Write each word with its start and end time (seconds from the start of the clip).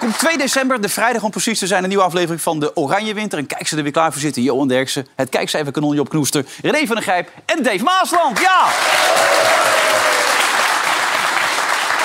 Welkom. 0.00 0.18
2 0.18 0.38
december, 0.38 0.80
de 0.80 0.88
vrijdag 0.88 1.22
om 1.22 1.30
precies 1.30 1.58
te 1.58 1.66
zijn. 1.66 1.82
Een 1.82 1.88
nieuwe 1.88 2.04
aflevering 2.04 2.40
van 2.40 2.60
de 2.60 2.76
Oranje 2.76 3.14
Winter. 3.14 3.38
En 3.38 3.46
kijk 3.46 3.68
ze 3.68 3.76
er 3.76 3.82
weer 3.82 3.92
klaar 3.92 4.12
voor 4.12 4.20
zitten. 4.20 4.42
Johan 4.42 4.68
Derksen, 4.68 5.06
het 5.16 5.28
kijkcijfer 5.28 5.72
kanonje 5.72 6.00
op 6.00 6.08
Knoester. 6.08 6.44
René 6.62 6.86
van 6.86 6.94
der 6.96 7.04
Gijp 7.04 7.30
en 7.44 7.62
Dave 7.62 7.82
Maasland. 7.82 8.38
Ja! 8.40 8.66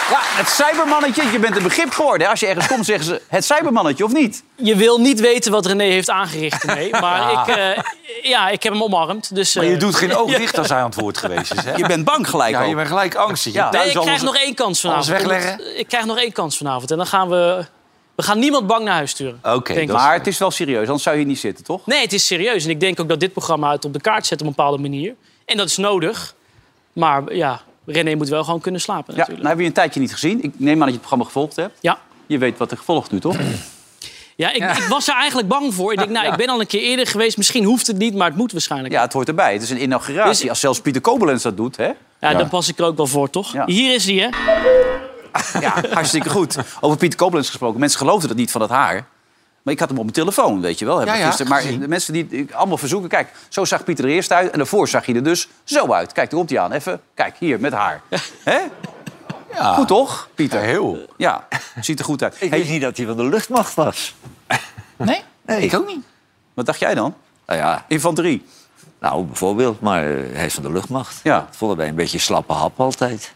Ja, 0.10 0.20
het 0.22 0.50
cybermannetje. 0.50 1.24
Je 1.32 1.40
bent 1.40 1.56
een 1.58 1.64
begrip 1.64 1.92
geworden. 1.92 2.28
Als 2.30 2.40
je 2.40 2.48
ergens 2.48 2.68
komt, 2.68 2.86
zeggen 2.86 3.06
ze 3.06 3.22
het 3.28 3.46
cybermannetje, 3.46 4.04
of 4.06 4.14
niet? 4.14 4.44
Je 4.56 4.76
wil 4.76 5.00
niet 5.00 5.20
weten 5.20 5.52
wat 5.52 5.66
René 5.66 5.84
heeft 5.84 6.10
aangericht 6.10 6.64
ermee. 6.64 6.90
Maar 7.02 7.32
ik, 7.32 7.56
eh, 7.56 7.84
ja, 8.22 8.50
ik 8.50 8.64
heb 8.64 8.74
hem 8.74 8.84
omarmd. 8.84 9.36
Dus, 9.36 9.56
Maar 9.56 9.66
je 9.66 9.74
eh, 9.74 9.80
doet 9.80 9.96
geen 9.96 10.16
oog 10.20 10.36
dicht 10.36 10.58
als 10.58 10.70
hij 10.70 10.78
aan 10.80 10.86
het 10.90 10.96
woord 10.96 11.18
geweest 11.18 11.54
is, 11.54 11.64
hè? 11.64 11.74
Je 11.76 11.88
bent 11.88 12.06
bang 12.06 12.30
gelijk 12.30 12.52
Ja, 12.56 12.62
ook. 12.62 12.70
je 12.70 12.76
bent 12.76 12.88
gelijk 12.88 13.16
angstig. 13.16 13.54
Ja. 13.54 13.72
Nee, 13.72 13.82
ik 13.90 13.96
alles- 13.96 14.06
krijg 14.06 14.22
nog 14.22 14.38
één 14.38 14.54
kans 14.56 14.82
vanavond. 14.82 15.10
alles 15.10 15.22
wegleggen? 15.22 15.80
Ik 15.80 15.88
krijg 15.88 16.06
nog 16.06 16.18
één 16.18 16.32
kans 16.32 16.58
vanavond. 16.58 16.92
En 16.92 16.98
dan 16.98 17.08
gaan 17.08 17.30
we... 17.30 17.66
We 18.16 18.24
gaan 18.24 18.40
niemand 18.40 18.68
bang 18.68 18.84
naar 18.84 18.94
huis 18.94 19.12
sturen. 19.12 19.40
Oké. 19.44 19.86
Maar 19.86 20.14
het 20.14 20.28
is 20.28 20.38
wel 20.38 20.52
serieus, 20.52 20.86
anders 20.86 21.04
zou 21.04 21.16
je 21.16 21.22
hier 21.22 21.30
niet 21.32 21.40
zitten, 21.40 21.64
toch? 21.64 21.86
Nee, 21.86 22.02
het 22.02 22.14
is 22.14 22.26
serieus. 22.26 22.64
En 22.64 22.70
ik 22.70 22.80
denk 22.80 23.00
ook 23.00 23.10
dat 23.10 23.20
dit 23.20 23.32
programma 23.32 23.72
het 23.72 23.86
op 23.86 23.94
de 23.94 24.02
kaart 24.02 24.26
zet 24.26 24.42
op 24.42 24.48
een 24.48 24.54
bepaalde 24.56 24.78
manier. 24.78 25.14
En 25.46 25.58
dat 25.58 25.68
is 25.68 25.78
nodig. 25.78 26.36
Maar 26.94 27.34
ja, 27.36 27.62
René 27.86 28.16
moet 28.16 28.30
wel 28.30 28.44
gewoon 28.44 28.60
kunnen 28.62 28.82
slapen 28.82 29.14
Ja, 29.16 29.20
nou 29.20 29.30
natuurlijk. 29.30 29.48
hebben 29.48 29.58
we 29.58 29.62
je 29.64 29.68
een 29.70 29.84
tijdje 29.84 30.00
niet 30.00 30.14
gezien. 30.14 30.44
Ik 30.44 30.54
neem 30.58 30.74
aan 30.74 30.78
dat 30.80 30.88
je 30.88 30.92
het 30.92 31.00
programma 31.00 31.26
gevolgd 31.26 31.56
hebt. 31.56 31.78
Ja. 31.82 32.00
Je 32.26 32.38
weet 32.38 32.58
wat 32.58 32.72
er 32.72 32.78
gevolgd 32.78 33.12
nu, 33.12 33.20
toch? 33.20 33.38
Ja, 34.36 34.50
ik, 34.54 34.78
ik 34.78 34.84
was 34.90 35.08
er 35.08 35.16
eigenlijk 35.16 35.48
bang 35.48 35.74
voor. 35.74 35.92
Ik 35.92 35.98
denk, 35.98 36.10
nou, 36.12 36.28
ik 36.28 36.36
ben 36.36 36.48
al 36.50 36.60
een 36.60 36.68
keer 36.68 36.82
eerder 36.82 37.08
geweest. 37.08 37.38
Misschien 37.38 37.64
hoeft 37.64 37.88
het 37.88 37.98
niet, 37.98 38.16
maar 38.16 38.28
het 38.28 38.38
moet 38.38 38.52
waarschijnlijk. 38.52 38.94
Ja, 38.94 39.02
het 39.02 39.14
hoort 39.14 39.28
erbij. 39.28 39.54
Het 39.54 39.62
is 39.62 39.70
een 39.70 39.82
inauguratie. 39.82 40.42
Dus- 40.42 40.50
Als 40.50 40.60
zelfs 40.60 40.82
Pieter 40.82 41.02
Kobelens 41.02 41.44
dat 41.44 41.58
doet, 41.58 41.78
hè? 41.78 41.92
Ja, 42.20 42.34
dan 42.34 42.50
pas 42.50 42.68
ik 42.68 42.80
er 42.80 42.86
ook 42.86 42.98
wel 42.98 43.08
voor, 43.08 43.30
toch? 43.30 43.54
Hier 43.66 43.94
is 43.94 44.06
hij, 44.06 44.16
hè? 44.16 44.28
Ja, 45.60 45.74
hartstikke 45.92 46.30
goed. 46.30 46.58
Over 46.80 46.98
Pieter 46.98 47.20
Koblenz 47.20 47.48
gesproken. 47.48 47.80
Mensen 47.80 48.00
geloofden 48.00 48.28
dat 48.28 48.38
niet 48.38 48.52
van 48.52 48.62
dat 48.62 48.70
haar. 48.70 49.06
Maar 49.62 49.74
ik 49.74 49.80
had 49.80 49.90
hem 49.90 49.98
op 49.98 50.04
mijn 50.04 50.16
telefoon, 50.16 50.62
weet 50.62 50.80
je 50.80 50.86
wel. 50.86 50.98
Heb 50.98 51.08
Ja, 51.08 51.14
ik 51.14 51.20
ja, 51.20 51.26
gisteren. 51.26 51.52
Maar 51.52 51.62
gezien. 51.62 51.80
de 51.80 51.88
mensen 51.88 52.14
die 52.14 52.28
ik 52.28 52.52
allemaal 52.52 52.78
verzoeken... 52.78 53.10
Kijk, 53.10 53.32
zo 53.50 53.66
zag 53.66 53.84
Pieter 53.84 54.06
er 54.06 54.12
eerst 54.12 54.32
uit. 54.32 54.52
En 54.52 54.58
daarvoor 54.58 54.88
zag 54.88 55.06
hij 55.06 55.16
er 55.16 55.24
dus 55.24 55.48
zo 55.64 55.94
uit. 55.94 56.12
Kijk, 56.12 56.30
daar 56.30 56.40
komt 56.40 56.50
hij 56.50 56.60
aan. 56.60 56.72
Even, 56.72 57.02
kijk, 57.14 57.36
hier, 57.40 57.60
met 57.60 57.74
haar. 57.74 58.02
Hè? 58.44 58.60
Ja. 59.54 59.74
Goed 59.74 59.88
toch, 59.88 60.30
Pieter? 60.36 60.60
Ja, 60.60 60.66
heel. 60.66 61.06
Ja, 61.18 61.48
ziet 61.82 62.00
er 62.00 62.06
goed 62.06 62.24
uit. 62.24 62.36
Ik 62.40 62.50
Hey, 62.50 62.60
wist 62.60 62.72
niet 62.72 62.82
dat 62.82 62.98
hij 62.98 63.06
van 63.06 63.18
de 63.18 63.24
luchtmacht 63.26 63.74
was. 63.74 64.16
Nee? 64.98 65.22
Nee. 65.46 65.62
Ik 65.62 65.74
ook 65.76 65.88
niet. 65.88 66.06
wat 66.54 66.66
dacht 66.66 66.80
jij 66.80 66.94
dan? 66.96 67.14
Nou 67.46 67.60
ja, 67.60 67.86
Infanterie. 67.88 68.46
nou 69.00 69.24
bijvoorbeeld, 69.24 69.82
maar 69.82 70.04
eh, 70.04 70.36
hij 70.36 70.46
is 70.46 70.54
van 70.54 70.64
de 70.64 70.72
luchtmacht. 70.72 71.20
Ja. 71.24 71.38
Dat 71.40 71.56
vonden 71.56 71.78
wij 71.78 71.88
een 71.88 71.96
beetje 71.96 72.20
slappe 72.20 72.54
hap 72.54 72.80
altijd. 72.80 73.34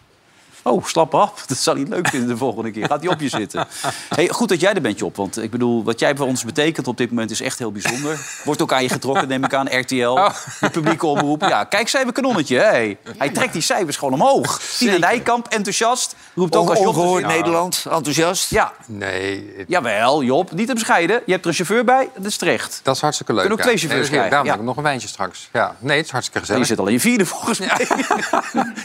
Oh, 0.68 0.86
slap 0.86 1.16
af. 1.16 1.32
Dat 1.48 1.58
zal 1.58 1.76
hij 1.76 1.86
leuk 1.88 2.08
vinden 2.08 2.30
de 2.30 2.38
volgende 2.38 2.72
keer. 2.72 2.86
Gaat 2.88 3.02
hij 3.04 3.10
op 3.10 3.20
je 3.20 3.30
zitten. 3.30 3.68
Hey, 4.10 4.28
goed 4.28 4.50
dat 4.50 4.60
jij 4.60 4.74
er 4.74 4.82
bent, 4.82 5.00
Job. 5.00 5.16
Want 5.16 5.42
ik 5.42 5.52
bedoel, 5.52 5.84
wat 5.84 6.00
jij 6.00 6.16
voor 6.16 6.28
ons 6.28 6.44
betekent 6.44 6.88
op 6.88 6.98
dit 6.98 7.10
moment 7.10 7.32
is 7.32 7.42
echt 7.42 7.60
heel 7.60 7.72
bijzonder. 7.72 8.20
Wordt 8.44 8.62
ook 8.62 8.74
aan 8.74 8.84
je 8.84 8.90
getrokken, 8.90 9.28
neem 9.28 9.44
ik 9.44 9.54
aan. 9.54 9.80
RTL, 9.80 10.14
de 10.60 10.70
publieke 10.72 11.06
omroep. 11.06 11.42
Ja, 11.42 11.64
kijk, 11.64 11.88
cijfer 11.88 12.14
kanonnetje. 12.14 12.58
Hey. 12.60 12.98
Hij 13.18 13.30
trekt 13.30 13.54
die 13.54 13.62
cijfers 13.62 13.98
gewoon 13.98 14.14
omhoog. 14.14 14.62
Nijkamp, 15.00 15.48
enthousiast. 15.48 16.16
Roept 16.36 16.56
ook 16.56 16.70
als 16.70 16.78
Job... 16.80 16.88
er 16.88 17.00
Ongehoord. 17.00 17.26
Nederland, 17.26 17.86
enthousiast. 17.90 18.50
Ja, 18.50 18.74
Nee, 18.86 19.54
het- 19.58 19.66
jawel, 19.68 20.24
Job. 20.24 20.52
Niet 20.52 20.68
te 20.68 20.74
bescheiden. 20.74 21.22
Je 21.26 21.32
hebt 21.32 21.44
er 21.44 21.50
een 21.50 21.56
chauffeur 21.56 21.84
bij. 21.84 22.10
Dat 22.16 22.26
is 22.26 22.38
terecht. 22.38 22.80
dat 22.84 22.96
is 22.96 23.02
hartstikke 23.02 23.32
leuk. 23.34 23.42
Kunnen 23.42 23.58
ook 23.60 23.66
twee 23.66 23.78
chauffeurs 23.78 24.10
Nee, 24.10 24.20
krijgen, 24.20 24.30
Daarom 24.30 24.48
ja. 24.48 24.54
heb 24.54 24.62
ik 24.62 24.68
nog 24.68 24.78
een 24.78 24.84
wijntje 24.84 25.08
straks. 25.08 25.50
Ja. 25.54 25.76
Nee, 25.80 25.98
het 25.98 26.06
is 26.06 26.12
hartstikke 26.12 26.40
Je 26.40 26.46
gezellig. 26.46 26.68
zit 26.68 26.80
al 26.80 26.88
in 26.88 26.94
je 26.94 27.00
vierde 27.00 27.26
volgens 27.26 27.60
mij. 27.60 27.70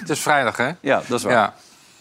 Het 0.03 0.11
is 0.11 0.21
vrijdag, 0.21 0.57
hè? 0.57 0.71
Ja, 0.81 1.03
dat 1.07 1.19
is 1.19 1.25
waar. 1.25 1.53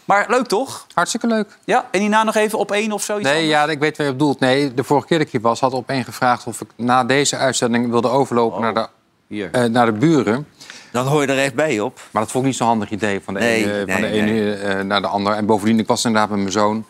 Maar 0.06 0.25
leuk 0.29 0.47
toch? 0.47 0.85
Hartstikke 0.94 1.28
leuk. 1.28 1.47
Ja, 1.66 1.85
en 1.91 2.00
hierna 2.00 2.23
nog 2.23 2.35
even 2.35 2.59
op 2.59 2.72
één 2.72 2.91
of 2.91 3.03
zoiets 3.03 3.25
Nee, 3.28 3.34
anders? 3.34 3.51
ja, 3.53 3.66
ik 3.69 3.79
weet 3.79 3.97
waar 3.97 4.06
je 4.06 4.12
op 4.12 4.19
doelt. 4.19 4.39
Nee, 4.39 4.73
de 4.73 4.84
vorige 4.84 5.07
keer 5.07 5.17
dat 5.17 5.25
ik 5.28 5.31
hier 5.34 5.41
was, 5.41 5.59
had 5.59 5.73
op 5.73 5.89
één 5.89 6.03
gevraagd... 6.03 6.47
of 6.47 6.62
ik 6.62 6.67
na 6.75 7.03
deze 7.03 7.38
uitzending 7.38 7.89
wilde 7.89 8.09
overlopen 8.09 8.57
Oh. 8.57 8.63
naar, 8.63 8.73
de, 8.73 8.88
Hier. 9.28 9.50
eh, 9.51 9.63
naar 9.63 9.85
de 9.85 9.91
buren. 9.91 10.47
Dan 10.91 11.07
hoor 11.07 11.22
je 11.22 11.28
er 11.28 11.38
echt 11.44 11.53
bij 11.56 11.79
op. 11.79 12.00
Maar 12.11 12.22
dat 12.22 12.31
vond 12.31 12.44
ik 12.44 12.50
niet 12.50 12.59
zo'n 12.59 12.67
handig 12.67 12.90
idee 12.90 13.22
van 13.23 13.34
de 13.34 13.40
Nee, 13.40 13.63
ene, 13.63 13.72
nee, 13.73 13.85
van 13.95 14.01
de 14.01 14.07
nee. 14.07 14.22
ene 14.22 14.53
eh, 14.53 14.81
naar 14.84 15.01
de 15.01 15.07
ander. 15.07 15.34
En 15.34 15.45
bovendien, 15.45 15.79
ik 15.79 15.88
was 15.88 16.06
inderdaad 16.06 16.29
met 16.29 16.40
mijn 16.40 16.51
zoon. 16.51 16.85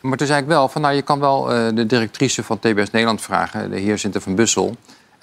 Maar 0.00 0.16
toen 0.16 0.26
zei 0.26 0.40
ik 0.40 0.46
wel 0.46 0.68
van, 0.68 0.80
nou, 0.82 0.94
je 0.94 1.02
kan 1.02 1.20
wel 1.20 1.52
eh, 1.52 1.68
de 1.74 1.86
directrice 1.86 2.42
van 2.42 2.58
TBS 2.58 2.90
Nederland 2.90 3.20
vragen... 3.22 3.70
de 3.70 3.78
heer 3.78 3.98
Sinter 3.98 4.20
van 4.20 4.34
Bussel. 4.34 4.76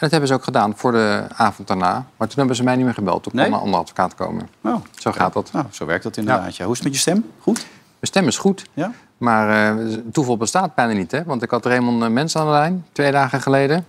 En 0.04 0.10
dat 0.10 0.18
hebben 0.20 0.38
ze 0.38 0.42
ook 0.42 0.44
gedaan 0.56 0.78
voor 0.78 0.92
de 0.92 1.26
avond 1.36 1.68
daarna. 1.68 2.06
Maar 2.18 2.28
toen 2.28 2.38
hebben 2.38 2.56
ze 2.56 2.64
mij 2.64 2.76
niet 2.76 2.86
meer 2.86 2.94
gebeld. 2.94 3.24
Toen 3.24 3.32
Nee? 3.36 3.46
kon 3.46 3.54
een 3.54 3.60
andere 3.60 3.82
advocaat 3.82 4.16
komen. 4.16 4.50
Oh. 4.62 4.76
Zo 4.96 5.12
gaat 5.12 5.34
dat. 5.34 5.52
Nou, 5.52 5.66
zo 5.72 5.86
werkt 5.86 6.04
dat 6.04 6.18
inderdaad. 6.18 6.56
Ja. 6.56 6.64
Hoe 6.64 6.74
is 6.74 6.80
het 6.80 6.88
met 6.88 6.96
je 6.96 7.02
stem? 7.02 7.32
Goed? 7.40 7.56
Mijn 7.56 7.66
stem 8.00 8.28
is 8.28 8.38
goed. 8.38 8.66
Ja? 8.74 8.92
Maar 9.18 9.78
eh, 9.78 9.98
toeval 10.12 10.38
bestaat 10.38 10.76
bijna 10.76 10.94
niet, 10.94 11.12
hè? 11.12 11.24
Want 11.24 11.44
ik 11.44 11.50
had 11.50 11.66
Raymond 11.66 12.04
eh, 12.04 12.10
Mens 12.10 12.36
aan 12.36 12.46
de 12.46 12.52
lijn, 12.52 12.86
twee 12.92 13.12
dagen 13.12 13.42
geleden. 13.42 13.86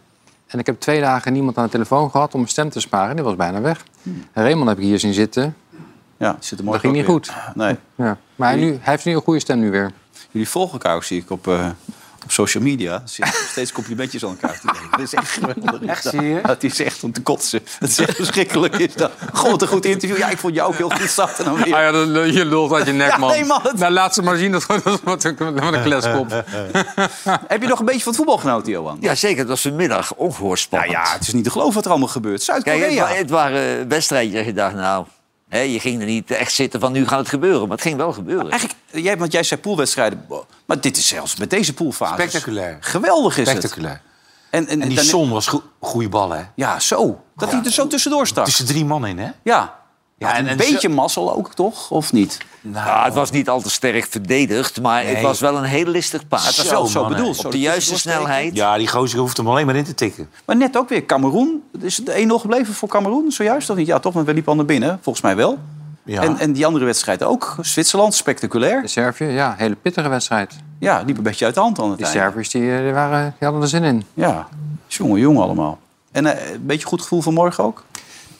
En 0.47 0.59
ik 0.59 0.67
heb 0.67 0.81
twee 0.81 1.01
dagen 1.01 1.33
niemand 1.33 1.59
aan 1.59 1.65
de 1.65 1.71
telefoon 1.71 2.11
gehad 2.11 2.33
om 2.33 2.39
mijn 2.39 2.51
stem 2.51 2.69
te 2.71 2.81
sparen. 2.81 3.15
Die 3.17 3.25
was 3.25 3.37
bijna 3.37 3.61
weg. 3.61 3.85
En 4.33 4.43
Raymond 4.43 4.69
heb 4.69 4.79
ik 4.79 4.85
hier 4.85 4.99
zien 4.99 5.15
zitten. 5.15 5.57
Ja, 6.17 6.37
zit 6.41 6.59
er 6.59 6.65
mooi 6.65 6.77
Dat 6.77 6.87
ging 6.87 6.97
niet 6.97 7.11
goed. 7.11 7.33
Nee. 7.55 7.77
Ja. 7.95 8.17
Maar 8.37 8.49
hij, 8.49 8.59
nu, 8.59 8.67
hij 8.69 8.79
heeft 8.93 9.05
nu 9.05 9.15
een 9.15 9.23
goede 9.23 9.41
stem 9.41 9.59
nu 9.59 9.71
weer. 9.71 9.93
Jullie 10.31 10.49
volgen 10.49 10.73
elkaar 10.73 10.95
ook, 10.97 11.05
zie 11.05 11.21
ik, 11.21 11.31
op, 11.31 11.49
eh, 11.49 11.69
op 12.25 12.31
social 12.33 12.63
media. 12.63 13.03
Zitten 13.05 13.35
steeds 13.51 13.73
complimentjes 13.73 14.25
aan 14.25 14.31
elkaar 14.41 14.61
te 14.61 14.69
geven. 14.69 14.91
Dat 14.91 15.01
is 15.01 15.15
echt 15.15 15.31
geweldig. 15.31 15.83
Echt, 15.89 16.05
zie 16.05 16.23
je? 16.23 16.29
Ja, 16.35 16.41
het 16.49 16.65
is 16.65 16.81
echt 16.81 17.03
om 17.05 17.13
te 17.13 17.23
kotsen. 17.23 17.61
Het 17.79 17.89
is 17.91 17.99
echt 17.99 18.17
verschrikkelijk. 18.17 18.77
Is 18.77 18.95
dat. 18.95 19.13
God, 19.33 19.51
wat 19.51 19.63
een 19.63 19.69
goed 19.69 19.85
interview. 19.85 20.19
Ja, 20.19 20.29
ik 20.29 20.39
vond 20.39 20.55
jou 20.55 20.69
ook 20.73 20.77
heel 20.77 20.91
goed 20.91 21.09
starten. 21.09 21.45
Dan 21.45 21.55
weer. 21.55 21.75
Ah 21.75 21.81
ja, 21.81 21.91
dan- 21.93 22.33
je 22.33 22.45
lult 22.45 22.73
uit 22.73 22.87
je 22.87 22.93
nek, 23.03 23.11
Ja, 23.11 23.17
man. 23.17 23.31
nee, 23.31 23.45
man, 23.45 23.61
het- 23.63 23.79
Nou, 23.79 23.93
laat 23.93 24.15
ze 24.15 24.23
maar 24.23 24.37
zien. 24.37 24.53
Dat, 24.53 24.65
dat 24.67 24.87
is 24.87 24.99
wat 25.05 25.25
een, 25.25 25.83
kleskop. 25.83 26.31
Heb 27.49 27.63
je 27.63 27.69
nog 27.69 27.79
een 27.79 27.85
beetje 27.85 28.01
van 28.03 28.13
het 28.13 28.17
voetbal 28.17 28.39
genoten, 28.39 28.73
Johan? 28.73 28.97
Ja, 29.01 29.15
zeker. 29.15 29.39
Het 29.39 29.49
was 29.49 29.61
vanmiddag 29.61 30.15
ongehoord 30.15 30.67
Nou 30.71 30.83
spannend. 30.85 31.07
ja, 31.09 31.13
het 31.13 31.27
is 31.27 31.33
niet 31.33 31.45
te 31.45 31.51
geloven 31.51 31.75
wat 31.75 31.85
er 31.85 31.91
allemaal 31.91 32.09
gebeurt. 32.09 32.45
Kijk, 32.45 32.65
het, 32.65 32.67
Zuid-Korea. 32.75 33.07
het 33.07 33.31
waren 33.31 33.89
wedstrijdjes 33.89 34.37
dat 34.37 34.45
je 34.45 34.53
dacht, 34.53 34.75
nou... 34.75 35.05
Je 35.63 35.81
ging 35.81 36.01
er 36.01 36.07
niet 36.07 36.31
echt 36.31 36.53
zitten 36.53 36.81
van 36.81 36.93
nu 36.93 37.07
gaat 37.07 37.19
het 37.19 37.29
gebeuren. 37.29 37.61
Maar 37.61 37.77
het 37.77 37.87
ging 37.87 37.97
wel 37.97 38.13
gebeuren. 38.13 38.51
Eigenlijk, 38.51 38.81
jij, 38.91 39.17
want 39.19 39.33
jij 39.33 39.43
zei 39.43 39.61
poolwedstrijden. 39.61 40.27
Maar 40.65 40.81
dit 40.81 40.97
is 40.97 41.09
zelfs 41.09 41.37
met 41.37 41.51
deze 41.51 41.75
poolfase. 41.75 42.13
Spectaculair. 42.15 42.77
Geweldig 42.81 43.39
is 43.39 43.49
het. 43.49 43.57
Spectaculair. 43.57 44.01
En, 44.51 44.67
en, 44.69 44.81
En 44.83 44.89
die 44.89 44.97
dan- 44.97 45.05
zon 45.05 45.31
was 45.31 45.47
go 45.47 45.63
goede 45.81 46.09
bal, 46.09 46.31
hè? 46.31 46.43
Ja, 46.55 46.81
zo. 46.81 47.25
Dat 47.37 47.51
hij 47.53 47.61
er 47.65 47.71
zo 47.71 47.87
tussendoor 47.87 48.27
stak. 48.27 48.45
Tussen 48.45 48.67
drie 48.67 48.85
man 48.85 49.07
in, 49.07 49.19
hè? 49.19 49.31
Ja. 49.43 49.75
Ja, 50.19 50.29
en 50.31 50.35
en- 50.37 50.43
een 50.45 50.51
en 50.51 50.57
beetje 50.57 50.89
mazzel 50.89 51.35
ook, 51.35 51.55
toch? 51.55 51.91
Of 51.91 52.13
niet? 52.13 52.39
Nou, 52.61 52.87
Ja, 52.87 53.05
het 53.05 53.15
was 53.15 53.31
niet 53.31 53.49
al 53.49 53.61
te 53.61 53.71
sterk 53.71 54.07
verdedigd, 54.11 54.81
maar 54.81 55.05
het 55.07 55.21
was 55.21 55.41
wel 55.41 55.57
een 55.57 55.65
heel 55.65 55.87
listig 55.87 56.29
paas. 56.29 56.47
Het 56.47 56.57
was 56.57 56.67
Zo, 56.67 56.85
zo 56.87 57.01
mannen. 57.01 57.19
bedoeld. 57.19 57.37
Op 57.37 57.43
zo 57.43 57.51
de 57.51 57.59
juiste 57.61 57.99
snelheid. 57.99 58.55
Ja, 58.55 58.77
die 58.77 58.89
gozer 58.89 59.19
hoeft 59.19 59.37
hem 59.37 59.49
alleen 59.49 59.67
maar 59.67 59.77
in 59.77 59.85
te 59.85 59.95
tikken. 59.95 60.29
Maar 60.45 60.57
net 60.57 60.77
ook 60.79 60.89
weer 60.89 61.07
Cameroen. 61.07 61.63
Is 61.81 61.97
het 61.97 62.09
1-0 62.09 62.39
gebleven 62.39 62.75
voor 62.75 62.89
Cameroen 62.89 63.31
zojuist? 63.33 63.71
Of 63.71 63.77
niet? 63.77 63.87
Ja, 63.87 63.99
toch? 63.99 64.13
Want 64.13 64.27
we 64.27 64.33
liepen 64.33 64.51
al 64.51 64.57
naar 64.59 64.67
binnen. 64.67 64.99
Volgens 65.03 65.25
mij 65.25 65.37
wel. 65.37 65.59
Ja. 66.05 66.23
En, 66.23 66.39
en 66.39 66.53
die 66.53 66.67
andere 66.67 66.85
wedstrijd 66.85 67.23
ook. 67.23 67.57
Zwitserland, 67.61 68.15
spectaculair. 68.15 68.89
Servië, 68.89 69.25
ja, 69.25 69.55
hele 69.59 69.75
pittige 69.75 70.09
wedstrijd. 70.09 70.55
Ja, 70.79 71.03
liep 71.07 71.17
een 71.17 71.23
beetje 71.23 71.45
uit 71.45 71.55
de 71.55 71.61
hand 71.61 71.79
aan 71.79 71.89
het 71.89 71.97
Die 71.99 72.07
einde. 72.07 72.21
Serviërs 72.21 72.49
die, 72.51 72.77
eh, 72.77 72.83
die, 72.83 72.93
waren, 72.93 73.23
die 73.39 73.49
hadden 73.49 73.63
er 73.63 73.69
zin 73.69 73.83
in. 73.83 74.05
Ja, 74.15 74.49
jongen, 74.87 75.21
jongen 75.21 75.43
allemaal. 75.43 75.79
En 76.13 76.27
eh, 76.27 76.53
een 76.53 76.67
beetje 76.67 76.87
goed 76.87 77.03
gevoel 77.03 77.21
voor 77.21 77.33
morgen 77.33 77.65
ook? 77.65 77.85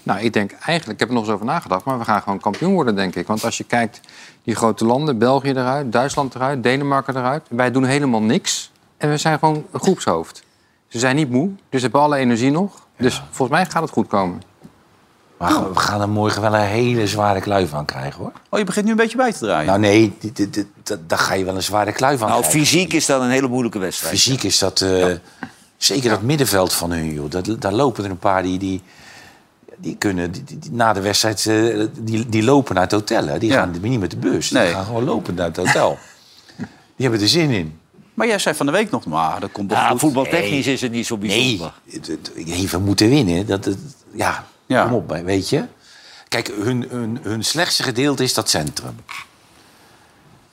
Nou, 0.05 0.21
ik 0.21 0.33
denk 0.33 0.53
eigenlijk, 0.53 0.93
ik 0.93 0.99
heb 0.99 1.09
er 1.09 1.15
nog 1.15 1.25
eens 1.25 1.33
over 1.33 1.47
nagedacht... 1.47 1.85
maar 1.85 1.99
we 1.99 2.05
gaan 2.05 2.23
gewoon 2.23 2.41
kampioen 2.41 2.73
worden, 2.73 2.95
denk 2.97 3.15
ik. 3.15 3.27
Want 3.27 3.45
als 3.45 3.59
je 3.59 3.65
kijkt, 3.65 4.01
die 4.43 4.55
grote 4.55 4.85
landen, 4.85 5.19
België 5.19 5.51
eruit, 5.51 5.93
Duitsland 5.93 6.35
eruit... 6.35 6.63
Denemarken 6.63 7.17
eruit, 7.17 7.43
wij 7.49 7.71
doen 7.71 7.85
helemaal 7.85 8.23
niks. 8.23 8.71
En 8.97 9.11
we 9.11 9.17
zijn 9.17 9.39
gewoon 9.39 9.65
een 9.73 9.81
groepshoofd. 9.81 10.43
Ze 10.89 10.99
zijn 10.99 11.17
niet 11.17 11.31
moe, 11.31 11.49
dus 11.49 11.57
ze 11.71 11.79
hebben 11.81 12.01
alle 12.01 12.17
energie 12.17 12.51
nog. 12.51 12.87
Dus 12.99 13.23
volgens 13.31 13.59
mij 13.59 13.67
gaat 13.71 13.83
het 13.83 13.91
goed 13.91 14.07
komen. 14.07 14.43
Maar 15.39 15.73
we 15.73 15.79
gaan 15.79 16.01
er 16.01 16.09
morgen 16.09 16.43
wel 16.43 16.55
een 16.55 16.61
hele 16.61 17.07
zware 17.07 17.41
kluif 17.41 17.75
aan 17.75 17.85
krijgen, 17.85 18.21
hoor. 18.21 18.33
Oh, 18.49 18.59
je 18.59 18.65
begint 18.65 18.85
nu 18.85 18.91
een 18.91 18.97
beetje 18.97 19.17
bij 19.17 19.33
te 19.33 19.39
draaien. 19.39 19.67
Nou 19.67 19.79
nee, 19.79 20.17
dit- 20.21 20.37
dit- 20.37 20.55
dit- 20.55 20.67
dat- 20.83 21.09
daar 21.09 21.19
ga 21.19 21.35
je 21.35 21.45
wel 21.45 21.55
een 21.55 21.63
zware 21.63 21.93
kluif 21.93 22.23
aan 22.23 22.29
Nou, 22.29 22.41
krijgen. 22.41 22.61
fysiek 22.61 22.93
is 22.93 23.07
dat 23.07 23.21
een 23.23 23.31
hele 23.31 23.49
moeilijke 23.49 23.79
wedstrijd. 23.79 24.15
Fysiek 24.15 24.43
is 24.43 24.59
dat... 24.59 24.81
eh, 24.81 25.07
Zeker 25.77 26.11
dat 26.11 26.23
middenveld 26.23 26.73
van 26.73 26.91
hun, 26.91 27.13
joh. 27.13 27.31
Dat, 27.31 27.57
daar 27.59 27.73
lopen 27.73 28.05
er 28.05 28.11
een 28.11 28.19
paar 28.19 28.43
die... 28.43 28.59
die 28.59 28.83
die 29.79 29.97
kunnen 29.97 30.33
die, 30.33 30.45
die- 30.45 30.59
die- 30.59 30.73
na 30.73 30.93
de 30.93 31.01
wedstrijd 31.01 31.47
eh, 31.47 31.87
die, 31.99 32.29
die 32.29 32.43
lopen 32.43 32.75
naar 32.75 32.83
het 32.83 32.93
hotel. 32.93 33.27
Hè. 33.27 33.39
Die 33.39 33.51
Ja. 33.51 33.57
gaan 33.59 33.75
niet 33.81 34.01
met 34.01 34.11
de 34.11 34.17
bus. 34.17 34.51
Nee. 34.51 34.65
Die 34.65 34.75
gaan 34.75 34.85
gewoon 34.85 35.05
lopen 35.05 35.35
naar 35.35 35.47
het 35.47 35.57
hotel. 35.57 35.99
die 36.57 36.67
hebben 37.07 37.21
er 37.21 37.29
zin 37.29 37.51
in. 37.51 37.79
Maar 38.15 38.27
jij 38.27 38.39
zei 38.39 38.55
van 38.55 38.67
de 38.67 38.73
week 38.73 38.91
nog, 38.91 39.05
maar 39.07 39.41
dat 39.41 39.53
komt 39.53 39.71
wel 39.71 39.79
Ja, 39.81 39.89
goed. 39.89 40.01
voetbaltechnisch 40.01 40.67
is 40.67 40.81
het 40.81 40.93
niet 40.93 41.07
zo 41.07 41.17
Nee, 41.17 41.29
bijzonder. 41.29 41.73
het- 41.91 42.31
even 42.35 42.83
moeten 42.83 43.09
winnen. 43.09 43.47
Dat, 43.47 43.65
het, 43.65 43.79
ja, 44.15 44.47
Ja. 44.67 44.85
kom 44.85 44.93
op, 44.93 45.21
weet 45.25 45.49
je. 45.49 45.65
Kijk, 46.29 46.51
hun, 46.63 46.87
hun, 46.89 47.19
hun 47.23 47.45
slechtste 47.45 47.83
gedeelte 47.83 48.23
is 48.23 48.35
dat 48.35 48.49
centrum. 48.51 48.97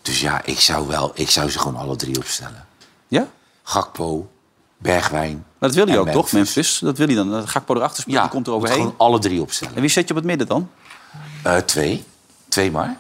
Dus 0.02 0.22
ja, 0.22 0.42
ik 0.46 0.60
zou, 0.60 0.88
wel, 0.88 1.12
ik 1.14 1.30
zou 1.30 1.50
ze 1.50 1.60
gewoon 1.60 1.76
alle 1.76 1.96
drie 1.96 2.18
opstellen. 2.18 2.66
Ja? 3.08 3.28
Gakpo, 3.64 4.30
Bergwijn. 4.82 5.34
Maar 5.60 5.70
dat 5.70 5.76
wil 5.76 5.86
hij 5.88 6.00
ook, 6.00 6.10
toch? 6.10 6.32
Memphis. 6.32 6.80
Dat 6.80 6.98
wil 6.98 7.08
hij 7.08 7.16
dan. 7.16 7.30
Dat 7.32 7.50
Gakpo 7.50 7.76
erachter 7.76 8.02
spelen, 8.02 8.18
Ja, 8.20 8.24
die 8.26 8.34
komt 8.36 8.48
er 8.48 8.54
overheen. 8.54 8.78
gewoon 8.78 8.94
alle 8.98 9.20
drie 9.20 9.42
opstellen. 9.42 9.76
En 9.76 9.82
wie 9.82 9.90
zet 9.90 10.04
je 10.04 10.10
op 10.10 10.16
het 10.16 10.26
midden 10.26 10.48
dan? 10.48 10.70
Eh, 11.44 11.56
twee. 11.58 12.04
Twee 12.48 12.72
maar. 12.72 12.98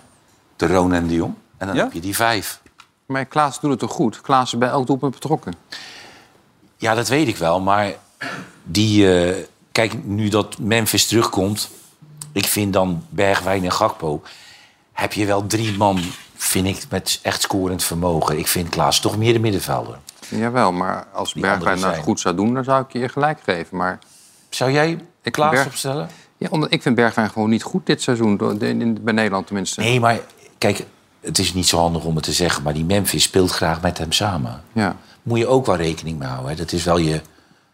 De 0.55 0.67
Roon 0.67 0.93
en 0.93 1.07
de 1.07 1.13
Jong. 1.13 1.33
En 1.57 1.67
dan 1.67 1.75
Ja? 1.75 1.83
heb 1.83 1.93
je 1.93 1.99
die 1.99 2.15
vijf. 2.15 2.61
Maar 3.05 3.25
Klaas 3.25 3.59
doet 3.59 3.69
het 3.71 3.79
toch 3.79 3.91
goed? 3.91 4.21
Klaas 4.21 4.53
is 4.53 4.59
bij 4.59 4.69
elk 4.69 4.87
doelpunt 4.87 5.13
betrokken. 5.13 5.53
Ja, 6.77 6.93
dat 6.93 7.07
weet 7.07 7.27
ik 7.27 7.37
wel. 7.37 7.59
Maar 7.59 7.93
die, 8.63 9.21
eh, 9.23 9.43
kijk, 9.71 10.03
nu 10.05 10.29
dat 10.29 10.57
Memphis 10.59 11.07
terugkomt... 11.07 11.69
ik 12.31 12.45
vind 12.45 12.73
dan 12.73 13.05
Bergwijn 13.09 13.63
en 13.63 13.71
Gakpo... 13.71 14.21
heb 14.93 15.13
je 15.13 15.25
wel 15.25 15.47
drie 15.47 15.77
man, 15.77 16.01
vind 16.35 16.67
ik, 16.67 16.85
met 16.89 17.19
echt 17.21 17.41
scorend 17.41 17.83
vermogen. 17.83 18.37
Ik 18.37 18.47
vind 18.47 18.69
Klaas 18.69 18.99
toch 18.99 19.17
meer 19.17 19.33
de 19.33 19.39
middenvelder. 19.39 19.97
Jawel, 20.39 20.71
maar 20.71 21.05
als 21.13 21.33
Die 21.33 21.41
Bergwijn 21.41 21.79
nou 21.79 21.91
zijn. 21.93 22.03
goed 22.03 22.19
zou 22.19 22.35
doen, 22.35 22.53
dan 22.53 22.63
zou 22.63 22.83
ik 22.87 22.91
je 22.93 23.09
gelijk 23.09 23.39
geven. 23.43 23.77
Maar 23.77 23.99
Zou 24.49 24.71
jij 24.71 24.97
Ik 25.21 25.31
Klaas 25.31 25.51
Berg- 25.51 25.65
opstellen? 25.65 26.09
ja, 26.37 26.47
omdat 26.51 26.71
ik 26.73 26.81
vind 26.81 26.95
Bergwijn 26.95 27.29
gewoon 27.29 27.49
niet 27.49 27.63
goed 27.63 27.85
dit 27.85 28.01
seizoen, 28.01 28.37
bij 29.01 29.13
Nederland 29.13 29.45
tenminste. 29.47 29.79
Nee, 29.81 29.99
maar 29.99 30.19
kijk, 30.57 30.85
het 31.19 31.37
is 31.39 31.53
niet 31.53 31.67
zo 31.67 31.77
handig 31.77 32.03
om 32.03 32.15
het 32.15 32.23
te 32.23 32.31
zeggen... 32.33 32.63
maar 32.63 32.73
die 32.73 32.85
Memphis 32.85 33.23
speelt 33.23 33.51
graag 33.51 33.81
met 33.81 33.97
hem 33.97 34.11
samen. 34.11 34.63
Ja. 34.73 34.95
Moet 35.23 35.37
je 35.37 35.47
ook 35.47 35.65
wel 35.65 35.75
rekening 35.75 36.19
mee 36.19 36.27
houden. 36.27 36.49
Hè? 36.51 36.55
Dat 36.57 36.71
is 36.71 36.83
wel 36.83 36.97
je, 36.97 37.21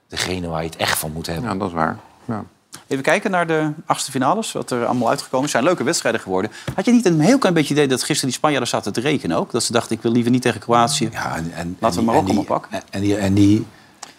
degene 0.07 0.47
waar 0.47 0.61
je 0.63 0.69
het 0.69 0.77
echt 0.77 0.97
van 0.97 1.11
moet 1.11 1.25
hebben. 1.27 1.51
ja, 1.51 1.55
dat 1.57 1.67
is 1.67 1.73
waar. 1.73 1.97
Ja. 2.25 2.43
Even 2.87 3.03
kijken 3.03 3.31
naar 3.31 3.47
de 3.47 3.71
achtste 3.85 4.11
finales, 4.11 4.51
wat 4.51 4.71
er 4.71 4.85
allemaal 4.85 5.09
uitgekomen 5.09 5.45
is. 5.45 5.51
zijn 5.51 5.63
leuke 5.63 5.83
wedstrijden 5.83 6.21
geworden. 6.21 6.51
Had 6.75 6.85
je 6.85 6.91
niet 6.91 7.05
een 7.05 7.19
heel 7.19 7.37
klein 7.37 7.53
beetje 7.53 7.73
idee 7.73 7.87
dat 7.87 7.99
gisteren 7.99 8.29
die 8.29 8.37
Spanjaarden 8.37 8.69
zaten 8.69 8.93
te 8.93 9.01
rekenen 9.01 9.37
ook? 9.37 9.51
Dat 9.51 9.63
ze 9.63 9.71
dachten, 9.71 9.95
ik 9.95 10.01
wil 10.01 10.11
liever 10.11 10.31
niet 10.31 10.41
tegen 10.41 10.59
Kroatië. 10.59 11.09
Ja, 11.11 11.35
en, 11.35 11.51
en, 11.55 11.77
Laten 11.79 11.99
we 11.99 12.05
Marokko 12.05 12.33
maar 12.33 12.43
pakken. 12.43 12.81
En, 12.89 13.01
die, 13.01 13.17
en 13.17 13.33
die, 13.33 13.65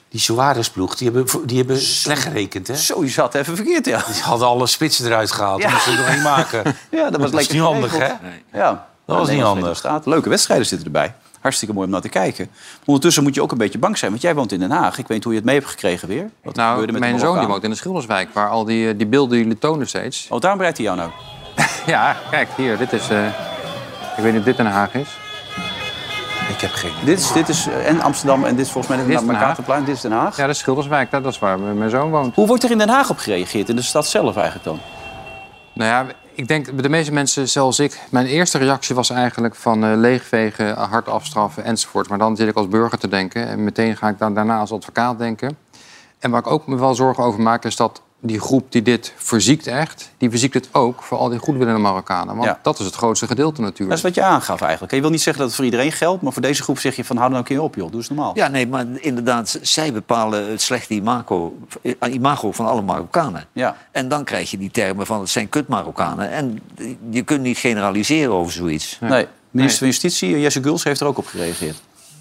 die 0.08 0.20
Suarez-ploeg, 0.20 0.96
die 0.96 1.10
hebben, 1.10 1.46
die 1.46 1.58
hebben 1.58 1.80
slecht 1.80 2.22
gerekend, 2.22 2.66
hè? 2.66 2.76
Zo, 2.76 3.04
je 3.04 3.10
zat 3.10 3.34
even 3.34 3.56
verkeerd, 3.56 3.86
ja. 3.86 4.04
Die 4.12 4.22
hadden 4.22 4.48
alle 4.48 4.66
spitsen 4.66 5.06
eruit 5.06 5.32
gehaald. 5.32 5.62
Ja. 5.62 5.70
Moesten 5.70 6.04
er 6.04 6.14
niet 6.14 6.22
maken. 6.22 6.62
Ja, 6.90 7.10
dat 7.10 7.20
was 7.20 7.30
Dat 7.30 7.52
niet 7.52 7.60
handig, 7.60 7.98
hè? 7.98 8.12
Ja, 8.52 8.86
Dat 9.04 9.16
was 9.18 9.28
niet 9.28 9.40
handig. 9.40 10.04
Leuke 10.04 10.28
wedstrijden 10.28 10.66
zitten 10.66 10.86
erbij. 10.86 11.14
Hartstikke 11.40 11.74
mooi 11.74 11.86
om 11.86 11.92
naar 11.92 12.00
te 12.00 12.08
kijken. 12.08 12.48
Ondertussen 12.84 13.22
moet 13.22 13.34
je 13.34 13.42
ook 13.42 13.52
een 13.52 13.58
beetje 13.58 13.78
bang 13.78 13.98
zijn, 13.98 14.10
want 14.10 14.22
jij 14.22 14.34
woont 14.34 14.52
in 14.52 14.58
Den 14.58 14.70
Haag. 14.70 14.98
Ik 14.98 15.06
weet 15.06 15.08
niet 15.08 15.24
hoe 15.24 15.32
je 15.32 15.38
het 15.38 15.46
mee 15.48 15.56
hebt 15.58 15.68
gekregen 15.70 16.08
weer. 16.08 16.30
Wat 16.42 16.54
Nou, 16.54 16.70
gebeurde 16.70 16.92
met 16.92 17.02
de 17.02 17.08
mijn 17.08 17.20
zoon 17.20 17.38
die 17.38 17.46
woont 17.48 17.62
in 17.64 17.70
de 17.70 17.76
Schilderswijk, 17.76 18.28
waar 18.32 18.48
al 18.48 18.64
die, 18.64 18.88
eh, 18.88 18.94
die 18.98 19.06
beelden 19.06 19.38
jullie 19.38 19.58
tonen 19.58 19.86
steeds. 19.88 20.26
Oh, 20.30 20.40
daarom 20.40 20.58
bereidt 20.58 20.78
hij 20.78 20.86
jou 20.86 20.98
nou. 20.98 21.10
Ja, 21.86 22.16
kijk, 22.30 22.48
hier, 22.56 22.78
dit 22.78 22.92
is... 22.92 23.08
eh, 23.08 23.26
ik 24.16 24.22
weet 24.22 24.30
niet 24.30 24.38
of 24.40 24.46
dit 24.46 24.56
Den 24.56 24.66
Haag 24.66 24.94
is. 24.94 25.08
Ik 26.48 26.60
heb 26.60 26.72
geen 26.72 26.90
Dit 27.04 27.18
is, 27.18 27.32
dit 27.32 27.48
is 27.48 27.66
eh, 27.66 27.88
en 27.88 28.00
Amsterdam 28.00 28.44
en 28.44 28.56
dit 28.56 28.66
is 28.66 28.72
volgens 28.72 28.96
mij 28.96 29.06
Dit 29.06 29.16
is. 29.20 29.24
Mercatorplein. 29.26 29.84
Dit 29.84 29.94
is 29.94 30.00
Den 30.00 30.12
Haag. 30.12 30.36
Ja, 30.36 30.42
dat 30.46 30.54
is 30.54 30.58
Schilderswijk, 30.60 31.10
dat 31.10 31.22
dat 31.22 31.32
is 31.32 31.38
waar 31.38 31.58
mijn 31.60 31.78
mijn 31.78 31.90
zoon 31.90 32.10
woont. 32.10 32.34
Hoe 32.34 32.46
wordt 32.46 32.62
er 32.64 32.70
in 32.70 32.78
Den 32.78 32.88
Haag 32.88 33.10
op 33.10 33.18
gereageerd? 33.18 33.68
In 33.68 33.76
de 33.76 33.82
stad 33.82 34.06
zelf 34.06 34.34
eigenlijk 34.36 34.64
dan? 34.64 34.80
Nou 35.72 35.90
ja, 35.90 36.06
ik 36.38 36.48
denk 36.48 36.82
de 36.82 36.88
meeste 36.88 37.12
mensen, 37.12 37.48
zelfs 37.48 37.78
ik... 37.78 38.00
Mijn 38.10 38.26
eerste 38.26 38.58
reactie 38.58 38.94
was 38.94 39.10
eigenlijk 39.10 39.54
van 39.54 39.84
eh, 39.84 39.96
leegvegen, 39.96 40.76
hard 40.76 41.08
afstraffen 41.08 41.64
enzovoort. 41.64 42.08
Maar 42.08 42.18
dan 42.18 42.36
zit 42.36 42.48
ik 42.48 42.54
als 42.54 42.68
burger 42.68 42.98
te 42.98 43.08
denken. 43.08 43.46
En 43.46 43.64
meteen 43.64 43.96
ga 43.96 44.08
ik 44.08 44.18
dan 44.18 44.34
daarna 44.34 44.58
als 44.58 44.72
advocaat 44.72 45.18
denken. 45.18 45.56
En 46.18 46.30
waar 46.30 46.40
ik 46.40 46.46
ook 46.46 46.66
me 46.66 46.76
wel 46.76 46.94
zorgen 46.94 47.24
over 47.24 47.40
maak... 47.40 47.64
is 47.64 47.76
dat 47.76 48.02
die 48.20 48.40
groep 48.40 48.72
die 48.72 48.82
dit 48.82 49.12
verziekt 49.16 49.66
echt... 49.66 50.10
die 50.16 50.30
verziekt 50.30 50.54
het 50.54 50.68
ook 50.72 51.02
voor 51.02 51.18
al 51.18 51.28
die 51.28 51.38
goedwillende 51.38 51.80
Marokkanen. 51.80 52.34
Want 52.34 52.48
Ja. 52.48 52.58
dat 52.62 52.78
is 52.78 52.84
het 52.84 52.94
grootste 52.94 53.26
gedeelte 53.26 53.54
Dat 53.60 53.64
natuurlijk. 53.64 53.96
is 53.98 54.02
wat 54.04 54.14
je 54.14 54.22
aangaf 54.22 54.60
eigenlijk. 54.60 54.92
Je 54.92 55.00
wil 55.00 55.10
niet 55.10 55.20
zeggen 55.22 55.36
dat 55.42 55.46
het 55.46 55.56
voor 55.56 55.64
iedereen 55.64 55.92
geldt, 55.92 56.22
maar 56.22 56.32
voor 56.32 56.42
deze 56.42 56.62
groep 56.62 56.78
zeg 56.78 56.96
je 56.96 57.04
van 57.04 57.16
hou 57.16 57.28
nou 57.28 57.40
een 57.40 57.48
keer 57.48 57.62
op 57.62 57.74
joh, 57.74 57.86
doe 57.90 58.00
eens 58.00 58.08
normaal. 58.08 58.32
Ja, 58.34 58.48
nee, 58.48 58.66
maar 58.66 58.86
inderdaad, 58.94 59.58
zij 59.62 59.92
bepalen 59.92 60.50
het 60.50 60.62
slechte 60.62 60.94
imago, 60.94 61.58
eh, 61.82 62.12
imago 62.14 62.52
van 62.52 62.66
alle 62.66 62.82
Marokkanen. 62.82 63.46
Ja. 63.52 63.76
En 63.92 64.08
dan 64.08 64.24
krijg 64.24 64.50
je 64.50 64.58
die 64.58 64.70
termen 64.70 65.06
van 65.06 65.20
het 65.20 65.28
zijn 65.28 65.48
kut 65.48 65.68
Marokkanen. 65.68 66.30
En 66.30 66.60
je 67.10 67.22
kunt 67.22 67.42
niet 67.42 67.58
generaliseren 67.58 68.32
over 68.32 68.52
zoiets. 68.52 68.98
Nee, 69.00 69.26
minister 69.50 69.78
van 69.78 69.86
Justitie, 69.88 70.40
Jesse 70.40 70.62
Guls, 70.62 70.84
heeft 70.84 71.00
er 71.00 71.06
ook 71.06 71.18
op 71.18 71.26
gereageerd. 71.26 71.80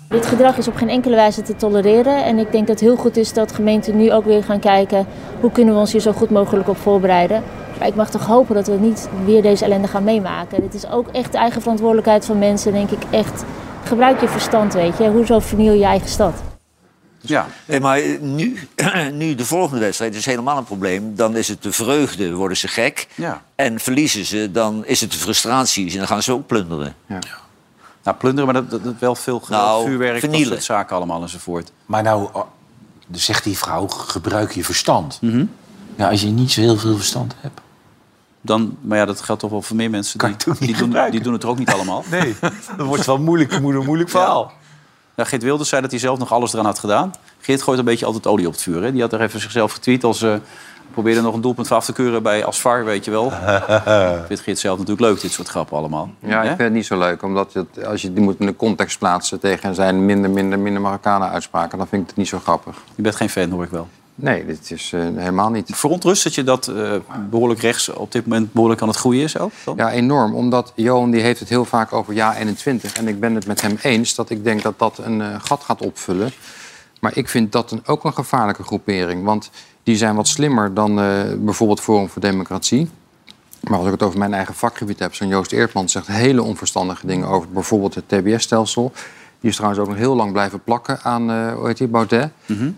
Dit 0.09 0.25
gedrag 0.25 0.57
is 0.57 0.67
op 0.67 0.75
geen 0.75 0.89
enkele 0.89 1.15
wijze 1.15 1.41
te 1.41 1.55
tolereren. 1.55 2.23
En 2.23 2.37
ik 2.37 2.51
denk 2.51 2.67
dat 2.67 2.79
het 2.79 2.89
heel 2.89 2.95
goed 2.95 3.17
is 3.17 3.33
dat 3.33 3.51
gemeenten 3.51 3.97
nu 3.97 4.11
ook 4.11 4.25
weer 4.25 4.43
gaan 4.43 4.59
kijken... 4.59 5.07
hoe 5.39 5.51
kunnen 5.51 5.73
we 5.73 5.79
ons 5.79 5.91
hier 5.91 6.01
zo 6.01 6.11
goed 6.11 6.29
mogelijk 6.29 6.69
op 6.69 6.77
voorbereiden. 6.77 7.43
Maar 7.79 7.87
ik 7.87 7.95
mag 7.95 8.09
toch 8.09 8.25
hopen 8.25 8.55
dat 8.55 8.67
we 8.67 8.77
niet 8.79 9.09
weer 9.25 9.41
deze 9.41 9.65
ellende 9.65 9.87
gaan 9.87 10.03
meemaken. 10.03 10.61
Dit 10.61 10.73
is 10.73 10.89
ook 10.89 11.07
echt 11.07 11.31
de 11.31 11.37
eigen 11.37 11.61
verantwoordelijkheid 11.61 12.25
van 12.25 12.37
mensen. 12.37 12.71
denk 12.71 12.89
ik 12.89 13.03
echt, 13.09 13.43
gebruik 13.83 14.21
je 14.21 14.27
verstand, 14.27 14.73
weet 14.73 14.97
je. 14.97 15.09
Hoezo 15.09 15.39
verniel 15.39 15.73
je 15.73 15.85
eigen 15.85 16.09
stad? 16.09 16.33
Ja, 17.21 17.47
Nee, 17.65 17.79
maar 17.79 18.01
nu, 18.21 18.59
nu 19.13 19.35
de 19.35 19.45
volgende 19.45 19.79
wedstrijd 19.79 20.15
is 20.15 20.25
helemaal 20.25 20.57
een 20.57 20.63
probleem. 20.63 21.15
Dan 21.15 21.35
is 21.35 21.47
het 21.47 21.63
de 21.63 21.71
vreugde, 21.71 22.33
worden 22.33 22.57
ze 22.57 22.67
gek. 22.67 23.07
ja. 23.15 23.41
En 23.55 23.79
verliezen 23.79 24.25
ze, 24.25 24.51
dan 24.51 24.85
is 24.85 25.01
het 25.01 25.11
de 25.11 25.17
frustraties 25.17 25.91
en 25.91 25.97
dan 25.97 26.07
gaan 26.07 26.23
ze 26.23 26.31
ook 26.31 26.47
plunderen. 26.47 26.95
Nou, 28.07 28.19
plunderen, 28.19 28.45
maar 28.53 28.61
dat, 28.61 28.69
dat, 28.71 28.83
dat 28.83 28.93
wel 28.99 29.15
veel 29.15 29.39
geweld, 29.39 29.63
Nou, 29.63 29.85
vuurwerk, 29.85 30.11
dat 30.11 30.19
vernielen. 30.19 30.47
soort 30.51 30.63
zaken 30.63 30.95
allemaal 30.95 31.21
enzovoort. 31.21 31.71
Maar 31.85 32.03
nou, 32.03 32.29
oh, 32.33 32.43
zegt 33.11 33.43
die 33.43 33.57
vrouw, 33.57 33.87
gebruik 33.87 34.51
je 34.51 34.63
verstand. 34.63 35.19
Ja, 35.95 36.09
als 36.09 36.21
je 36.21 36.27
niet 36.27 36.51
zo 36.51 36.61
heel 36.61 36.77
veel 36.77 36.95
verstand 36.95 37.35
hebt. 37.39 37.61
Dan, 38.41 38.77
maar 38.81 38.97
ja, 38.97 39.05
dat 39.05 39.21
geldt 39.21 39.41
toch 39.41 39.51
wel 39.51 39.61
voor 39.61 39.75
meer 39.75 39.89
mensen. 39.89 40.19
Kan 40.19 40.35
die, 40.37 40.53
die, 40.59 40.77
doen, 40.77 40.95
die 41.11 41.21
doen 41.21 41.33
het 41.33 41.43
er 41.43 41.49
ook 41.49 41.57
niet 41.57 41.69
allemaal. 41.71 42.03
Nee, 42.11 42.35
dat 42.77 42.85
wordt 42.87 43.05
wel 43.05 43.17
moeilijk, 43.17 43.51
een 43.51 43.61
moeilijk 43.61 44.09
verhaal. 44.09 44.51
Ja, 45.15 45.23
Geert 45.23 45.43
Wilders 45.43 45.69
zei 45.69 45.81
dat 45.81 45.91
hij 45.91 45.99
zelf 45.99 46.19
nog 46.19 46.31
alles 46.31 46.53
eraan 46.53 46.65
had 46.65 46.79
gedaan. 46.79 47.11
Geert 47.39 47.61
gooit 47.61 47.79
een 47.79 47.85
beetje 47.85 48.05
altijd 48.05 48.27
olie 48.27 48.47
op 48.47 48.51
het 48.53 48.61
vuur. 48.61 48.83
Hè? 48.83 48.91
Die 48.91 49.01
had 49.01 49.13
er 49.13 49.21
even 49.21 49.39
zichzelf 49.39 49.71
getweet 49.71 50.03
als... 50.03 50.21
eh 50.21 50.35
probeerde 50.97 51.21
nog 51.21 51.33
een 51.33 51.41
doelpunt 51.41 51.71
af 51.71 51.85
te 51.85 51.93
keuren 51.93 52.23
bij 52.23 52.45
Asfar, 52.45 52.85
weet 52.85 53.05
je 53.05 53.11
wel. 53.11 53.31
Vindt 54.27 54.43
Geert 54.43 54.59
zelf 54.59 54.77
natuurlijk 54.77 55.07
leuk, 55.07 55.21
dit 55.21 55.31
soort 55.31 55.47
grappen 55.47 55.77
allemaal. 55.77 56.09
Ja, 56.19 56.41
ik 56.41 56.47
vind 56.47 56.59
het 56.59 56.71
niet 56.71 56.85
zo 56.85 56.97
leuk. 56.97 57.23
Omdat 57.23 57.53
het, 57.53 57.85
als 57.85 58.01
je 58.01 58.13
die 58.13 58.23
moet 58.23 58.39
in 58.39 58.45
de 58.45 58.55
context 58.55 58.99
plaatsen 58.99 59.39
tegen 59.39 59.75
zijn 59.75 60.05
minder, 60.05 60.29
minder, 60.29 60.59
minder 60.59 60.81
Marokkanen 60.81 61.29
uitspraken... 61.29 61.77
dan 61.77 61.87
vind 61.87 62.01
ik 62.01 62.07
het 62.07 62.17
niet 62.17 62.27
zo 62.27 62.39
grappig. 62.39 62.75
Je 62.95 63.01
bent 63.01 63.15
geen 63.15 63.29
fan, 63.29 63.49
hoor 63.49 63.63
ik 63.63 63.69
wel. 63.69 63.87
Nee, 64.15 64.45
dit 64.45 64.71
is 64.71 64.91
eh, 64.93 65.01
helemaal 65.01 65.49
niet. 65.49 65.71
Verontrust 65.73 66.23
dat 66.23 66.35
je 66.35 66.43
dat 66.43 66.67
eh, 66.67 66.93
behoorlijk 67.29 67.59
rechts 67.59 67.89
op 67.89 68.11
dit 68.11 68.27
moment 68.27 68.53
behoorlijk 68.53 68.81
aan 68.81 68.87
het 68.87 68.97
groeien 68.97 69.23
is 69.23 69.37
ook? 69.37 69.51
Dan? 69.63 69.75
Ja, 69.75 69.91
enorm. 69.91 70.35
Omdat 70.35 70.71
Johan 70.75 71.11
die 71.11 71.21
heeft 71.21 71.39
het 71.39 71.49
heel 71.49 71.65
vaak 71.65 71.93
over 71.93 72.13
ja 72.13 72.35
21. 72.35 72.93
En 72.93 73.07
ik 73.07 73.19
ben 73.19 73.35
het 73.35 73.47
met 73.47 73.61
hem 73.61 73.77
eens 73.81 74.15
dat 74.15 74.29
ik 74.29 74.43
denk 74.43 74.61
dat 74.61 74.79
dat 74.79 74.97
een 74.97 75.21
eh, 75.21 75.27
gat 75.39 75.63
gaat 75.63 75.81
opvullen. 75.81 76.31
Maar 76.99 77.17
ik 77.17 77.29
vind 77.29 77.51
dat 77.51 77.71
een, 77.71 77.81
ook 77.85 78.03
een 78.03 78.13
gevaarlijke 78.13 78.63
groepering. 78.63 79.23
Want 79.23 79.49
die 79.87 79.95
zijn 79.95 80.15
wat 80.15 80.27
slimmer 80.27 80.73
dan 80.73 80.99
eh, 80.99 81.21
bijvoorbeeld 81.37 81.81
Forum 81.81 82.09
voor 82.09 82.21
Democratie. 82.21 82.89
Maar 83.61 83.77
als 83.77 83.85
ik 83.85 83.91
het 83.91 84.03
over 84.03 84.19
mijn 84.19 84.33
eigen 84.33 84.53
vakgebied 84.53 84.99
heb... 84.99 85.15
zo'n 85.15 85.27
Joost 85.27 85.51
Eertman 85.51 85.89
zegt 85.89 86.07
hele 86.07 86.41
onverstandige 86.43 87.07
dingen 87.07 87.27
over 87.27 87.49
bijvoorbeeld 87.49 87.95
het 87.95 88.09
TBS-stelsel. 88.09 88.91
Die 89.39 89.49
is 89.49 89.55
trouwens 89.55 89.81
ook 89.81 89.87
nog 89.87 89.97
heel 89.97 90.15
lang 90.15 90.31
blijven 90.31 90.63
plakken 90.63 90.99
aan 91.01 91.51
hoe 91.51 91.67
heet 91.67 91.77
die, 91.77 91.87
Baudet. 91.87 92.29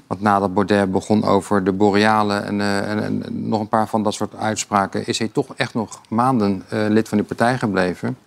Want 0.08 0.22
nadat 0.22 0.54
Baudet 0.54 0.92
begon 0.92 1.24
over 1.24 1.64
de 1.64 1.72
borealen 1.72 2.46
en, 2.46 2.62
eh, 2.62 2.92
en, 2.92 3.04
en 3.04 3.50
nog 3.50 3.60
een 3.60 3.68
paar 3.68 3.88
van 3.88 4.04
dat 4.04 4.14
soort 4.14 4.36
uitspraken... 4.36 5.08
is 5.08 5.20
hij 5.20 5.28
toch 5.28 5.48
echt 5.56 5.74
nog 5.74 6.02
maanden 6.10 6.64
lid 6.70 7.10
van 7.10 7.18
die 7.18 7.28
partij 7.28 7.58
gebleven. 7.58 8.18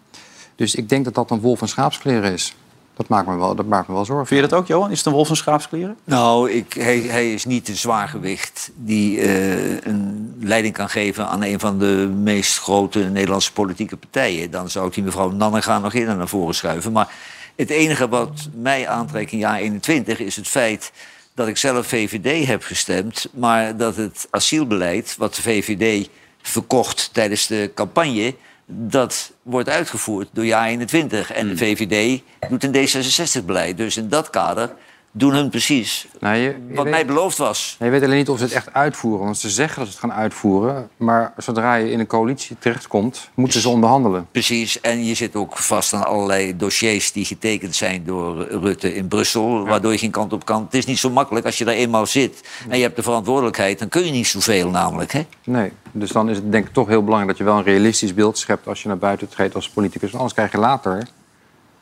Dus 0.54 0.74
ik 0.74 0.88
denk 0.88 1.04
dat 1.04 1.14
dat 1.14 1.30
een 1.30 1.40
wolf 1.40 1.60
in 1.60 1.68
schaapskleren 1.68 2.32
is. 2.32 2.56
Dat 2.96 3.08
maakt 3.08 3.26
me 3.26 3.36
wel, 3.36 3.54
dat 3.54 3.66
maakt 3.66 3.88
me 3.88 3.94
wel 3.94 4.04
zorgen. 4.04 4.26
Vind 4.26 4.40
je 4.40 4.48
dat 4.48 4.58
ook, 4.58 4.66
Johan? 4.66 4.90
Is 4.90 4.96
het 4.96 5.06
een 5.06 5.12
wolf 5.12 5.26
van 5.26 5.36
schaapskleren? 5.36 5.96
Nou, 6.04 6.50
ik, 6.50 6.72
hij, 6.72 6.98
hij 6.98 7.32
is 7.32 7.44
niet 7.44 7.68
een 7.68 7.76
zwaargewicht 7.76 8.70
die 8.74 9.20
eh, 9.20 9.80
een 9.80 10.36
leiding 10.40 10.74
kan 10.74 10.88
geven 10.88 11.28
aan 11.28 11.42
een 11.42 11.60
van 11.60 11.78
de 11.78 12.10
meest 12.22 12.58
grote 12.58 12.98
Nederlandse 12.98 13.52
politieke 13.52 13.96
partijen. 13.96 14.50
Dan 14.50 14.70
zou 14.70 14.86
ik 14.86 14.94
die 14.94 15.04
mevrouw 15.04 15.30
Nannega 15.30 15.78
nog 15.78 15.94
eerder 15.94 16.16
naar 16.16 16.28
voren 16.28 16.54
schuiven. 16.54 16.92
Maar 16.92 17.12
het 17.56 17.70
enige 17.70 18.08
wat 18.08 18.48
mij 18.54 18.88
aantrekt 18.88 19.32
in 19.32 19.38
jaar 19.38 19.58
21 19.58 20.18
is 20.18 20.36
het 20.36 20.48
feit 20.48 20.92
dat 21.34 21.48
ik 21.48 21.56
zelf 21.56 21.86
VVD 21.86 22.46
heb 22.46 22.62
gestemd, 22.62 23.28
maar 23.32 23.76
dat 23.76 23.96
het 23.96 24.26
asielbeleid, 24.30 25.14
wat 25.18 25.34
de 25.34 25.42
VVD 25.42 26.08
verkocht 26.42 27.10
tijdens 27.12 27.46
de 27.46 27.70
campagne, 27.74 28.34
dat 28.74 29.32
wordt 29.42 29.68
uitgevoerd 29.68 30.28
door 30.32 30.44
jaar 30.44 30.66
21. 30.66 31.32
En 31.32 31.48
de 31.48 31.56
VVD 31.56 32.22
doet 32.48 32.64
een 32.64 32.74
D66-beleid. 32.74 33.76
Dus 33.76 33.96
in 33.96 34.08
dat 34.08 34.30
kader 34.30 34.74
doen 35.12 35.32
hun 35.32 35.48
precies 35.50 36.06
Nou, 36.20 36.36
je, 36.36 36.42
je 36.42 36.74
wat 36.74 36.84
weet, 36.84 36.92
mij 36.92 37.06
beloofd 37.06 37.38
was. 37.38 37.76
je 37.78 37.88
weet 37.88 38.02
alleen 38.02 38.16
niet 38.16 38.28
of 38.28 38.38
ze 38.38 38.44
het 38.44 38.52
echt 38.52 38.72
uitvoeren. 38.72 39.24
Want 39.24 39.38
ze 39.38 39.50
zeggen 39.50 39.78
dat 39.78 39.86
ze 39.86 39.92
het 39.92 40.00
gaan 40.00 40.12
uitvoeren. 40.12 40.88
Maar 40.96 41.32
zodra 41.36 41.74
je 41.74 41.90
in 41.90 42.00
een 42.00 42.06
coalitie 42.06 42.56
terechtkomt, 42.58 43.30
moeten 43.34 43.60
ze 43.60 43.68
onderhandelen. 43.68 44.26
Precies. 44.30 44.80
En 44.80 45.04
je 45.04 45.14
zit 45.14 45.36
ook 45.36 45.56
vast 45.56 45.92
aan 45.92 46.04
allerlei 46.06 46.56
dossiers 46.56 47.12
die 47.12 47.24
getekend 47.24 47.74
zijn 47.74 48.04
door 48.04 48.46
Rutte 48.46 48.94
in 48.94 49.08
Brussel. 49.08 49.66
Waardoor 49.66 49.92
je 49.92 49.98
geen 49.98 50.10
kant 50.10 50.32
op 50.32 50.44
kan. 50.44 50.62
Het 50.62 50.74
is 50.74 50.86
niet 50.86 50.98
zo 50.98 51.10
makkelijk 51.10 51.46
als 51.46 51.58
je 51.58 51.64
daar 51.64 51.74
eenmaal 51.74 52.06
zit 52.06 52.48
en 52.68 52.76
je 52.76 52.82
hebt 52.82 52.96
de 52.96 53.02
verantwoordelijkheid. 53.02 53.78
Dan 53.78 53.88
kun 53.88 54.04
je 54.04 54.10
niet 54.10 54.26
zoveel 54.26 54.70
namelijk. 54.70 55.12
Hè? 55.12 55.26
Nee, 55.44 55.72
dus 55.92 56.10
dan 56.10 56.30
is 56.30 56.36
het 56.36 56.52
denk 56.52 56.66
ik 56.66 56.72
toch 56.72 56.88
heel 56.88 57.04
belangrijk 57.04 57.38
dat 57.38 57.46
je 57.46 57.52
wel 57.52 57.58
een 57.58 57.72
realistisch 57.72 58.14
beeld 58.14 58.38
schept 58.38 58.66
als 58.66 58.82
je 58.82 58.88
naar 58.88 58.98
buiten 58.98 59.28
treedt 59.28 59.54
als 59.54 59.68
politicus. 59.68 60.00
Want 60.10 60.14
anders 60.14 60.34
krijg 60.34 60.52
je 60.52 60.58
later 60.58 61.06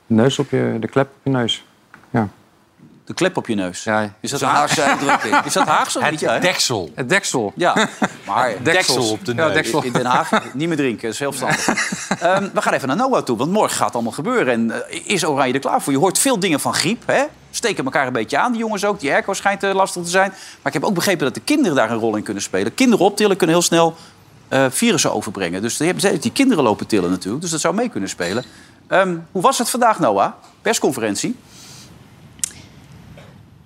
neus 0.07 0.39
op 0.39 0.51
je, 0.51 0.77
de 0.81 0.89
klep 0.89 1.07
op 1.07 1.21
je 1.23 1.31
neus. 1.31 1.65
De 3.11 3.17
klep 3.17 3.37
op 3.37 3.47
je 3.47 3.55
neus. 3.55 3.85
Ja, 3.85 4.13
Is 4.21 4.31
dat 4.31 4.41
een 4.41 4.49
Haagse 4.49 4.83
uitdrukking. 4.83 5.37
Is 5.45 5.53
dat 5.53 5.67
Haagse 5.67 5.99
of 5.99 6.05
Het? 6.05 6.21
Ja, 6.21 6.39
deksel. 6.39 6.91
het 6.95 7.09
deksel. 7.09 7.53
ja, 7.57 7.75
maar 8.27 8.55
Deksel 8.63 9.11
op 9.11 9.25
de 9.25 9.35
neus. 9.35 9.71
in 9.71 9.93
Den 9.93 10.05
Haag 10.05 10.31
niet 10.55 10.69
meer 10.69 10.77
drinken, 10.77 11.03
dat 11.03 11.13
is 11.13 11.19
heel 11.19 11.33
verstandig. 11.33 11.89
Ehm, 12.21 12.49
we 12.55 12.63
gaan 12.63 12.73
even 12.73 12.89
naar 12.89 12.97
Noah 12.97 13.23
toe, 13.23 13.37
want 13.37 13.51
morgen 13.51 13.77
gaat 13.77 13.87
het 13.87 13.95
allemaal 13.95 14.13
gebeuren. 14.13 14.53
En 14.53 14.89
eh, 14.91 15.01
is 15.05 15.25
Oranje 15.25 15.53
er 15.53 15.61
klaar 15.61 15.83
voor? 15.83 15.93
Je 15.93 15.99
hoort 15.99 16.19
veel 16.19 16.39
dingen 16.39 16.61
van 16.61 16.75
griep, 16.75 17.03
hè? 17.07 17.25
Steken 17.51 17.85
elkaar 17.85 18.07
een 18.07 18.13
beetje 18.13 18.39
aan, 18.39 18.53
die 18.53 18.61
jongens 18.61 18.85
ook. 18.85 19.01
Die 19.01 19.13
airco 19.13 19.33
schijnt 19.33 19.63
eh, 19.63 19.75
lastig 19.75 20.03
te 20.03 20.11
zijn. 20.11 20.31
Maar 20.31 20.73
ik 20.73 20.73
heb 20.73 20.85
ook 20.85 20.95
begrepen 20.95 21.25
dat 21.25 21.35
de 21.35 21.41
kinderen 21.41 21.77
daar 21.77 21.91
een 21.91 21.99
rol 21.99 22.17
in 22.17 22.23
kunnen 22.23 22.43
spelen. 22.43 22.75
Kinderen 22.75 23.05
optillen 23.05 23.37
kunnen 23.37 23.57
heel 23.57 23.65
snel 23.65 23.95
eh, 24.49 24.67
virussen 24.69 25.13
overbrengen. 25.13 25.63
Dus 25.63 25.77
die, 25.77 25.87
hebben, 25.87 26.21
die 26.21 26.33
kinderen 26.33 26.65
lopen 26.65 26.87
tillen 26.87 27.11
natuurlijk. 27.11 27.43
Dus 27.43 27.51
dat 27.51 27.61
zou 27.61 27.75
mee 27.75 27.89
kunnen 27.89 28.09
spelen. 28.09 28.45
Ehm, 28.87 29.17
hoe 29.33 29.43
was 29.43 29.59
het 29.59 29.71
vandaag, 29.71 29.99
Noah? 29.99 30.33
Persconferentie. 30.63 31.37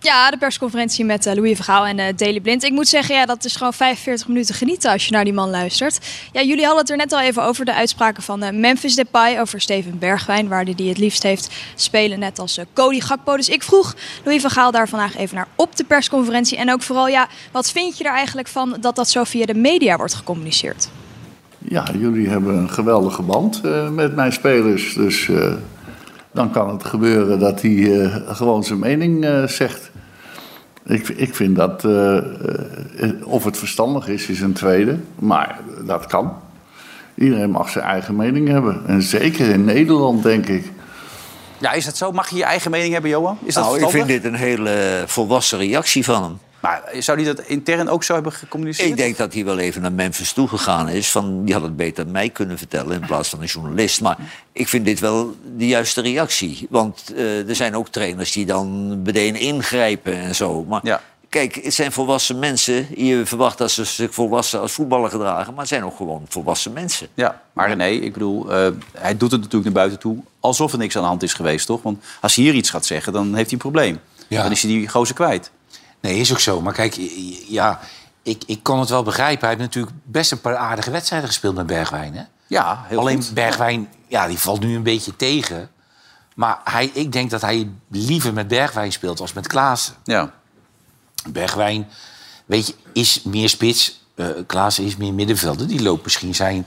Ja, 0.04 0.30
de 0.30 0.36
persconferentie 0.36 1.04
met 1.04 1.26
eh, 1.26 1.34
Louis 1.34 1.56
Vergaal 1.56 1.86
en 1.86 1.98
eh 1.98 2.16
Daily 2.16 2.40
Blind. 2.40 2.62
Ik 2.62 2.72
moet 2.72 2.88
zeggen, 2.88 3.14
ja, 3.14 3.26
dat 3.26 3.44
is 3.44 3.56
gewoon 3.56 3.72
45 3.72 4.28
minuten 4.28 4.54
genieten 4.54 4.90
als 4.90 5.06
je 5.06 5.12
naar 5.12 5.24
die 5.24 5.32
man 5.32 5.50
luistert. 5.50 5.98
Ja, 6.32 6.42
jullie 6.42 6.64
hadden 6.64 6.80
het 6.80 6.90
er 6.90 6.96
net 6.96 7.12
al 7.12 7.20
even 7.20 7.42
over 7.42 7.64
de 7.64 7.74
uitspraken 7.74 8.22
van 8.22 8.42
eh, 8.42 8.52
Memphis 8.52 8.94
Depay 8.94 9.40
over 9.40 9.60
Steven 9.60 9.98
Bergwijn, 9.98 10.48
waar 10.48 10.64
hij 10.64 10.74
die 10.74 10.88
het 10.88 10.98
liefst 10.98 11.22
heeft 11.22 11.54
spelen, 11.74 12.18
net 12.18 12.38
als 12.38 12.58
Cody 12.72 13.00
Gakpo. 13.00 13.36
Dus 13.36 13.48
ik 13.48 13.62
vroeg 13.62 13.94
Louis 14.24 14.40
Vergaal 14.40 14.70
daar 14.70 14.88
vandaag 14.88 15.16
even 15.16 15.36
naar 15.36 15.48
op 15.54 15.76
de 15.76 15.84
persconferentie. 15.84 16.58
En 16.58 16.72
ook 16.72 16.82
vooral, 16.82 17.08
ja, 17.08 17.28
wat 17.52 17.70
vind 17.70 17.98
je 17.98 18.04
er 18.04 18.14
eigenlijk 18.14 18.48
van 18.48 18.76
dat 18.80 18.96
dat 18.96 19.08
zo 19.08 19.24
via 19.24 19.46
de 19.46 19.54
media 19.54 19.96
wordt 19.96 20.14
gecommuniceerd? 20.14 20.88
Ja, 21.58 21.84
jullie 21.98 22.28
hebben 22.28 22.56
een 22.56 22.70
geweldige 22.70 23.22
band 23.22 23.62
met 23.92 24.14
mijn 24.14 24.32
spelers. 24.32 24.94
Dus 24.94 25.30
dan 26.32 26.50
kan 26.50 26.68
het 26.68 26.84
gebeuren 26.84 27.38
dat 27.38 27.62
hij 27.62 28.10
gewoon 28.26 28.64
zijn 28.64 28.78
mening 28.78 29.26
zegt. 29.46 29.92
Ik, 30.86 31.08
ik 31.08 31.34
vind 31.34 31.56
dat, 31.56 31.84
eh, 31.84 32.16
eh, 32.16 32.24
of 33.24 33.44
het 33.44 33.58
verstandig 33.58 34.08
is, 34.08 34.26
is 34.26 34.40
een 34.40 34.52
tweede. 34.52 34.98
Maar 35.18 35.58
dat 35.84 36.06
kan. 36.06 36.32
Iedereen 37.14 37.50
mag 37.50 37.68
zijn 37.68 37.84
eigen 37.84 38.16
mening 38.16 38.48
hebben. 38.48 38.82
En 38.86 39.02
zeker 39.02 39.48
in 39.48 39.64
Nederland, 39.64 40.22
denk 40.22 40.46
ik. 40.46 40.72
Ja, 41.58 41.72
is 41.72 41.84
dat 41.84 41.96
zo? 41.96 42.12
Mag 42.12 42.30
je 42.30 42.36
je 42.36 42.44
eigen 42.44 42.70
mening 42.70 42.92
hebben, 42.92 43.10
Johan? 43.10 43.38
Is 43.44 43.54
dat 43.54 43.64
Nou, 43.64 43.82
ik 43.82 43.88
vind 43.88 44.06
dit 44.06 44.24
een 44.24 44.34
hele 44.34 45.04
volwassen 45.06 45.58
reactie 45.58 46.04
van 46.04 46.22
hem. 46.22 46.38
Maar 46.64 46.82
zou 46.98 47.22
hij 47.22 47.34
dat 47.34 47.46
intern 47.46 47.88
ook 47.88 48.04
zo 48.04 48.14
hebben 48.14 48.32
gecommuniceerd? 48.32 48.88
Ik 48.88 48.96
denk 48.96 49.16
dat 49.16 49.34
hij 49.34 49.44
wel 49.44 49.58
even 49.58 49.82
naar 49.82 49.92
Memphis 49.92 50.32
toegegaan 50.32 50.88
is. 50.88 51.10
Van, 51.10 51.44
die 51.44 51.54
had 51.54 51.62
het 51.62 51.76
beter 51.76 52.06
mij 52.06 52.28
kunnen 52.30 52.58
vertellen 52.58 53.00
in 53.00 53.06
plaats 53.06 53.28
van 53.28 53.40
een 53.40 53.46
journalist. 53.46 54.00
Maar 54.00 54.18
ik 54.52 54.68
vind 54.68 54.84
dit 54.84 55.00
wel 55.00 55.36
de 55.56 55.66
juiste 55.66 56.00
reactie. 56.00 56.66
Want 56.70 57.12
eh, 57.16 57.48
er 57.48 57.54
zijn 57.56 57.76
ook 57.76 57.88
trainers 57.88 58.32
die 58.32 58.46
dan 58.46 59.02
meteen 59.02 59.34
ingrijpen 59.36 60.14
en 60.14 60.34
zo. 60.34 60.64
Maar 60.64 60.80
Ja. 60.82 61.00
kijk, 61.28 61.54
het 61.54 61.74
zijn 61.74 61.92
volwassen 61.92 62.38
mensen. 62.38 62.86
Je 62.96 63.26
verwacht 63.26 63.58
dat 63.58 63.70
ze 63.70 63.84
zich 63.84 64.14
volwassen 64.14 64.60
als 64.60 64.72
voetballer 64.72 65.10
gedragen. 65.10 65.52
Maar 65.52 65.60
het 65.60 65.68
zijn 65.68 65.84
ook 65.84 65.96
gewoon 65.96 66.22
volwassen 66.28 66.72
mensen. 66.72 67.08
Ja, 67.14 67.40
maar 67.52 67.68
René, 67.68 67.86
ik 67.86 68.12
bedoel, 68.12 68.52
eh, 68.52 68.68
hij 68.98 69.16
doet 69.16 69.30
het 69.30 69.40
natuurlijk 69.40 69.64
naar 69.64 69.72
buiten 69.72 69.98
toe... 69.98 70.16
alsof 70.40 70.72
er 70.72 70.78
niks 70.78 70.96
aan 70.96 71.02
de 71.02 71.08
hand 71.08 71.22
is 71.22 71.32
geweest, 71.34 71.66
toch? 71.66 71.82
Want 71.82 72.04
als 72.20 72.34
hij 72.34 72.44
hier 72.44 72.54
iets 72.54 72.70
gaat 72.70 72.86
zeggen, 72.86 73.12
dan 73.12 73.24
heeft 73.26 73.50
hij 73.50 73.52
een 73.52 73.58
probleem. 73.70 73.98
Ja. 74.28 74.42
Dan 74.42 74.52
is 74.52 74.62
hij 74.62 74.70
die 74.70 74.88
gozer 74.88 75.14
kwijt. 75.14 75.50
Nee, 76.04 76.18
is 76.18 76.32
ook 76.32 76.40
zo. 76.40 76.60
Maar 76.60 76.72
kijk, 76.72 76.94
ja, 77.48 77.80
ik, 78.22 78.42
ik 78.46 78.62
kan 78.62 78.80
het 78.80 78.88
wel 78.88 79.02
begrijpen. 79.02 79.40
Hij 79.40 79.48
heeft 79.48 79.74
natuurlijk 79.74 79.96
best 80.04 80.32
een 80.32 80.40
paar 80.40 80.56
aardige 80.56 80.90
wedstrijden 80.90 81.28
gespeeld 81.28 81.54
met 81.54 81.66
Bergwijn. 81.66 82.14
Hè? 82.14 82.22
Ja, 82.46 82.84
heel 82.86 82.98
Alleen 82.98 83.22
goed. 83.22 83.34
Bergwijn, 83.34 83.88
ja, 84.06 84.26
die 84.26 84.38
valt 84.38 84.60
nu 84.60 84.76
een 84.76 84.82
beetje 84.82 85.16
tegen. 85.16 85.70
Maar 86.34 86.60
hij, 86.64 86.90
ik 86.94 87.12
denk 87.12 87.30
dat 87.30 87.40
hij 87.40 87.70
liever 87.88 88.32
met 88.32 88.48
Bergwijn 88.48 88.92
speelt 88.92 89.20
als 89.20 89.32
met 89.32 89.46
Klaassen. 89.46 89.94
Ja. 90.04 90.32
Bergwijn, 91.28 91.88
weet 92.46 92.66
je, 92.66 92.74
is 92.92 93.22
meer 93.22 93.48
spits. 93.48 94.00
Eh 94.14 94.26
Klaassen 94.46 94.84
is 94.84 94.96
meer 94.96 95.14
middenvelder. 95.14 95.66
Die 95.66 95.82
loopt 95.82 96.04
misschien 96.04 96.34
zijn, 96.34 96.66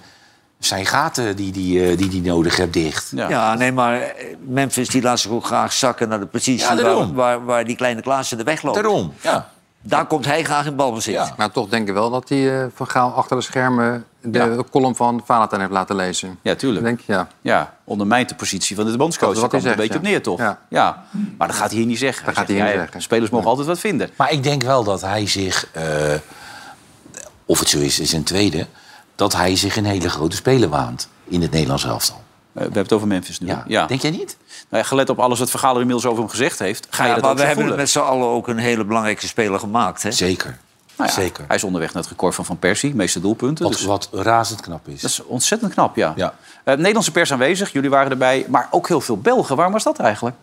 zijn 0.60 0.86
gaten 0.86 1.36
die 1.36 1.46
hij 1.46 1.54
die, 1.54 1.90
eh, 1.92 1.98
die 1.98 2.10
die 2.10 2.22
nodig 2.22 2.58
heeft 2.58 2.74
dicht. 2.74 3.12
Ja. 3.16 3.30
Ja, 3.30 3.54
nee, 3.54 3.72
maar 3.72 4.02
eh, 4.02 4.36
Memphis 4.48 4.90
die 4.90 5.02
laat 5.02 5.20
zich 5.20 5.32
ook 5.32 5.46
graag 5.46 5.74
zakken 5.74 6.10
naar 6.10 6.20
de 6.20 6.26
positie 6.26 6.76
Ja, 6.76 6.84
waar, 6.96 7.14
waar, 7.14 7.46
waar 7.46 7.66
die 7.66 7.76
kleine 7.76 8.02
Klaassen 8.02 8.38
de 8.38 8.44
weg 8.44 8.62
loopt. 8.62 8.76
Daarom, 8.76 9.14
ja. 9.22 9.50
Daar 9.82 10.06
komt 10.06 10.26
hij 10.26 10.44
graag 10.44 10.66
in 10.66 10.76
balbezit. 10.76 11.14
Ja. 11.14 11.34
Maar 11.38 11.52
toch 11.52 11.70
denk 11.70 11.88
ik 11.88 11.94
wel 11.94 12.10
dat 12.10 12.30
hij 12.30 12.62
eh, 12.62 12.66
van 12.76 12.88
Gaal 12.88 13.12
achter 13.14 13.38
de 13.38 13.44
schermen 13.44 14.06
de 14.22 14.40
Ja. 14.40 14.64
column 14.72 14.96
van 14.96 15.22
Valentijn 15.26 15.62
heeft 15.62 15.74
laten 15.74 15.96
lezen. 15.96 16.40
ja, 16.42 16.56
tuurlijk. 16.56 16.86
Denk, 16.86 17.00
ja. 17.06 17.28
Ja, 17.42 17.74
ondermijnt 17.84 18.30
de 18.30 18.36
positie 18.36 18.76
van 18.76 18.86
de 18.92 18.98
bondscoach. 18.98 19.34
Dat 19.36 19.44
is 19.44 19.50
komt 19.50 19.66
een 19.66 19.76
beetje 19.76 19.96
op 19.98 20.02
neer, 20.02 20.22
toch? 20.22 20.40
ja. 20.40 20.60
Ja. 20.70 21.04
Maar 21.38 21.48
dat 21.48 21.56
gaat 21.58 21.70
hij 21.70 21.78
hier 21.78 21.88
niet 21.88 21.98
zeggen. 21.98 22.26
Dat 22.26 22.36
Hij 22.36 22.44
gaat 22.46 22.54
hij 22.54 22.58
zegt, 22.62 22.72
niet 22.72 22.82
zeggen. 22.84 23.02
Spelers 23.02 23.30
mogen 23.30 23.48
altijd 23.50 23.68
wat 23.68 23.80
vinden. 23.80 24.10
Maar 24.16 24.32
ik 24.32 24.44
denk 24.44 24.64
wel 24.64 24.84
dat 24.84 25.02
hij 25.02 25.28
zich, 25.28 25.68
eh, 25.72 25.84
of 27.46 27.60
het 27.60 27.70
zo 27.70 27.80
is, 27.80 28.00
is 28.00 28.14
een 28.14 28.24
tweede... 28.24 28.68
dat 29.18 29.34
hij 29.34 29.56
zich 29.56 29.78
een 29.78 29.86
hele 29.86 30.10
grote 30.10 30.36
speler 30.36 30.70
waant 30.70 31.08
in 31.28 31.42
het 31.42 31.52
Nederlands 31.52 31.86
elftal. 31.86 32.16
Eh, 32.16 32.24
we 32.54 32.60
hebben 32.62 32.82
het 32.84 32.94
over 32.94 33.08
Memphis 33.08 33.40
nu. 33.40 33.48
Ja. 33.48 33.64
Ja. 33.68 33.86
Denk 33.86 34.02
jij 34.02 34.12
niet? 34.12 34.38
Nou 34.70 34.84
ja, 34.84 34.90
gelet 34.90 35.10
op 35.10 35.20
alles 35.20 35.40
wat 35.40 35.50
Vergaal 35.50 35.74
er 35.74 35.80
inmiddels 35.82 36.06
over 36.06 36.20
hem 36.20 36.30
gezegd 36.30 36.60
heeft... 36.60 36.88
ga 36.90 37.04
je 37.04 37.10
Ja, 37.10 37.14
dat 37.16 37.24
maar 37.24 37.32
ook 37.32 37.38
we 37.38 37.44
hebben 37.44 37.64
voelen. 37.64 37.82
met 37.82 37.90
z'n 37.90 38.00
allen 38.00 38.28
ook 38.28 38.48
een 38.48 38.58
hele 38.58 38.86
belangrijke 38.86 39.28
speler 39.28 39.60
gemaakt. 39.60 40.04
Hè? 40.04 40.12
Zeker. 40.12 40.58
Nou 40.98 41.10
ja, 41.10 41.16
Zeker. 41.16 41.44
Hij 41.48 41.56
is 41.56 41.64
onderweg 41.64 41.94
naar 41.94 42.02
het 42.02 42.12
record 42.12 42.36
van 42.36 42.46
Van 42.46 42.60
Persie, 42.60 42.96
meeste 42.96 43.20
doelpunten. 43.22 43.64
Wat, 43.66 43.74
dus- 43.74 43.84
wat 43.86 44.10
razend 44.12 44.62
knap 44.62 44.88
is. 44.88 45.02
Dat 45.02 45.10
is 45.12 45.24
ontzettend 45.24 45.74
knap, 45.74 45.96
ja. 45.96 46.14
Ja. 46.16 46.34
Eh, 46.64 46.76
Nederlandse 46.76 47.12
pers 47.12 47.32
aanwezig, 47.32 47.72
jullie 47.72 47.90
waren 47.90 48.12
erbij. 48.12 48.46
Maar 48.50 48.68
ook 48.72 48.88
heel 48.88 49.02
veel 49.02 49.18
Belgen. 49.18 49.56
Waarom 49.56 49.74
was 49.74 49.84
dat 49.84 50.00
eigenlijk? 50.00 50.36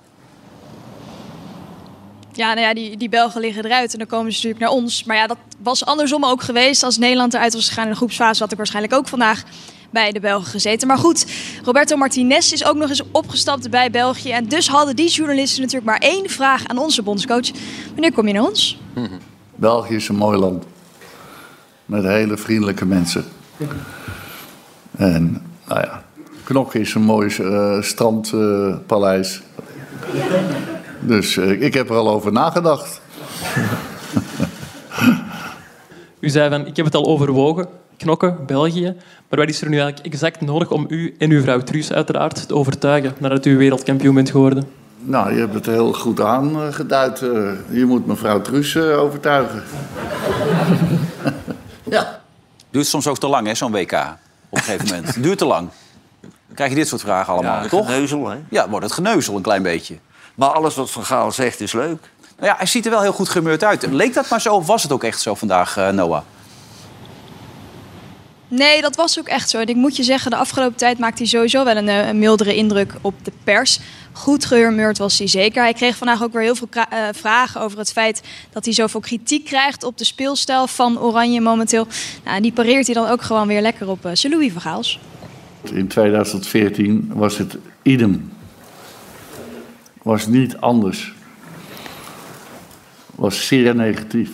Ja, 2.37 2.55
nou 2.55 2.67
ja, 2.67 2.75
die, 2.75 2.97
die 2.97 3.09
Belgen 3.09 3.41
liggen 3.41 3.65
eruit 3.65 3.93
en 3.93 3.99
dan 3.99 4.07
komen 4.07 4.33
ze 4.33 4.37
natuurlijk 4.37 4.65
naar 4.65 4.83
ons. 4.83 5.05
Maar 5.05 5.17
ja, 5.17 5.27
dat 5.27 5.37
was 5.63 5.85
andersom 5.85 6.25
ook 6.25 6.43
geweest. 6.43 6.83
Als 6.83 6.99
Nederland 6.99 7.35
eruit 7.35 7.55
was 7.55 7.69
gegaan 7.69 7.85
in 7.85 7.91
de 7.91 7.97
groepsfase, 7.97 8.43
had 8.43 8.51
ik 8.51 8.57
waarschijnlijk 8.57 8.95
ook 8.95 9.09
vandaag 9.09 9.43
bij 9.91 10.13
de 10.13 10.21
Belgen 10.21 10.51
gezeten. 10.51 10.89
Maar 10.89 10.99
goed, 10.99 11.27
Roberto 11.65 11.97
Martinez 11.97 12.53
is 12.53 12.65
ook 12.65 12.77
nog 12.77 12.89
eens 12.89 13.03
opgestapt 13.11 13.71
bij 13.71 13.91
België. 13.91 14.31
En 14.31 14.49
dus 14.49 14.69
hadden 14.69 14.97
die 14.97 15.09
journalisten 15.09 15.61
natuurlijk 15.61 15.91
maar 15.91 16.11
één 16.11 16.31
vraag 16.31 16.67
aan 16.67 16.79
onze 16.79 17.03
bondscoach. 17.03 17.51
Wanneer 17.93 18.13
kom 18.13 18.27
je 18.27 18.33
naar 18.33 18.43
ons? 18.43 18.81
België 19.55 19.95
is 19.95 20.09
een 20.09 20.17
mooi 20.17 20.39
land. 20.39 20.65
Met 21.87 22.05
hele 22.05 22.37
vriendelijke 22.37 22.85
mensen. 22.85 23.25
En, 24.97 25.43
nou 25.67 25.81
ja, 25.81 26.05
Knokke 26.45 26.81
is 26.81 26.95
een 26.95 27.03
mooi 27.03 27.35
eh, 27.37 27.83
strandpaleis. 27.83 29.43
Dus 31.05 31.37
eh, 31.37 31.63
ik 31.63 31.75
heb 31.75 31.91
er 31.91 31.97
al 31.97 32.09
over 32.09 32.33
nagedacht. 32.33 33.01
U 36.21 36.29
zei 36.29 36.51
van, 36.51 36.67
ik 36.67 36.77
heb 36.77 36.85
het 36.85 36.95
al 36.95 37.07
overwogen, 37.07 37.69
knokken, 37.97 38.39
België. 38.47 38.95
Maar 39.29 39.39
wat 39.39 39.49
is 39.49 39.61
er 39.61 39.69
nu 39.69 39.79
eigenlijk 39.79 40.07
exact 40.15 40.41
nodig 40.41 40.71
om 40.71 40.87
u 40.89 41.15
en 41.19 41.31
uw 41.31 41.43
vrouw 41.43 41.61
Truus 41.61 41.93
uiteraard 41.93 42.49
te 42.49 42.55
overtuigen 42.55 43.15
nadat 43.19 43.47
u 43.47 43.57
wereldkampioen 43.57 44.15
bent 44.15 44.31
geworden? 44.31 44.65
Nou, 45.07 45.33
je 45.35 45.39
hebt 45.41 45.55
het 45.55 45.67
heel 45.67 45.93
goed 45.93 46.21
aangeduid. 46.21 47.23
Eh, 47.23 47.51
je 47.71 47.85
moet 47.85 48.07
mevrouw 48.07 48.41
Truus 48.41 48.75
eh, 48.75 49.01
overtuigen. 49.01 49.63
ja. 51.91 52.21
Duurt 52.71 52.87
soms 52.87 53.07
ook 53.07 53.19
te 53.19 53.27
lang, 53.29 53.47
hè, 53.47 53.55
zo'n 53.55 53.73
WK. 53.73 53.93
Op 54.49 54.59
een 54.59 54.63
gegeven 54.65 54.87
moment. 54.87 55.17
Duurt 55.23 55.39
te 55.39 55.45
lang. 55.45 55.69
Dan 56.21 56.55
krijg 56.55 56.71
je 56.71 56.77
dit 56.77 56.89
soort 56.89 57.01
vragen 57.01 57.33
allemaal, 57.33 57.63
Ja, 57.63 57.69
toch? 57.69 57.87
geneuzel, 57.87 58.29
hè? 58.29 58.37
Ja, 58.49 58.69
wordt 58.69 58.85
het 58.85 58.95
geneuzel 58.95 59.37
een 59.37 59.43
klein 59.43 59.63
beetje. 59.63 59.99
Maar 60.35 60.49
alles 60.49 60.75
wat 60.75 60.91
Van 60.91 61.05
Gaal 61.05 61.33
zegt 61.33 61.61
is 61.61 61.73
leuk. 61.73 62.11
Nou 62.37 62.47
ja, 62.47 62.55
hij 62.57 62.67
ziet 62.67 62.85
er 62.85 62.91
wel 62.91 63.01
heel 63.01 63.13
goed 63.13 63.29
gemeurd 63.29 63.65
uit. 63.65 63.87
Leek 63.91 64.15
dat 64.15 64.29
maar 64.29 64.41
zo 64.41 64.55
of 64.55 64.67
was 64.67 64.83
het 64.83 64.93
ook 64.93 65.05
echt 65.05 65.21
zo 65.21 65.35
vandaag, 65.35 65.77
eh, 65.77 65.89
Noah? 65.89 66.23
Nee, 68.49 68.81
dat 68.81 68.97
was 68.97 69.19
ook 69.19 69.29
echt 69.29 69.51
zo. 69.51 69.59
En 69.59 69.67
ik 69.67 69.77
moet 69.77 69.97
je 69.97 70.03
zeggen, 70.03 70.31
de 70.31 70.37
afgelopen 70.37 70.77
tijd 70.77 70.99
maakte 70.99 71.19
hij 71.23 71.27
sowieso 71.27 71.65
wel 71.65 71.77
een, 71.77 71.89
eh, 71.89 72.09
een 72.09 72.19
mildere 72.19 72.55
indruk 72.55 72.95
op 73.01 73.15
de 73.23 73.33
pers. 73.45 73.81
Goed 74.13 74.45
gehumeurd 74.45 74.99
was 74.99 75.19
hij 75.19 75.29
zeker. 75.29 75.63
Hij 75.63 75.73
kreeg 75.73 75.97
vandaag 75.97 76.23
ook 76.23 76.33
weer 76.33 76.43
heel 76.43 76.55
veel 76.55 76.69
eh, 76.71 76.99
vragen 77.13 77.61
over 77.61 77.79
het 77.79 77.93
feit 77.93 78.23
dat 78.53 78.65
hij 78.65 78.75
zoveel 78.75 79.01
kritiek 79.01 79.45
krijgt 79.45 79.85
op 79.85 79.99
de 79.99 80.05
speelstijl 80.05 80.67
van 80.67 81.01
Oranje 81.01 81.41
momenteel. 81.41 81.87
Nou, 82.25 82.37
en 82.37 82.43
die 82.43 82.53
pareert 82.53 82.87
hij 82.87 82.95
dan 82.95 83.09
ook 83.09 83.23
gewoon 83.23 83.47
weer 83.47 83.61
lekker 83.61 83.89
op 83.89 84.07
uh, 84.07 84.13
Louis 84.23 84.53
van 84.53 84.61
Gaals. 84.61 85.01
In 85.63 85.89
2014 85.89 87.11
was 87.15 87.39
het 87.39 87.57
idem. 87.83 88.33
Was 90.05 90.27
niet 90.27 90.57
anders. 90.57 91.15
Was 93.15 93.47
zeer 93.47 93.75
negatief. 93.77 94.31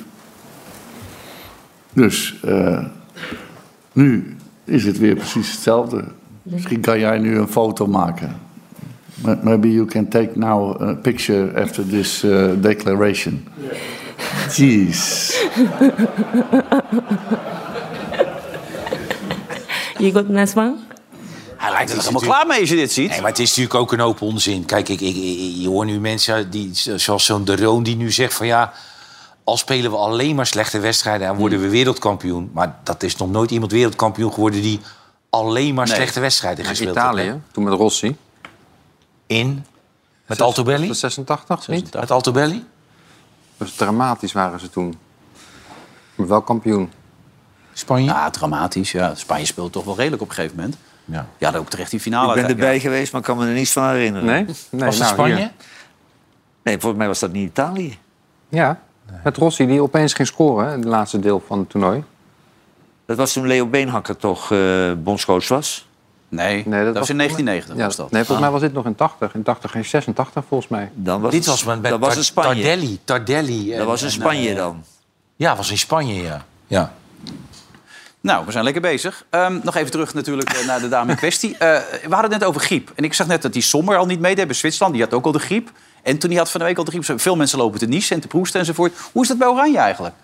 Dus 1.92 2.40
eh, 2.44 2.84
nu 3.92 4.36
is 4.64 4.84
het 4.84 4.98
weer 4.98 5.14
precies 5.14 5.52
hetzelfde. 5.52 6.04
Misschien 6.42 6.80
kan 6.80 6.98
jij 6.98 7.18
nu 7.18 7.38
een 7.38 7.48
foto 7.48 7.86
maken. 7.86 8.36
Ma- 9.22 9.38
Maybe 9.42 9.72
you 9.72 9.86
can 9.86 10.08
take 10.08 10.30
now 10.38 10.82
a 10.82 10.94
picture 10.94 11.60
after 11.62 11.86
this 11.86 12.24
uh, 12.24 12.50
declaration. 12.60 13.44
Jeez. 14.56 15.32
You 19.98 20.12
got 20.12 20.28
next 20.28 20.56
one? 20.56 20.76
Hij 21.60 21.70
lijkt 21.72 21.90
er 21.90 21.98
helemaal 21.98 22.20
klaar 22.20 22.46
mee 22.46 22.60
als 22.60 22.68
je 22.68 22.76
dit 22.76 22.92
ziet. 22.92 23.10
Nee, 23.10 23.20
maar 23.20 23.30
het 23.30 23.38
is 23.38 23.48
natuurlijk 23.48 23.74
ook 23.74 23.92
een 23.92 24.00
hoop 24.00 24.20
onzin. 24.22 24.64
Kijk, 24.64 24.88
ik, 24.88 25.00
ik, 25.00 25.16
ik- 25.16 25.54
je 25.56 25.68
hoort 25.68 25.86
nu 25.86 26.00
mensen 26.00 26.50
die, 26.50 26.70
zoals 26.96 27.24
zo'n 27.24 27.44
De 27.44 27.56
Roon 27.56 27.82
die 27.82 27.96
nu 27.96 28.10
zegt 28.12 28.34
van 28.34 28.46
ja... 28.46 28.72
al 29.44 29.56
spelen 29.56 29.90
we 29.90 29.96
alleen 29.96 30.34
maar 30.34 30.46
slechte 30.46 30.78
wedstrijden 30.78 31.28
en 31.28 31.34
worden 31.36 31.60
we 31.60 31.68
wereldkampioen. 31.68 32.50
Maar 32.54 32.78
dat 32.84 33.02
is 33.02 33.16
nog 33.16 33.30
nooit 33.30 33.50
iemand 33.50 33.72
wereldkampioen 33.72 34.32
geworden 34.32 34.62
die 34.62 34.80
alleen 35.30 35.74
maar 35.74 35.86
Nee. 35.86 35.94
slechte 35.94 36.20
wedstrijden 36.20 36.64
gespeeld 36.64 36.96
Italië, 36.96 37.22
heeft. 37.22 37.36
toen 37.52 37.64
met 37.64 37.72
Rossi. 37.72 38.16
In? 39.26 39.64
Met 40.26 40.40
Altobelli? 40.40 40.86
Dat 40.86 40.96
86, 40.96 41.68
niet? 41.68 41.94
Met 41.94 42.10
Altobelli? 42.10 42.64
Dus 43.56 43.74
dramatisch 43.74 44.32
waren 44.32 44.60
ze 44.60 44.70
toen. 44.70 44.98
Maar 46.14 46.26
wel 46.28 46.42
kampioen. 46.42 46.92
Spanje? 47.72 48.04
Ja, 48.06 48.30
dramatisch. 48.30 48.92
Ja. 48.92 49.14
Spanje 49.14 49.44
speelt 49.46 49.72
toch 49.72 49.84
wel 49.84 49.96
redelijk 49.96 50.22
op 50.22 50.28
een 50.28 50.34
gegeven 50.34 50.56
moment. 50.56 50.76
Ja. 51.10 51.26
Ja, 51.38 51.56
ook 51.56 51.70
terecht 51.70 51.90
die 51.90 52.00
finale. 52.00 52.28
Ik 52.28 52.40
ben 52.40 52.50
erbij 52.50 52.80
geweest, 52.80 53.12
maar 53.12 53.20
ik 53.20 53.26
kan 53.26 53.36
me 53.36 53.46
er 53.46 53.52
niets 53.52 53.72
van 53.72 53.88
herinneren. 53.88 54.26
Nee? 54.26 54.44
nee 54.70 54.84
Was 54.84 54.94
het 54.94 54.98
nou, 54.98 55.12
Spanje? 55.14 55.36
hier. 55.36 55.50
Nee, 56.62 56.78
volgens 56.78 56.96
mij 56.96 57.06
was 57.06 57.18
dat 57.18 57.32
niet 57.32 57.48
Italië. 57.48 57.98
Ja, 58.48 58.80
met 59.24 59.36
Rossi 59.36 59.66
die 59.66 59.82
opeens 59.82 60.12
ging 60.12 60.28
scoren 60.28 60.66
hè, 60.66 60.72
in 60.72 60.78
het 60.78 60.88
laatste 60.88 61.18
deel 61.18 61.42
van 61.46 61.58
het 61.58 61.70
toernooi. 61.70 62.04
Dat 63.06 63.16
was 63.16 63.32
toen 63.32 63.46
Leo 63.46 63.66
Beenhakker 63.66 64.16
toch 64.16 64.52
eh 64.52 64.92
bondscoach 64.98 65.48
was. 65.48 65.88
Nee, 66.28 66.62
Nee, 66.66 66.84
dat, 66.84 66.98
was 66.98 67.10
in 67.10 67.16
1990. 67.16 67.76
Ja, 67.76 67.84
was 67.84 67.96
dat. 67.96 68.10
Nee, 68.10 68.24
volgens 68.24 68.40
mij 68.40 68.50
was 68.50 68.60
dit 68.60 68.72
nog 68.72 68.86
in 68.86 68.94
80. 68.94 69.34
In 69.34 69.42
80 69.42 69.74
en 69.74 69.84
86 69.84 70.44
volgens 70.48 70.70
mij. 70.70 70.90
Dan 70.94 71.20
was 71.20 71.32
Dit 71.32 71.46
was 71.46 71.64
met, 71.64 71.84
dat 71.84 72.00
was 72.00 72.16
in 72.16 72.24
Spanje. 72.24 72.62
Tardelli. 72.62 72.98
Tardelli. 73.04 73.76
Dat 73.76 73.86
was 73.86 74.00
in 74.00 74.06
en, 74.06 74.12
Spanje 74.12 74.50
eh, 74.50 74.56
dan. 74.56 74.84
Ja, 75.36 75.56
was 75.56 75.70
in 75.70 75.78
Spanje, 75.78 76.22
ja. 76.22 76.44
ja. 76.66 76.92
Nou, 78.22 78.46
we 78.46 78.52
zijn 78.52 78.64
lekker 78.64 78.82
bezig. 78.82 79.24
Ehm, 79.30 79.58
nog 79.62 79.76
even 79.76 79.90
terug 79.90 80.14
natuurlijk 80.14 80.52
eh, 80.52 80.66
naar 80.66 80.80
de 80.80 80.88
dame 80.88 81.10
in 81.10 81.16
kwestie. 81.16 81.52
Eh, 81.52 81.58
we 82.02 82.14
hadden 82.14 82.30
het 82.30 82.40
net 82.40 82.44
over 82.44 82.60
griep. 82.60 82.92
En 82.94 83.04
ik 83.04 83.14
zag 83.14 83.26
net 83.26 83.42
dat 83.42 83.52
die 83.52 83.62
Sommer 83.62 83.96
al 83.96 84.06
niet 84.06 84.20
meedeed 84.20 84.46
bij 84.46 84.54
Zwitserland. 84.54 84.94
Die 84.94 85.02
had 85.02 85.14
ook 85.14 85.24
al 85.24 85.32
de 85.32 85.38
griep. 85.38 85.70
En 86.02 86.18
toen 86.18 86.30
die 86.30 86.38
had 86.38 86.50
van 86.50 86.60
de 86.60 86.66
week 86.66 86.78
al 86.78 86.84
de 86.84 86.90
griep. 86.90 87.20
Veel 87.20 87.36
mensen 87.36 87.58
lopen 87.58 87.78
te 87.78 87.86
niezen 87.86 88.16
en 88.16 88.22
te 88.22 88.28
proesten 88.28 88.60
enzovoort. 88.60 88.92
Hoe 89.12 89.22
is 89.22 89.28
dat 89.28 89.38
bij 89.38 89.48
Oranje 89.48 89.78
eigenlijk? 89.78 90.14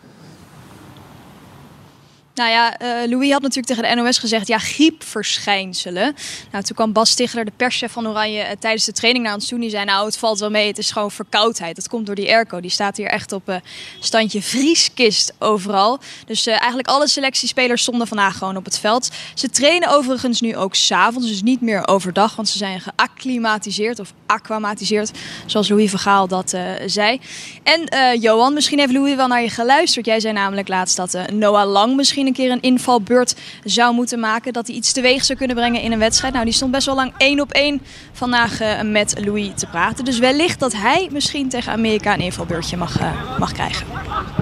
Nou 2.36 2.50
ja, 2.50 2.78
eh, 2.78 3.08
Louis 3.08 3.32
had 3.32 3.42
natuurlijk 3.42 3.66
tegen 3.66 3.96
de 3.96 4.02
NOS 4.02 4.18
gezegd, 4.18 4.46
ja, 4.46 4.58
griepverschijnselen. 4.58 6.14
Nou, 6.52 6.64
toen 6.64 6.76
kwam 6.76 6.92
Bas 6.92 7.10
Stigler, 7.10 7.44
de 7.44 7.52
perschef 7.56 7.92
van 7.92 8.08
Oranje, 8.08 8.40
eh, 8.40 8.56
tijdens 8.58 8.84
de 8.84 8.92
training 8.92 9.24
naar 9.24 9.34
ons 9.34 9.48
toe. 9.48 9.58
Die 9.58 9.70
zei, 9.70 9.84
nou, 9.84 10.06
het 10.06 10.18
valt 10.18 10.38
wel 10.38 10.50
mee, 10.50 10.66
het 10.66 10.78
is 10.78 10.90
gewoon 10.90 11.10
verkoudheid. 11.10 11.76
Dat 11.76 11.88
komt 11.88 12.06
door 12.06 12.14
die 12.14 12.28
airco. 12.28 12.60
Die 12.60 12.70
staat 12.70 12.96
hier 12.96 13.06
echt 13.06 13.32
op 13.32 13.48
eh, 13.48 13.56
standje 14.00 14.42
vrieskist 14.42 15.32
overal. 15.38 15.98
Dus 16.26 16.46
eigenlijk 16.46 16.88
alle 16.88 17.08
selectiespelers 17.08 17.82
stonden 17.82 18.06
vandaag 18.06 18.38
gewoon 18.38 18.56
op 18.56 18.64
het 18.64 18.78
veld. 18.78 19.10
Ze 19.34 19.50
trainen 19.50 19.88
overigens 19.88 20.40
nu 20.40 20.56
ook 20.56 20.74
s'avonds, 20.74 21.28
dus 21.28 21.42
niet 21.42 21.60
meer 21.60 21.88
overdag. 21.88 22.36
Want 22.36 22.48
ze 22.48 22.58
zijn 22.58 22.80
geacclimatiseerd 22.80 23.98
of 23.98 24.12
aquamatiseerd, 24.26 25.10
zoals 25.46 25.68
Louis 25.68 25.90
Vergaal 25.90 26.28
dat 26.28 26.54
zei. 26.86 27.20
En 27.62 28.20
Johan, 28.20 28.54
misschien 28.54 28.78
heeft 28.78 28.92
Louis 28.92 29.14
wel 29.14 29.26
naar 29.26 29.42
je 29.42 29.50
geluisterd. 29.50 30.06
Jij 30.06 30.20
zei 30.20 30.32
namelijk 30.32 30.68
laatst 30.68 30.96
dat 30.96 31.30
Noah 31.32 31.70
Lang 31.70 31.96
misschien 31.96 32.25
een 32.26 32.33
keer 32.33 32.50
een 32.50 32.61
invalbeurt 32.61 33.37
zou 33.64 33.95
moeten 33.95 34.21
maken. 34.21 34.52
Dat 34.52 34.66
hij 34.66 34.76
iets 34.76 34.92
teweeg 34.92 35.25
zou 35.25 35.38
kunnen 35.38 35.56
brengen 35.56 35.80
in 35.80 35.92
een 35.92 35.99
wedstrijd. 35.99 36.33
Nou, 36.33 36.45
die 36.45 36.54
stond 36.54 36.71
best 36.71 36.87
wel 36.87 36.95
lang 36.95 37.12
één 37.18 37.40
op 37.40 37.52
één 37.52 37.83
vandaag 38.12 38.61
eh, 38.61 38.83
met 38.83 39.14
Louis 39.25 39.50
te 39.54 39.66
praten. 39.66 40.04
Dus 40.04 40.18
wellicht 40.18 40.61
dat 40.61 40.73
hij 40.73 41.09
misschien 41.12 41.49
tegen 41.49 41.73
Amerika 41.73 42.14
een 42.14 42.21
invalbeurtje 42.21 42.76
mag, 42.76 42.99
eh, 42.99 43.38
mag 43.38 43.52
krijgen. 43.52 43.87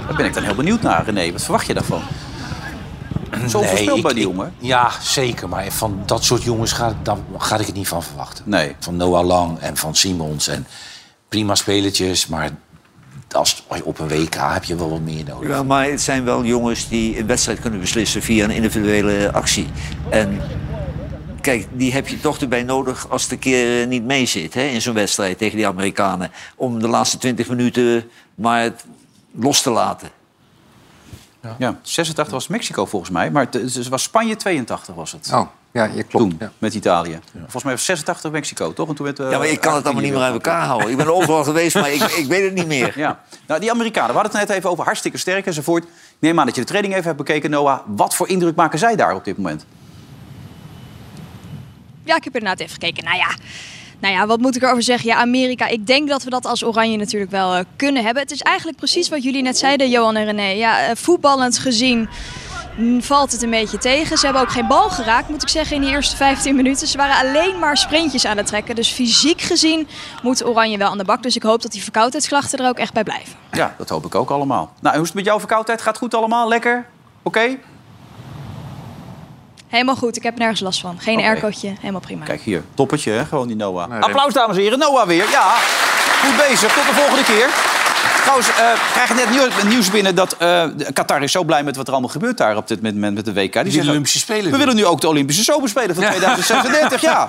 Daar 0.07 0.17
ben 0.17 0.27
ik 0.27 0.35
dan 0.35 0.43
heel 0.43 0.55
benieuwd 0.55 0.83
naar, 0.83 1.05
René. 1.05 1.33
Wat 1.33 1.43
verwacht 1.43 1.67
je 1.67 1.75
daarvan? 1.75 2.03
Zo 3.49 3.61
Nee, 3.61 3.69
voorspelbaar, 3.69 4.15
die 4.15 4.23
jongen. 4.23 4.55
Ja, 4.59 4.91
zeker. 5.01 5.49
Maar 5.49 5.73
van 5.73 6.03
dat 6.07 6.25
soort 6.25 6.43
jongens 6.43 6.73
ga, 6.73 6.97
dan 7.03 7.25
ga 7.39 7.59
ik 7.59 7.67
het 7.67 7.75
niet 7.75 7.89
van 7.89 8.03
verwachten. 8.03 8.45
Nee. 8.47 8.77
Van 8.81 8.97
Noah 8.97 9.27
Lang 9.27 9.59
en 9.59 9.77
van 9.77 9.95
Simons. 9.95 10.49
En 10.49 10.67
prima 11.29 11.55
spelertjes, 11.55 12.27
maar 12.27 12.51
als, 13.35 13.65
op 13.85 13.99
een 13.99 14.09
WK 14.09 14.35
heb 14.35 14.65
je 14.65 14.77
wel 14.77 14.91
wat 14.91 15.01
meer 15.01 15.25
nodig. 15.25 15.49
Ja, 15.49 15.63
maar 15.63 15.91
het 15.91 16.01
zijn 16.01 16.25
wel 16.25 16.45
jongens 16.45 16.89
die 16.89 17.19
een 17.19 17.27
wedstrijd 17.27 17.61
kunnen 17.61 17.81
beslissen 17.81 18.23
via 18.23 18.45
een 18.45 18.51
individuele 18.51 19.33
actie. 19.33 19.67
En 20.11 20.41
kijk, 21.41 21.67
die 21.73 21.93
heb 21.93 22.09
je 22.09 22.21
toch 22.21 22.39
erbij 22.39 22.63
nodig 22.63 23.11
als 23.11 23.23
het 23.23 23.33
een 23.33 23.39
keer 23.39 23.83
eh, 23.83 23.89
niet 23.89 24.05
mee 24.05 24.27
zit 24.27 24.55
hè, 24.55 24.63
in 24.63 24.83
zo'n 24.83 24.95
wedstrijd 24.95 25.39
tegen 25.39 25.57
die 25.57 25.67
Amerikanen. 25.67 26.31
Om 26.57 26.79
de 26.79 26.89
laatste 26.89 27.19
20 27.19 27.49
minuten 27.49 28.11
maar 28.35 28.63
het 28.63 28.85
los 29.31 29.63
te 29.63 29.71
laten. 29.71 30.09
Ja, 31.59 31.79
86 31.83 32.35
was 32.35 32.47
Mexico 32.47 32.87
volgens 32.87 33.11
mij. 33.11 33.31
Maar 33.31 33.47
het 33.51 33.89
was 33.89 34.03
Spanje 34.03 34.37
82 34.37 34.95
was 34.95 35.13
het. 35.13 35.31
Oh, 35.33 35.47
ja, 35.75 35.85
je 35.85 36.03
klopt. 36.03 36.11
Toen, 36.31 36.37
Ja. 36.41 36.53
met 36.59 36.75
Italië. 36.75 37.21
Volgens 37.41 37.63
mij 37.65 37.73
was 37.73 37.85
86 37.85 38.31
Mexico, 38.31 38.73
toch? 38.73 38.89
En 38.89 38.95
toen 38.95 39.05
werd, 39.05 39.19
eh, 39.21 39.31
Ja, 39.31 39.39
maar 39.39 39.47
ik 39.49 39.61
kan 39.61 39.75
het 39.75 39.85
allemaal 39.85 40.03
niet 40.03 40.13
meer 40.13 40.23
uit 40.23 40.33
elkaar 40.33 40.65
houden. 40.65 40.91
Ik 40.91 40.97
ben 40.97 41.15
overal 41.15 41.45
geweest, 41.51 41.75
maar 41.75 41.93
ik, 41.93 42.03
ik 42.03 42.27
weet 42.27 42.45
het 42.45 42.55
niet 42.55 42.67
meer. 42.67 42.93
Ja, 42.97 43.21
nou, 43.47 43.61
die 43.61 43.71
Amerikanen, 43.71 44.09
we 44.15 44.21
hadden 44.21 44.39
het 44.41 44.49
net 44.49 44.57
even 44.59 44.71
over 44.71 44.85
hartstikke 44.85 45.19
sterk 45.19 45.47
enzovoort. 45.47 45.85
Ik 45.85 45.91
neem 46.19 46.39
aan 46.41 46.47
dat 46.47 46.55
je 46.55 46.61
de 46.61 46.67
training 46.67 46.95
even 46.95 47.07
hebt 47.07 47.17
bekeken, 47.17 47.51
Noah. 47.51 47.79
Wat 47.87 48.15
voor 48.15 48.29
indruk 48.29 48.57
maken 48.57 48.79
zij 48.79 48.97
daar 48.97 49.15
op 49.15 49.25
dit 49.25 49.37
moment? 49.37 49.67
Ja, 52.05 52.17
ik 52.17 52.25
heb 52.25 52.35
inderdaad 52.35 52.61
even 52.61 52.73
gekeken. 52.73 53.05
Nou 53.05 53.17
ja, 53.17 53.35
nou 53.99 54.15
ja, 54.15 54.27
wat 54.27 54.41
moet 54.41 54.57
ik 54.57 54.63
erover 54.63 54.83
zeggen? 54.83 55.09
Ja, 55.09 55.17
Amerika. 55.17 55.67
Ik 55.67 55.87
denk 55.87 56.09
dat 56.09 56.23
we 56.23 56.31
dat 56.31 56.47
als 56.47 56.65
Oranje 56.65 56.97
natuurlijk 56.97 57.31
wel 57.31 57.55
eh, 57.55 57.65
kunnen 57.77 58.05
hebben. 58.05 58.23
Het 58.23 58.33
is 58.33 58.41
eigenlijk 58.41 58.79
precies 58.79 59.09
wat 59.09 59.23
jullie 59.23 59.43
net 59.43 59.59
zeiden, 59.59 59.91
Johan 59.91 60.17
en 60.17 60.25
René. 60.25 60.43
Ja, 60.49 60.81
eh, 60.87 60.97
voetballend 60.97 61.59
gezien 61.59 62.09
valt 63.01 63.33
het 63.33 63.43
een 63.43 63.51
beetje 63.51 63.79
tegen. 63.79 64.19
Ze 64.19 64.25
hebben 64.25 64.43
ook 64.43 64.51
geen 64.51 64.67
bal 64.67 64.91
geraakt, 64.91 65.29
moet 65.29 65.43
ik 65.43 65.49
zeggen, 65.49 65.77
in 65.77 65.83
die 65.83 65.91
eerste 65.91 66.17
15 66.17 66.57
minuten. 66.57 66.87
Ze 66.87 66.97
waren 66.97 67.29
alleen 67.29 67.59
maar 67.59 67.77
sprintjes 67.77 68.25
aan 68.27 68.37
het 68.37 68.47
trekken. 68.47 68.75
Dus 68.75 68.89
fysiek 68.89 69.41
gezien 69.41 69.89
moet 70.23 70.45
Oranje 70.45 70.79
wel 70.79 70.89
aan 70.89 70.99
de 70.99 71.05
bak. 71.05 71.23
Dus 71.23 71.37
ik 71.37 71.43
hoop 71.43 71.63
dat 71.63 71.73
die 71.73 71.83
verkoudheidsklachten 71.83 72.59
er 72.59 72.69
ook 72.69 72.79
echt 72.79 72.93
bij 72.93 73.05
blijven. 73.05 73.35
Ja, 73.53 73.75
dat 73.79 73.89
hoop 73.89 74.05
ik 74.05 74.15
ook 74.15 74.31
allemaal. 74.31 74.73
Nou, 74.81 74.87
en 74.87 74.93
hoe 74.93 75.01
is 75.01 75.07
het 75.07 75.15
met 75.15 75.25
jouw 75.25 75.39
verkoudheid? 75.39 75.79
Gaat 75.83 75.89
het 75.89 76.03
goed 76.03 76.15
allemaal? 76.15 76.49
Lekker? 76.49 76.87
Oké? 77.23 77.57
Helemaal 79.69 79.97
goed, 79.97 80.17
ik 80.17 80.23
heb 80.23 80.39
nergens 80.39 80.61
last 80.61 80.81
van. 80.81 80.97
Geen 80.99 81.19
Oké. 81.19 81.27
aircootje, 81.27 81.73
helemaal 81.81 82.01
prima. 82.01 82.25
Kijk 82.25 82.41
hier, 82.41 82.65
toppetje, 82.75 83.11
hè? 83.11 83.25
gewoon 83.25 83.47
die 83.47 83.57
Noah. 83.57 83.89
Nee, 83.89 84.01
Applaus, 84.01 84.33
dames 84.33 84.57
en 84.57 84.63
heren. 84.63 84.79
Noah 84.79 85.07
weer. 85.07 85.31
Ja, 85.31 85.55
goed 86.25 86.37
bezig. 86.49 86.73
Tot 86.73 86.87
de 86.87 86.93
volgende 86.93 87.25
keer. 87.25 87.49
Trouwens, 88.25 88.49
eh, 88.49 88.57
we 88.57 88.91
krijgen 88.93 89.17
net 89.17 89.31
nieuws, 89.31 89.63
nieuws 89.65 89.91
binnen 89.91 90.15
dat 90.15 90.37
eh, 90.37 90.65
Qatar 90.93 91.23
is 91.23 91.33
zo 91.33 91.45
blij 91.45 91.63
met 91.65 91.77
wat 91.77 91.87
er 91.87 91.93
allemaal 91.93 92.11
gebeurt 92.11 92.37
daar 92.37 92.57
op 92.57 92.69
dit 92.69 92.83
moment 92.83 93.15
met 93.15 93.25
de 93.25 93.33
WK. 93.33 93.53
Die 93.63 93.73
zeggen, 93.73 93.91
Olympische 93.91 94.19
Spelen. 94.19 94.51
we 94.53 94.57
willen 94.59 94.75
nu 94.75 94.85
ook 94.87 95.01
de 95.01 95.09
Olympische 95.09 95.43
Zomerspelen 95.43 95.95
van 95.95 96.05
2036. 96.05 97.01
Ja. 97.01 97.29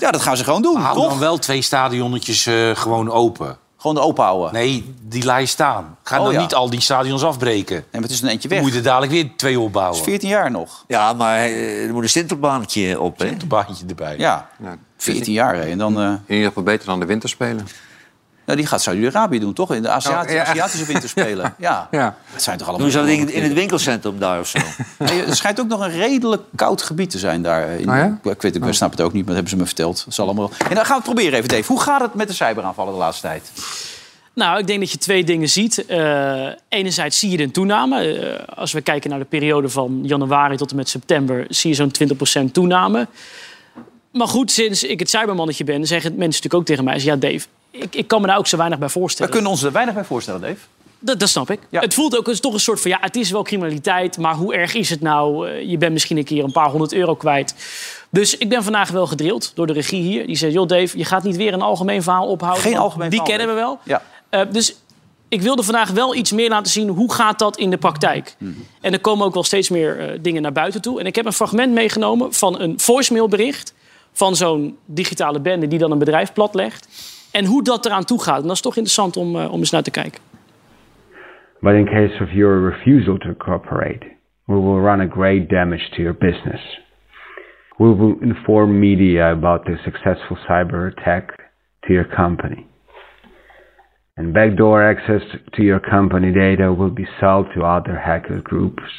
ja, 0.00 0.10
dat 0.10 0.22
gaan 0.22 0.36
ze 0.36 0.44
gewoon 0.44 0.62
doen, 0.62 0.76
Hou 0.80 1.08
dan 1.08 1.18
wel 1.18 1.38
twee 1.38 1.62
stadionnetjes 1.62 2.46
eh, 2.46 2.70
gewoon 2.74 3.10
open. 3.10 3.56
Gewoon 3.78 3.98
open 3.98 4.24
houden. 4.24 4.52
Nee. 4.52 4.94
Die 5.02 5.24
laai 5.24 5.46
staan. 5.46 5.96
Ga 6.02 6.18
Oh, 6.18 6.24
dan 6.24 6.32
ja. 6.32 6.40
niet 6.40 6.54
al 6.54 6.70
die 6.70 6.80
stadions 6.80 7.22
afbreken. 7.24 7.84
maar 7.92 8.02
het 8.02 8.10
is 8.10 8.20
een 8.22 8.28
eentje 8.28 8.48
weg. 8.48 8.60
moet 8.60 8.70
je 8.70 8.76
er 8.76 8.82
dadelijk 8.82 9.12
weer 9.12 9.30
twee 9.36 9.60
opbouwen. 9.60 9.96
is 9.98 10.04
14 10.04 10.28
jaar 10.28 10.50
nog. 10.50 10.84
Ja, 10.88 11.12
maar 11.12 11.36
eh, 11.38 11.86
er 11.86 11.92
moet 11.92 12.02
een 12.02 12.08
sintelbaantje 12.08 13.00
op. 13.00 13.20
Een 13.20 13.40
baantje 13.48 13.84
erbij. 13.88 14.14
Ja, 14.18 14.48
Ja, 14.62 14.76
14 14.96 15.32
jaar. 15.32 15.54
Hè. 15.54 15.60
En 15.70 15.78
dan, 15.78 16.00
eh, 16.00 16.06
In 16.06 16.20
ieder 16.34 16.48
geval 16.48 16.62
beter 16.62 16.86
dan 16.86 17.00
de 17.00 17.06
winterspelen. 17.06 17.66
Nou, 18.46 18.58
die 18.58 18.66
gaat 18.66 18.82
Saudi-Arabië 18.82 19.38
doen, 19.38 19.52
toch? 19.52 19.74
In 19.74 19.82
de 19.82 19.88
Aziat- 19.88 20.26
Oh, 20.26 20.32
ja. 20.32 20.44
Aziatische 20.44 20.84
winterspelen. 20.86 21.54
Ja. 21.58 21.88
Ja. 21.90 22.16
Dat 22.32 22.42
zijn 22.42 22.58
toch 22.58 22.68
allemaal... 22.68 22.86
Doen 22.86 22.94
ze 22.94 23.06
dat 23.06 23.16
in, 23.18 23.32
in 23.32 23.42
het 23.42 23.52
winkelcentrum 23.52 24.18
daar 24.18 24.40
of 24.40 24.48
zo? 24.48 24.58
Nee, 24.98 25.24
het 25.24 25.36
schijnt 25.36 25.60
ook 25.60 25.68
nog 25.68 25.80
een 25.80 25.90
redelijk 25.90 26.42
koud 26.56 26.82
gebied 26.82 27.10
te 27.10 27.18
zijn 27.18 27.42
daar. 27.42 27.68
In, 27.68 27.88
Oh 27.90 27.96
ja? 27.96 28.18
Ik 28.30 28.42
weet 28.42 28.56
ik 28.56 28.62
snap 28.70 28.90
het 28.90 29.00
ook 29.00 29.12
niet, 29.12 29.26
maar 29.26 29.34
dat 29.34 29.34
hebben 29.34 29.50
ze 29.52 29.56
me 29.56 29.64
verteld. 29.66 29.96
Dat 29.98 30.06
is 30.08 30.20
allemaal... 30.20 30.50
En 30.68 30.74
dan 30.74 30.84
gaan 30.84 30.86
we 30.98 31.02
het 31.04 31.14
proberen 31.14 31.32
even, 31.38 31.48
Dave. 31.48 31.66
Hoe 31.72 31.80
gaat 31.80 32.00
het 32.00 32.14
met 32.14 32.28
de 32.28 32.34
cyberaanvallen 32.34 32.92
de 32.92 32.98
laatste 32.98 33.26
tijd? 33.26 33.50
Nou, 34.34 34.58
ik 34.58 34.66
denk 34.66 34.80
dat 34.80 34.90
je 34.90 34.98
twee 34.98 35.24
dingen 35.24 35.48
ziet. 35.48 35.86
Eh, 35.86 36.46
enerzijds 36.68 37.18
zie 37.18 37.30
je 37.30 37.42
een 37.42 37.50
toename. 37.50 38.02
Eh, 38.12 38.58
als 38.58 38.72
we 38.72 38.80
kijken 38.80 39.10
naar 39.10 39.18
de 39.18 39.24
periode 39.24 39.68
van 39.68 40.00
januari 40.02 40.56
tot 40.56 40.70
en 40.70 40.76
met 40.76 40.88
september... 40.88 41.46
zie 41.48 41.70
je 41.70 41.76
zo'n 41.76 42.48
20% 42.48 42.50
toename. 42.52 43.06
Maar 44.12 44.28
goed, 44.28 44.50
sinds 44.50 44.82
ik 44.82 44.98
het 44.98 45.10
cybermannetje 45.10 45.64
ben... 45.64 45.86
zeggen 45.86 46.10
mensen 46.10 46.24
natuurlijk 46.42 46.54
ook 46.54 46.64
tegen 46.66 46.84
mij... 46.84 46.98
Ja, 46.98 47.16
Dave, 47.16 47.46
ik, 47.74 47.94
ik 47.94 48.06
kan 48.08 48.20
me 48.20 48.26
daar 48.26 48.38
ook 48.38 48.46
zo 48.46 48.56
weinig 48.56 48.78
bij 48.78 48.86
We 48.86 48.92
voorstellen. 48.92 49.32
kunnen 49.32 49.50
ons 49.50 49.62
er 49.62 49.72
weinig 49.72 49.94
bij 49.94 50.04
voorstellen, 50.04 50.40
Dave. 50.40 50.56
Dat, 50.98 51.20
dat 51.20 51.28
snap 51.28 51.50
ik. 51.50 51.60
Ja. 51.70 51.80
Het 51.80 51.94
voelt 51.94 52.16
ook 52.18 52.28
als 52.28 52.40
toch 52.40 52.52
een 52.52 52.60
soort 52.60 52.80
van... 52.80 52.90
ja, 52.90 52.98
het 53.00 53.16
is 53.16 53.30
wel 53.30 53.42
criminaliteit, 53.42 54.18
maar 54.18 54.34
hoe 54.34 54.54
erg 54.54 54.74
is 54.74 54.90
het 54.90 55.00
nou? 55.00 55.48
Eh, 55.48 55.70
je 55.70 55.78
bent 55.78 55.92
misschien 55.92 56.16
een 56.16 56.24
keer 56.24 56.44
een 56.44 56.52
paar 56.52 56.70
honderd 56.70 56.92
euro 56.92 57.14
kwijt. 57.14 57.54
Dus 58.10 58.36
ik 58.36 58.48
ben 58.48 58.62
vandaag 58.62 58.90
wel 58.90 59.06
gedrild 59.06 59.52
door 59.54 59.66
de 59.66 59.72
regie 59.72 60.02
hier. 60.02 60.26
Die 60.26 60.36
zei, 60.36 60.52
joh 60.52 60.68
Dave, 60.68 60.98
je 60.98 61.04
gaat 61.04 61.22
niet 61.22 61.36
weer 61.36 61.52
een 61.52 61.62
algemeen 61.62 62.02
verhaal 62.02 62.26
ophouden. 62.26 62.62
Geen 62.62 62.76
algemeen 62.76 63.10
Die 63.10 63.18
verhaal, 63.18 63.38
kennen 63.38 63.54
we 63.56 63.60
wel. 63.62 63.78
Ja. 63.82 64.02
Eh, 64.28 64.40
dus 64.50 64.74
ik 65.28 65.42
wilde 65.42 65.62
vandaag 65.62 65.90
wel 65.90 66.14
iets 66.14 66.32
meer 66.32 66.48
laten 66.48 66.72
zien 66.72 66.88
hoe 66.88 67.12
gaat 67.12 67.38
dat 67.38 67.56
in 67.56 67.70
de 67.70 67.76
praktijk. 67.78 68.36
En 68.80 68.92
er 68.92 69.00
komen 69.00 69.26
ook 69.26 69.34
wel 69.34 69.44
steeds 69.44 69.68
meer 69.68 70.00
eh, 70.00 70.18
dingen 70.20 70.42
naar 70.42 70.52
buiten 70.52 70.82
toe. 70.82 71.00
En 71.00 71.06
ik 71.06 71.14
heb 71.14 71.26
een 71.26 71.32
fragment 71.32 71.72
meegenomen 71.72 72.32
van 72.32 72.60
een 72.60 72.80
voicemailbericht 72.80 73.74
van 74.12 74.36
zo'n 74.36 74.78
digitale 74.84 75.40
bende 75.40 75.68
die 75.68 75.78
dan 75.78 75.90
een 75.90 75.98
bedrijf 75.98 76.32
platlegt. 76.32 76.88
En 77.34 77.44
hoe 77.44 77.62
dat 77.62 77.86
eraan 77.86 78.04
toe 78.04 78.22
gaat. 78.22 78.40
En 78.40 78.46
dat 78.46 78.56
is 78.56 78.60
toch 78.60 78.76
interessant 78.76 79.16
om, 79.16 79.36
eh, 79.36 79.52
om 79.52 79.58
eens 79.58 79.70
naar 79.70 79.82
te 79.82 79.90
kijken. 79.90 80.20
But 81.60 81.74
in 81.74 81.84
case 81.84 82.22
of 82.22 82.30
your 82.30 82.70
refusal 82.70 83.16
to 83.16 83.34
cooperate, 83.34 84.06
we 84.44 84.54
will 84.54 84.80
run 84.80 85.00
a 85.00 85.08
great 85.10 85.48
damage 85.48 85.88
to 85.90 86.02
your 86.02 86.16
business. 86.18 86.80
We 87.76 87.96
will 87.96 88.16
inform 88.20 88.78
media 88.78 89.30
about 89.30 89.64
the 89.64 89.76
successful 89.76 90.36
cyber 90.48 90.92
attack 90.96 91.52
to 91.80 91.92
your 91.92 92.08
company. 92.14 92.66
And 94.14 94.32
backdoor 94.32 94.82
access 94.82 95.22
to 95.50 95.62
your 95.62 95.80
company 95.90 96.32
data 96.32 96.72
will 96.72 96.92
be 96.92 97.06
sold 97.20 97.46
to 97.54 97.60
other 97.60 97.98
hacker 97.98 98.42
groups. 98.42 98.92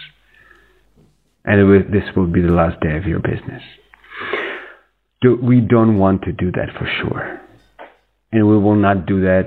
And 1.41 1.67
will- 1.67 1.91
this 1.91 2.15
will 2.15 2.31
be 2.31 2.41
the 2.41 2.53
last 2.53 2.79
day 2.79 2.97
of 2.97 3.05
your 3.05 3.21
business. 3.21 3.61
Do, 5.21 5.37
we 5.41 5.61
don't 5.61 5.97
want 5.97 6.21
to 6.21 6.31
do 6.31 6.51
that 6.51 6.69
for 6.77 6.87
sure. 6.87 7.43
And 8.35 8.43
we 8.43 8.59
will 8.59 8.75
not 8.75 9.07
do 9.07 9.21
that 9.21 9.45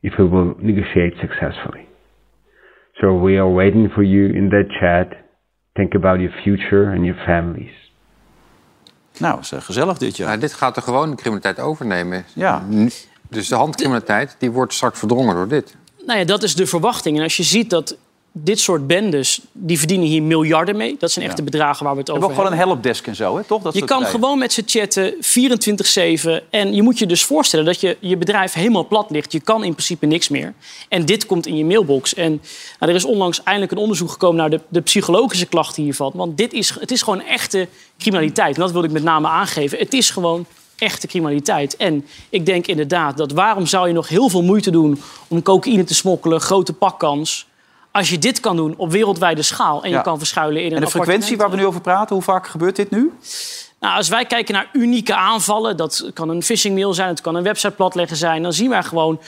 if 0.00 0.16
we 0.16 0.28
will 0.28 0.54
negotiate 0.58 1.16
successfully. 1.20 1.86
So 2.92 3.20
we 3.20 3.38
are 3.38 3.52
waiting 3.52 3.90
for 3.90 4.02
you 4.02 4.34
in 4.34 4.48
that 4.48 4.66
chat. 4.80 5.16
Think 5.72 5.94
about 5.94 6.18
your 6.20 6.32
future 6.42 6.90
and 6.90 7.04
your 7.04 7.16
families. 7.24 7.70
Nou, 9.18 9.38
is 9.40 9.52
eh, 9.52 9.60
gezellig 9.60 9.98
dit 9.98 10.16
jaar. 10.16 10.28
Nou, 10.28 10.40
dit 10.40 10.54
gaat 10.54 10.74
de 10.74 10.80
gewone 10.80 11.14
criminaliteit 11.14 11.60
overnemen. 11.60 12.24
Ja. 12.34 12.62
Dus 13.28 13.48
de 13.48 13.54
handcriminaliteit 13.54 14.36
die 14.38 14.50
wordt 14.50 14.72
straks 14.72 14.98
verdrongen 14.98 15.34
door 15.34 15.48
dit. 15.48 15.76
Nou 16.06 16.18
ja, 16.18 16.24
dat 16.24 16.42
is 16.42 16.54
de 16.54 16.66
verwachting. 16.66 17.16
En 17.16 17.22
als 17.22 17.36
je 17.36 17.42
ziet 17.42 17.70
dat 17.70 17.98
dit 18.38 18.60
soort 18.60 18.86
bendes, 18.86 19.40
die 19.52 19.78
verdienen 19.78 20.06
hier 20.06 20.22
miljarden 20.22 20.76
mee. 20.76 20.96
Dat 20.98 21.10
zijn 21.10 21.24
echt 21.24 21.38
Ja. 21.38 21.44
de 21.44 21.50
bedragen 21.50 21.84
waar 21.84 21.92
we 21.94 21.98
het 21.98 22.08
We 22.08 22.14
over 22.14 22.28
hebben 22.28 22.44
ook 22.46 22.50
hebben. 22.52 22.58
gewoon 22.58 22.76
een 22.76 22.82
helpdesk 22.82 23.06
en 23.06 23.16
zo, 23.16 23.36
hè? 23.36 23.44
toch? 23.44 23.62
Dat 23.62 23.74
Je 23.74 23.84
kan 23.84 24.04
gewoon 24.06 24.38
met 24.38 24.52
ze 24.52 24.62
chatten, 24.66 25.14
24-7. 25.20 26.42
En 26.50 26.74
je 26.74 26.82
moet 26.82 26.98
je 26.98 27.06
dus 27.06 27.24
voorstellen 27.24 27.64
dat 27.64 27.80
je, 27.80 27.96
je 28.00 28.16
bedrijf 28.16 28.52
helemaal 28.52 28.86
plat 28.86 29.10
ligt. 29.10 29.32
Je 29.32 29.40
kan 29.40 29.64
in 29.64 29.72
principe 29.72 30.06
niks 30.06 30.28
meer. 30.28 30.54
En 30.88 31.04
dit 31.06 31.26
komt 31.26 31.46
in 31.46 31.56
je 31.56 31.64
mailbox. 31.64 32.14
En 32.14 32.30
nou, 32.78 32.90
er 32.92 32.96
is 32.98 33.04
onlangs 33.04 33.42
eindelijk 33.42 33.72
een 33.72 33.78
onderzoek 33.78 34.10
gekomen 34.10 34.36
naar 34.36 34.50
de, 34.50 34.60
de 34.68 34.80
psychologische 34.80 35.46
klachten 35.46 35.82
hiervan. 35.82 36.12
Want 36.14 36.36
dit 36.36 36.52
is, 36.52 36.76
het 36.80 36.90
is 36.90 37.02
gewoon 37.02 37.20
echte 37.22 37.68
criminaliteit. 37.98 38.54
En 38.54 38.60
dat 38.60 38.72
wil 38.72 38.84
ik 38.84 38.90
met 38.90 39.02
name 39.02 39.28
aangeven. 39.28 39.78
Het 39.78 39.94
is 39.94 40.10
gewoon 40.10 40.46
echte 40.78 41.06
criminaliteit. 41.06 41.76
En 41.76 42.04
ik 42.30 42.46
denk 42.46 42.66
inderdaad 42.66 43.16
dat 43.16 43.32
waarom 43.32 43.66
zou 43.66 43.88
je 43.88 43.94
nog 43.94 44.08
heel 44.08 44.28
veel 44.28 44.42
moeite 44.42 44.70
doen 44.70 45.00
om 45.28 45.42
cocaïne 45.42 45.84
te 45.84 45.94
smokkelen, 45.94 46.40
grote 46.40 46.72
pakkans... 46.72 47.46
Als 47.96 48.08
je 48.08 48.18
dit 48.18 48.40
kan 48.40 48.56
doen 48.56 48.74
op 48.76 48.90
wereldwijde 48.90 49.42
schaal 49.42 49.82
en 49.82 49.90
Ja. 49.90 49.96
je 49.96 50.02
kan 50.02 50.18
verschuilen 50.18 50.60
in 50.62 50.70
een 50.70 50.76
En 50.76 50.80
de 50.80 50.90
frequentie 50.90 51.36
waar 51.36 51.50
we 51.50 51.56
nu 51.56 51.66
over 51.66 51.80
praten, 51.80 52.14
hoe 52.14 52.24
vaak 52.24 52.46
gebeurt 52.46 52.76
dit 52.76 52.90
nu? 52.90 53.12
Nou, 53.80 53.96
als 53.96 54.08
wij 54.08 54.24
kijken 54.24 54.54
naar 54.54 54.68
unieke 54.72 55.14
aanvallen, 55.14 55.76
dat 55.76 56.10
kan 56.14 56.28
een 56.28 56.42
phishingmail 56.42 56.94
zijn, 56.94 57.08
het 57.08 57.20
kan 57.20 57.34
een 57.34 57.42
website 57.42 57.72
platleggen 57.72 58.16
zijn, 58.16 58.42
dan 58.42 58.52
zien 58.52 58.68
wij 58.68 58.82
gewoon 58.82 59.20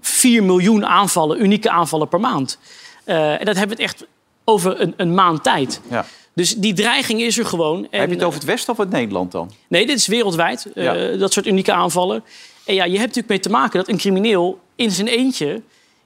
4 0.00 0.42
miljoen 0.42 0.86
aanvallen, 0.86 1.42
unieke 1.42 1.70
aanvallen 1.70 2.08
per 2.08 2.20
maand. 2.20 2.58
Eh, 3.04 3.40
en 3.40 3.44
dat 3.44 3.56
hebben 3.56 3.76
we 3.76 3.82
het 3.82 3.92
echt 3.92 4.06
over 4.44 4.80
een, 4.80 4.94
een 4.96 5.14
maand 5.14 5.42
tijd. 5.42 5.80
Ja. 5.90 6.04
Dus 6.32 6.56
die 6.56 6.74
dreiging 6.74 7.20
is 7.20 7.38
er 7.38 7.46
gewoon. 7.46 7.86
En, 7.90 8.00
Heb 8.00 8.08
je 8.08 8.14
het 8.14 8.24
over 8.24 8.38
het 8.38 8.48
Westen 8.48 8.72
of 8.72 8.78
het 8.78 8.90
Nederland 8.90 9.32
dan? 9.32 9.50
Nee, 9.68 9.86
dit 9.86 9.96
is 9.96 10.06
wereldwijd, 10.06 10.72
eh, 10.74 11.18
dat 11.18 11.32
soort 11.32 11.46
unieke 11.46 11.72
aanvallen. 11.72 12.24
En 12.64 12.74
ja, 12.74 12.84
je 12.84 12.90
hebt 12.90 13.00
natuurlijk 13.00 13.28
mee 13.28 13.40
te 13.40 13.50
maken 13.50 13.78
dat 13.78 13.88
een 13.88 13.96
crimineel 13.96 14.60
in 14.76 14.90
zijn 14.90 15.08
eentje 15.08 15.62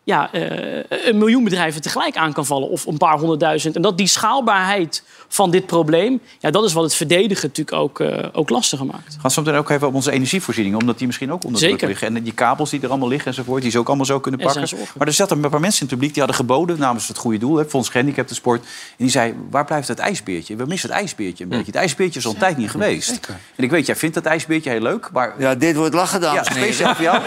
ja, 0.06 0.32
eh, 0.32 1.08
een 1.08 1.18
miljoen 1.18 1.44
bedrijven 1.44 1.82
tegelijk 1.82 2.16
aan 2.16 2.32
kan 2.32 2.46
vallen. 2.46 2.68
Of 2.68 2.86
een 2.86 2.96
paar 2.96 3.18
honderdduizend. 3.18 3.76
En 3.76 3.82
dat 3.82 3.98
die 3.98 4.06
schaalbaarheid 4.06 5.02
van 5.28 5.50
dit 5.50 5.66
probleem... 5.66 6.20
Ja, 6.38 6.50
dat 6.50 6.64
is 6.64 6.72
wat 6.72 6.84
het 6.84 6.94
verdedigen 6.94 7.48
natuurlijk 7.48 7.76
ook, 7.76 8.00
eh, 8.00 8.28
ook 8.32 8.50
lastiger 8.50 8.86
maakt. 8.86 9.14
We 9.14 9.20
gaan 9.20 9.30
zo 9.30 9.42
meteen 9.42 9.58
ook 9.58 9.70
even 9.70 9.86
op 9.86 9.94
onze 9.94 10.10
energievoorziening, 10.10 10.76
omdat 10.76 10.98
die 10.98 11.06
misschien 11.06 11.32
ook 11.32 11.44
onder 11.44 11.60
druk 11.60 11.72
Zeker. 11.72 11.88
liggen. 11.88 12.16
En 12.16 12.22
die 12.22 12.32
kabels 12.32 12.70
die 12.70 12.80
er 12.80 12.88
allemaal 12.88 13.08
liggen 13.08 13.28
enzovoort, 13.28 13.62
die 13.62 13.70
ze 13.70 13.78
ook 13.78 13.86
allemaal 13.86 14.06
zo 14.06 14.20
kunnen 14.20 14.40
pakken. 14.40 14.68
Maar 14.98 15.06
er 15.06 15.12
zaten 15.12 15.44
een 15.44 15.50
paar 15.50 15.60
mensen 15.60 15.80
in 15.80 15.86
het 15.86 15.94
publiek 15.94 16.14
die 16.14 16.22
hadden 16.22 16.40
geboden 16.40 16.78
namens 16.78 17.08
het 17.08 17.18
goede 17.18 17.38
doel, 17.38 17.56
hè, 17.56 17.64
Fonds 17.64 17.88
Gehandicapten 17.88 18.36
Sport. 18.36 18.60
En 18.60 18.68
die 18.96 19.10
zei, 19.10 19.34
waar 19.50 19.64
blijft 19.64 19.88
het 19.88 19.98
ijsbeertje? 19.98 20.56
We 20.56 20.64
missen 20.66 20.88
het 20.88 20.98
ijsbeertje 20.98 21.44
een 21.44 21.50
beetje. 21.50 21.66
Het 21.66 21.74
ijsbeertje 21.74 22.18
is 22.18 22.26
al 22.26 22.32
een 22.32 22.38
tijd 22.38 22.56
niet 22.56 22.70
geweest. 22.70 23.20
En 23.56 23.64
ik 23.64 23.70
weet, 23.70 23.86
jij 23.86 23.96
vindt 23.96 24.14
dat 24.14 24.24
ijsbeertje 24.24 24.70
heel 24.70 24.80
leuk, 24.80 25.10
maar... 25.12 25.34
Ja, 25.38 25.54
dit 25.54 25.76
wordt 25.76 25.94
lachen, 25.94 26.20
dames 26.20 26.48
heren. 26.48 26.62
speciaal 26.62 26.94
voor 26.94 27.04
jou. 27.04 27.22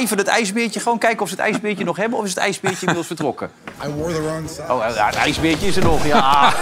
Even 0.00 0.16
het 0.18 0.26
ijsbeertje, 0.26 0.80
gewoon 0.80 0.98
kijken 0.98 1.20
of 1.20 1.28
ze 1.28 1.34
het 1.34 1.44
ijsbeertje 1.44 1.70
nog 1.78 1.96
hebben... 1.96 2.18
of 2.18 2.24
is 2.24 2.30
het 2.30 2.38
ijsbeertje 2.38 2.80
inmiddels 2.80 3.06
vertrokken? 3.06 3.50
I 3.84 3.88
wore 3.88 4.12
the 4.12 4.22
wrong 4.22 4.48
size. 4.48 4.62
Oh, 4.68 4.94
ja, 4.94 5.06
het 5.06 5.14
ijsbeertje 5.14 5.66
is 5.66 5.76
er 5.76 5.82
nog, 5.84 6.06
ja. 6.06 6.52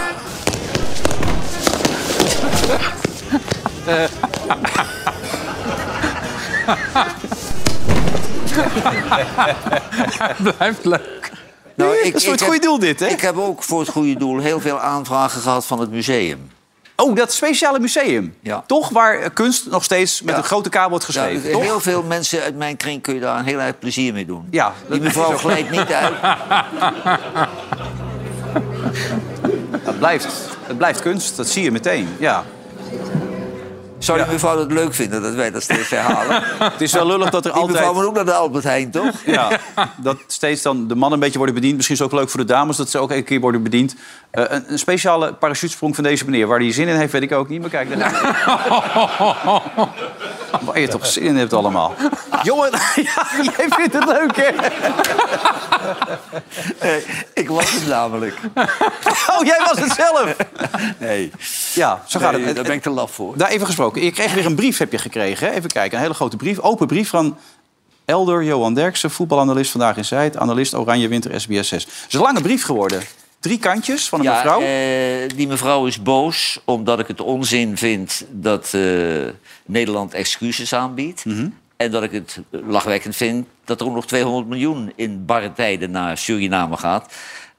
Blijft 10.57 10.85
leuk. 10.85 11.31
Nou, 11.75 12.03
dat 12.03 12.13
is 12.13 12.23
voor 12.23 12.33
het 12.33 12.41
goede 12.41 12.59
doel 12.59 12.79
dit, 12.79 12.99
hè? 12.99 13.07
Ik 13.07 13.21
heb 13.21 13.37
ook 13.37 13.63
voor 13.63 13.79
het 13.79 13.89
goede 13.89 14.15
doel 14.15 14.39
heel 14.39 14.59
veel 14.59 14.79
aanvragen 14.79 15.41
gehad 15.41 15.65
van 15.65 15.79
het 15.79 15.91
museum. 15.91 16.51
Oh, 17.01 17.15
dat 17.15 17.33
speciale 17.33 17.79
museum. 17.79 18.33
Ja. 18.41 18.63
Toch? 18.67 18.89
Waar 18.89 19.19
eh, 19.19 19.29
kunst 19.33 19.65
nog 19.69 19.83
steeds 19.83 20.21
met 20.21 20.33
Ja. 20.33 20.37
een 20.41 20.47
grote 20.47 20.69
kabel 20.69 20.89
wordt 20.89 21.05
geschreven. 21.05 21.51
toch? 21.51 21.61
heel 21.61 21.79
veel 21.79 22.03
mensen 22.03 22.41
uit 22.41 22.55
mijn 22.57 22.77
kring 22.77 23.01
kun 23.01 23.13
je 23.13 23.19
daar 23.19 23.39
een 23.39 23.45
heel 23.45 23.59
erg 23.59 23.79
plezier 23.79 24.13
mee 24.13 24.25
doen. 24.25 24.47
Ja, 24.51 24.73
Die 24.81 24.89
dat 24.89 24.99
mevrouw 25.01 25.37
glijdt 25.37 25.69
niet 25.69 25.91
uit. 26.01 26.13
Het 29.81 29.97
blijft, 29.99 30.27
blijft 30.77 31.01
kunst, 31.01 31.37
dat 31.37 31.47
zie 31.47 31.63
je 31.63 31.71
meteen. 31.71 32.07
Ja. 32.19 32.43
Zou 34.03 34.17
die 34.17 34.31
mevrouw 34.31 34.59
het 34.59 34.71
leuk 34.71 34.93
vinden 34.93 35.21
dat 35.21 35.33
wij 35.33 35.51
dat 35.51 35.63
steeds 35.63 35.89
herhalen? 35.89 36.43
Het 36.71 36.81
is 36.81 36.93
wel 36.93 37.07
lullig 37.07 37.29
dat 37.29 37.45
er 37.45 37.53
Die 37.53 37.61
mevrouw 37.65 37.85
altijd... 37.87 37.95
moet 37.95 38.05
ook 38.05 38.15
naar 38.15 38.25
de 38.25 38.33
Albert 38.33 38.63
Heijn, 38.63 38.91
toch? 38.91 39.15
Ja, 39.25 39.59
dat 39.97 40.17
steeds 40.27 40.61
dan 40.61 40.87
de 40.87 40.95
mannen 40.95 41.13
een 41.13 41.19
beetje 41.19 41.37
worden 41.37 41.55
bediend. 41.55 41.75
Misschien 41.75 41.95
is 41.95 42.01
het 42.01 42.11
ook 42.11 42.19
leuk 42.19 42.29
voor 42.29 42.39
de 42.39 42.45
dames 42.45 42.77
dat 42.77 42.89
ze 42.89 42.97
ook 42.97 43.11
een 43.11 43.23
keer 43.23 43.39
worden 43.39 43.63
bediend. 43.63 43.95
Eh, 44.31 44.43
een, 44.47 44.63
een 44.67 44.79
speciale 44.79 45.33
parachutesprong 45.33 45.95
van 45.95 46.03
deze 46.03 46.25
meneer. 46.25 46.47
Waar 46.47 46.59
hij 46.59 46.71
zin 46.71 46.87
in 46.87 46.95
heeft, 46.95 47.11
weet 47.11 47.21
ik 47.21 47.31
ook 47.31 47.49
niet. 47.49 47.61
Maar 47.61 47.69
kijk, 47.69 47.97
daar 47.99 48.11
Waar 50.61 50.79
je 50.79 50.87
toch 50.87 51.05
zin 51.05 51.23
in 51.23 51.35
hebt 51.35 51.53
allemaal. 51.53 51.95
Jongen, 52.43 52.71
ja, 52.95 53.27
jij 53.41 53.67
vindt 53.69 53.93
het 53.93 54.05
leuk, 54.05 54.35
hè? 54.35 54.49
Nee, 56.81 57.05
ik 57.33 57.49
was 57.49 57.71
het 57.71 57.87
namelijk. 57.87 58.35
Oh, 59.29 59.43
jij 59.45 59.59
was 59.65 59.79
het 59.79 59.91
zelf. 59.91 60.35
Nee, 60.97 61.31
Ja, 61.73 62.01
zo 62.07 62.19
gaat 62.19 62.31
nee 62.31 62.43
het. 62.45 62.55
daar 62.55 62.63
ben 62.63 62.73
ik 62.73 62.81
te 62.81 62.89
laf 62.89 63.11
voor. 63.11 63.37
Daar 63.37 63.49
even 63.49 63.65
gesproken. 63.65 63.90
Je 63.93 64.11
kreeg 64.11 64.33
weer 64.33 64.45
een 64.45 64.55
brief, 64.55 64.77
heb 64.77 64.91
je 64.91 64.97
gekregen. 64.97 65.47
Hè? 65.47 65.53
Even 65.53 65.69
kijken, 65.69 65.97
een 65.97 66.03
hele 66.03 66.13
grote 66.15 66.37
brief. 66.37 66.59
Open 66.59 66.87
brief 66.87 67.09
van 67.09 67.37
Elder 68.05 68.43
Johan 68.43 68.73
Derksen, 68.73 69.11
voetbalanalist 69.11 69.71
vandaag 69.71 69.97
in 69.97 70.05
Zuid. 70.05 70.37
Analist 70.37 70.73
Oranje 70.75 71.07
Winter 71.07 71.41
SBS 71.41 71.67
6. 71.67 71.83
Het 71.83 71.93
is 72.07 72.13
een 72.13 72.21
lange 72.21 72.41
brief 72.41 72.63
geworden. 72.63 73.01
Drie 73.39 73.59
kantjes 73.59 74.09
van 74.09 74.19
een 74.19 74.25
Ja, 74.25 74.33
mevrouw. 74.33 74.61
eh, 74.61 75.29
die 75.35 75.47
mevrouw 75.47 75.85
is 75.85 76.01
boos 76.01 76.59
omdat 76.65 76.99
ik 76.99 77.07
het 77.07 77.21
onzin 77.21 77.77
vind 77.77 78.25
dat 78.29 78.73
eh, 78.73 78.81
Nederland 79.65 80.13
excuses 80.13 80.73
aanbiedt. 80.73 81.25
Mhm. 81.25 81.47
En 81.77 81.91
dat 81.91 82.03
ik 82.03 82.11
het 82.11 82.39
lachwekkend 82.49 83.15
vind 83.15 83.47
dat 83.65 83.81
er 83.81 83.87
ook 83.87 83.93
nog 83.93 84.05
200 84.07 84.47
miljoen 84.47 84.91
in 84.95 85.25
barre 85.25 85.53
tijden 85.53 85.91
naar 85.91 86.17
Suriname 86.17 86.77
gaat. 86.77 87.13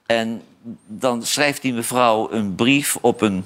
En 0.07 0.43
dan 0.87 1.23
schrijft 1.27 1.63
die 1.63 1.73
mevrouw 1.73 2.33
een 2.33 2.55
brief 2.55 2.97
op 3.01 3.21
een 3.21 3.45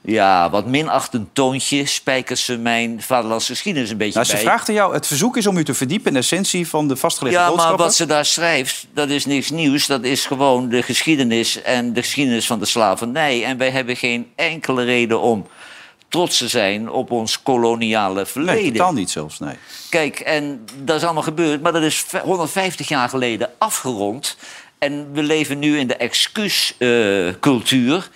ja, 0.00 0.50
wat 0.50 0.66
minachtend 0.66 1.28
toontje. 1.32 1.86
Spijkert 1.86 2.38
ze 2.38 2.58
mijn 2.58 3.02
vaderlandse 3.02 3.52
geschiedenis 3.52 3.90
een 3.90 3.96
beetje 3.96 4.14
Nou, 4.14 4.26
ze 4.26 4.32
bij. 4.32 4.42
vraagt 4.42 4.68
aan 4.68 4.74
jou, 4.74 4.94
het 4.94 5.06
verzoek 5.06 5.36
is 5.36 5.46
om 5.46 5.56
u 5.56 5.64
te 5.64 5.74
verdiepen 5.74 6.06
in 6.06 6.12
de 6.12 6.18
essentie 6.18 6.68
van 6.68 6.88
de 6.88 6.96
vastgelegde 6.96 7.38
Ja, 7.38 7.44
maar 7.44 7.52
boodschappen. 7.54 7.84
wat 7.84 7.94
ze 7.94 8.06
daar 8.06 8.24
schrijft, 8.24 8.86
dat 8.94 9.08
is 9.08 9.26
niks 9.26 9.50
nieuws. 9.50 9.86
Dat 9.86 10.04
is 10.04 10.26
gewoon 10.26 10.68
de 10.68 10.82
geschiedenis 10.82 11.62
en 11.62 11.92
de 11.92 12.00
geschiedenis 12.02 12.46
van 12.46 12.58
de 12.58 12.64
slavernij. 12.66 13.44
En 13.44 13.56
wij 13.58 13.70
hebben 13.70 13.96
geen 13.96 14.30
enkele 14.36 14.84
reden 14.84 15.20
om 15.20 15.46
trots 16.08 16.38
te 16.38 16.48
zijn 16.48 16.90
op 16.90 17.10
ons 17.10 17.42
koloniale 17.42 18.26
verleden. 18.26 18.62
Nee, 18.62 18.72
totaal 18.72 18.92
niet 18.92 19.10
zelfs, 19.10 19.38
nee. 19.38 19.54
Kijk, 19.90 20.20
en 20.20 20.64
dat 20.82 20.96
is 20.96 21.04
allemaal 21.04 21.22
gebeurd, 21.22 21.62
maar 21.62 21.72
dat 21.72 21.82
is 21.82 21.96
v- 21.96 22.20
150 22.22 22.88
jaar 22.88 23.08
geleden 23.08 23.50
afgerond. 23.58 24.36
En 24.78 25.12
we 25.12 25.22
leven 25.22 25.58
nu 25.58 25.78
in 25.78 25.86
de 25.86 25.96
excuuscultuur. 25.96 28.08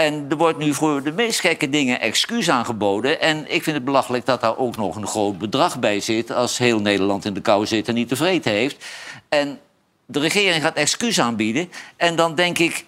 En 0.00 0.26
er 0.28 0.36
wordt 0.36 0.58
nu 0.58 0.74
voor 0.74 1.02
de 1.02 1.12
meest 1.12 1.40
gekke 1.40 1.68
dingen 1.68 2.00
excuus 2.00 2.50
aangeboden. 2.50 3.20
En 3.20 3.54
ik 3.54 3.62
vind 3.62 3.76
het 3.76 3.84
belachelijk 3.84 4.26
dat 4.26 4.40
daar 4.40 4.58
ook 4.58 4.76
nog 4.76 4.96
een 4.96 5.06
groot 5.06 5.38
bedrag 5.38 5.78
bij 5.78 6.00
zit... 6.00 6.32
als 6.32 6.58
heel 6.58 6.80
Nederland 6.80 7.24
in 7.24 7.34
de 7.34 7.40
kou 7.40 7.66
zit 7.66 7.88
en 7.88 7.94
niet 7.94 8.08
tevreden 8.08 8.52
heeft. 8.52 8.84
En 9.28 9.58
de 10.06 10.18
regering 10.18 10.62
gaat 10.62 10.74
excuus 10.74 11.20
aanbieden. 11.20 11.70
En 11.96 12.16
dan 12.16 12.34
denk 12.34 12.58
ik, 12.58 12.84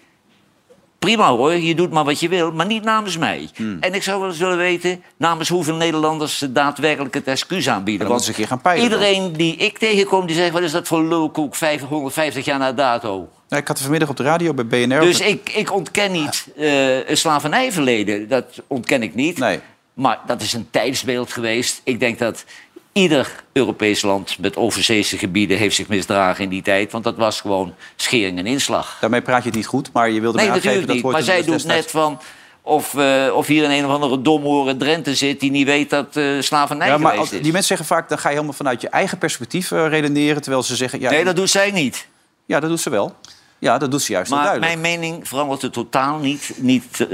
prima 1.05 1.29
hoor, 1.29 1.53
je 1.53 1.75
doet 1.75 1.91
maar 1.91 2.03
wat 2.03 2.19
je 2.19 2.29
wil, 2.29 2.51
maar 2.51 2.65
niet 2.65 2.83
namens 2.83 3.17
mij. 3.17 3.49
Hmm. 3.55 3.77
En 3.79 3.93
ik 3.93 4.03
zou 4.03 4.19
wel 4.19 4.29
eens 4.29 4.37
willen 4.37 4.57
weten 4.57 5.03
namens 5.17 5.49
hoeveel 5.49 5.75
Nederlanders 5.75 6.37
ze 6.37 6.51
daadwerkelijk 6.51 7.13
het 7.13 7.27
excuus 7.27 7.69
aanbieden. 7.69 8.07
Moeten 8.07 8.25
ze 8.25 8.31
een 8.31 8.37
keer 8.37 8.47
gaan 8.47 8.61
peilen 8.61 8.89
dan. 8.89 8.99
iedereen 8.99 9.33
die 9.33 9.55
ik 9.55 9.77
tegenkom, 9.77 10.25
die 10.25 10.35
zegt, 10.35 10.51
wat 10.51 10.61
is 10.61 10.71
dat 10.71 10.87
voor 10.87 11.03
lulkoek, 11.03 11.55
550 11.55 12.45
jaar 12.45 12.59
na 12.59 12.71
dato. 12.71 13.29
Ik 13.49 13.67
had 13.67 13.77
er 13.77 13.83
vanmiddag 13.83 14.09
op 14.09 14.17
de 14.17 14.23
radio 14.23 14.53
bij 14.53 14.65
BNR... 14.65 14.99
Dus 14.99 15.19
ik, 15.19 15.49
ik 15.49 15.73
ontken 15.73 16.11
niet 16.11 16.47
eh 16.57 17.09
een 17.09 17.17
slavernijverleden, 17.17 18.27
dat 18.27 18.61
ontken 18.67 19.03
ik 19.03 19.15
niet. 19.15 19.37
Nee. 19.37 19.59
Maar 19.93 20.19
dat 20.25 20.41
is 20.41 20.53
een 20.53 20.67
tijdsbeeld 20.69 21.33
geweest. 21.33 21.81
Ik 21.83 21.99
denk 21.99 22.19
dat 22.19 22.45
ieder 22.93 23.43
Europees 23.53 24.01
land 24.01 24.37
met 24.39 24.55
overzeese 24.55 25.17
gebieden 25.17 25.57
heeft 25.57 25.75
zich 25.75 25.87
misdragen 25.87 26.43
in 26.43 26.49
die 26.49 26.61
tijd. 26.61 26.91
Want 26.91 27.03
dat 27.03 27.15
was 27.15 27.41
gewoon 27.41 27.73
schering 27.95 28.37
en 28.37 28.45
inslag. 28.45 28.97
Daarmee 29.01 29.21
praat 29.21 29.41
je 29.43 29.47
het 29.49 29.57
niet 29.57 29.67
goed, 29.67 29.89
maar 29.93 30.09
je 30.09 30.21
wilde 30.21 30.37
Nee, 30.37 30.47
mij 30.47 30.55
aangeven 30.55 30.79
dat 30.85 30.93
niet. 30.95 31.01
hoort 31.03 31.13
Maar 31.13 31.23
zij 31.23 31.43
doet 31.43 31.53
destijds- 31.53 31.83
net 31.83 31.91
van... 31.91 32.19
Of, 32.65 32.95
eh, 32.95 33.25
of 33.35 33.47
hier 33.47 33.63
in 33.63 33.69
een 33.69 33.85
of 33.85 33.91
andere 33.91 34.21
domhoren 34.21 34.77
Drenthe 34.77 35.15
zit 35.15 35.39
die 35.39 35.51
niet 35.51 35.65
weet 35.65 35.89
dat 35.89 36.15
eh 36.17 36.25
slavernij 36.39 36.87
Ja, 36.87 36.97
maar 36.97 37.17
als- 37.17 37.29
die 37.29 37.41
mensen 37.41 37.63
zeggen 37.63 37.85
vaak, 37.85 38.09
dan 38.09 38.17
ga 38.17 38.27
je 38.29 38.33
helemaal 38.35 38.55
vanuit 38.55 38.81
je 38.81 38.89
eigen 38.89 39.17
perspectief 39.17 39.71
eh, 39.71 39.87
redeneren. 39.87 40.41
Terwijl 40.41 40.63
ze 40.63 40.75
zeggen... 40.75 40.99
Ja, 40.99 41.09
Nee, 41.09 41.23
dat 41.23 41.35
doet 41.35 41.49
zij 41.49 41.71
niet. 41.71 42.07
Ja, 42.45 42.59
dat 42.59 42.69
doet 42.69 42.79
ze 42.79 42.89
wel. 42.89 43.15
Ja, 43.59 43.77
dat 43.77 43.91
doet 43.91 44.01
ze 44.01 44.11
juist 44.11 44.31
Maar 44.31 44.59
mijn 44.59 44.81
mening 44.81 45.27
verandert 45.27 45.61
er 45.61 45.71
totaal 45.71 46.17
niet, 46.17 46.51
niet 46.57 47.07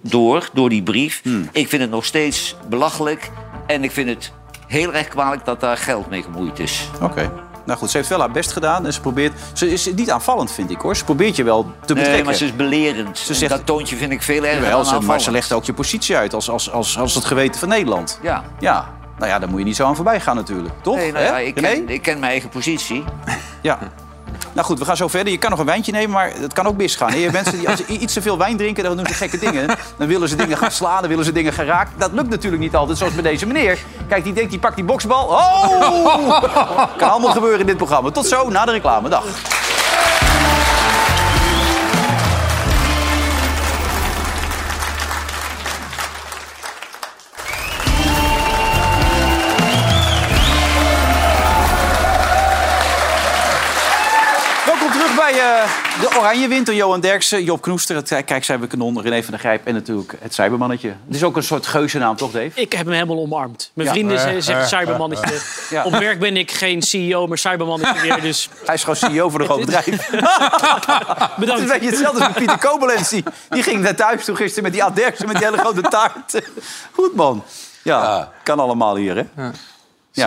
door, 0.00 0.48
door 0.52 0.68
die 0.68 0.82
brief. 0.82 1.20
Hmm. 1.22 1.48
Ik 1.52 1.68
vind 1.68 1.82
het 1.82 1.90
nog 1.90 2.04
steeds 2.04 2.54
belachelijk. 2.68 3.30
En 3.66 3.84
ik 3.84 3.90
vind 3.90 4.08
het 4.08 4.32
heel 4.70 4.92
erg 4.94 5.08
kwalijk 5.08 5.44
dat 5.44 5.60
daar 5.60 5.76
geld 5.76 6.10
mee 6.10 6.22
gemoeid 6.22 6.58
is. 6.58 6.90
Oké. 7.02 7.30
Nou 7.64 7.78
goed, 7.78 7.90
ze 7.90 7.96
heeft 7.96 8.08
wel 8.08 8.18
haar 8.18 8.30
best 8.30 8.52
gedaan 8.52 8.86
en 8.86 8.92
ze 8.92 9.00
probeert... 9.00 9.32
Ze 9.52 9.72
is 9.72 9.92
niet 9.94 10.10
aanvallend, 10.10 10.52
vind 10.52 10.70
ik 10.70 10.80
hoor. 10.80 10.96
Ze 10.96 11.04
probeert 11.04 11.36
je 11.36 11.44
wel 11.44 11.62
te 11.62 11.70
betrekken. 11.86 12.12
Nee, 12.12 12.24
maar 12.24 12.34
ze 12.34 12.44
is 12.44 12.56
belerend. 12.56 13.18
Ze 13.18 13.34
zegt- 13.34 13.50
dat 13.52 13.66
toontje 13.66 13.96
vind 13.96 14.12
ik 14.12 14.22
veel 14.22 14.44
erger 14.44 14.62
Jawel, 14.62 14.84
dan 14.84 15.00
ze, 15.00 15.06
maar 15.06 15.20
ze 15.20 15.30
legt 15.30 15.52
ook 15.52 15.64
je 15.64 15.72
positie 15.72 16.16
uit 16.16 16.34
als, 16.34 16.50
als, 16.50 16.70
als, 16.70 16.98
als 16.98 17.14
het 17.14 17.24
geweten 17.24 17.60
van 17.60 17.68
Nederland. 17.68 18.18
Ja. 18.22 18.44
Ja. 18.58 18.88
Nou 19.18 19.30
ja, 19.32 19.38
daar 19.38 19.48
moet 19.48 19.58
je 19.58 19.64
niet 19.64 19.76
zo 19.76 19.86
aan 19.86 19.96
voorbij 19.96 20.20
gaan 20.20 20.36
natuurlijk. 20.36 20.74
Toch? 20.82 20.96
Nee, 20.96 21.12
nou 21.12 21.24
ja, 21.24 21.38
ik, 21.38 21.54
ken, 21.54 21.88
ik 21.88 22.02
ken 22.02 22.18
mijn 22.18 22.30
eigen 22.32 22.48
positie. 22.48 23.04
Ja. 23.60 23.78
Nou 24.52 24.66
goed, 24.66 24.78
we 24.78 24.84
gaan 24.84 24.96
zo 24.96 25.08
verder. 25.08 25.32
Je 25.32 25.38
kan 25.38 25.50
nog 25.50 25.58
een 25.58 25.66
wijntje 25.66 25.92
nemen, 25.92 26.10
maar 26.10 26.32
het 26.40 26.52
kan 26.52 26.66
ook 26.66 26.76
misgaan. 26.76 27.18
Je 27.18 27.30
mensen 27.32 27.58
die 27.58 27.68
als 27.68 27.78
ze 27.78 27.86
iets 27.86 28.12
te 28.12 28.22
veel 28.22 28.38
wijn 28.38 28.56
drinken, 28.56 28.84
dan 28.84 28.96
doen 28.96 29.06
ze 29.06 29.14
gekke 29.14 29.38
dingen. 29.38 29.76
Dan 29.96 30.08
willen 30.08 30.28
ze 30.28 30.36
dingen 30.36 30.56
gaan 30.56 30.70
slaan, 30.70 31.00
dan 31.00 31.08
willen 31.08 31.24
ze 31.24 31.32
dingen 31.32 31.52
gaan 31.52 31.64
raken. 31.64 31.92
Dat 31.96 32.12
lukt 32.12 32.28
natuurlijk 32.28 32.62
niet 32.62 32.74
altijd, 32.74 32.98
zoals 32.98 33.14
bij 33.14 33.22
deze 33.22 33.46
meneer. 33.46 33.78
Kijk, 34.08 34.24
die 34.24 34.32
denkt, 34.32 34.50
die 34.50 34.58
pakt 34.58 34.76
die 34.76 34.84
boksbal. 34.84 35.26
Oh! 35.26 36.42
Kan 36.98 37.10
allemaal 37.10 37.32
gebeuren 37.32 37.60
in 37.60 37.66
dit 37.66 37.76
programma. 37.76 38.10
Tot 38.10 38.26
zo, 38.26 38.48
na 38.48 38.64
de 38.64 38.72
reclame. 38.72 39.08
Dag. 39.08 39.24
Eh, 55.40 56.00
de 56.00 56.16
Oranje 56.18 56.48
Winter. 56.48 56.74
Johan 56.74 57.00
Derksen, 57.00 57.44
Job 57.44 57.60
Knoester, 57.60 57.96
het 57.96 58.12
eh, 58.12 58.24
Kijkcijferkanon, 58.24 59.00
René 59.02 59.22
van 59.22 59.30
der 59.30 59.38
Grijp 59.40 59.66
en 59.66 59.74
natuurlijk 59.74 60.14
het 60.20 60.34
Cybermannetje. 60.34 60.88
Het 61.06 61.14
is 61.16 61.22
ook 61.24 61.36
een 61.36 61.42
soort 61.42 61.66
geuzennaam, 61.66 62.16
toch 62.16 62.30
Dave? 62.30 62.50
Ik 62.54 62.72
heb 62.72 62.84
hem 62.86 62.94
helemaal 62.94 63.18
omarmd. 63.18 63.70
Mijn 63.74 63.88
Ja. 63.88 63.94
vrienden 63.94 64.16
Eh, 64.16 64.34
ze- 64.34 64.40
zeggen 64.40 64.68
cybermannetje. 64.68 65.38
Ja. 65.70 65.84
Op 65.84 65.92
werk 65.92 66.18
ben 66.18 66.36
ik 66.36 66.50
geen 66.50 66.82
CEO, 66.82 67.26
maar 67.26 67.38
cybermannetje 67.38 68.00
weer. 68.08 68.20
Dus 68.20 68.48
Hij 68.64 68.74
is 68.74 68.80
gewoon 68.80 68.96
CEO 68.96 69.28
voor 69.28 69.40
een 69.40 69.46
groot 69.50 69.60
bedrijf. 69.60 70.10
Bedankt. 70.10 71.36
Het 71.36 71.48
is 71.54 71.60
een 71.60 71.66
beetje 71.66 71.86
hetzelfde 71.90 72.18
als 72.24 72.28
met 72.28 72.36
Pieter 72.36 72.58
Kobelens. 72.58 73.08
Die, 73.08 73.24
die 73.48 73.62
ging 73.62 73.80
naar 73.82 73.94
thuis 73.96 74.24
toe 74.24 74.36
gisteren 74.36 74.62
met 74.62 74.72
die 74.72 74.84
Ad 74.84 74.96
Derksen 74.96 75.26
met 75.26 75.36
die 75.36 75.44
hele 75.44 75.58
grote 75.58 75.80
taart. 75.80 76.42
Goed 76.92 77.14
man. 77.14 77.44
Ja, 77.82 78.32
kan 78.42 78.58
allemaal 78.60 78.96
hier 78.96 79.16
hè. 79.16 79.22
Ja. 79.42 79.50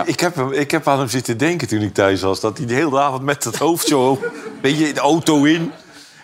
Ik, 0.04 0.20
heb 0.20 0.34
hem, 0.34 0.52
ik 0.52 0.70
heb 0.70 0.88
aan 0.88 0.98
hem 0.98 1.08
zitten 1.08 1.38
denken 1.38 1.68
toen 1.68 1.80
ik 1.80 1.94
thuis 1.94 2.22
was. 2.22 2.40
Dat 2.40 2.58
hij 2.58 2.66
de 2.66 2.74
hele 2.74 3.00
avond 3.00 3.22
met 3.22 3.42
dat 3.42 3.56
hoofd 3.56 3.86
zo... 3.86 4.18
Weet 4.62 4.78
je, 4.78 4.92
de 4.92 5.00
auto 5.00 5.44
in. 5.44 5.72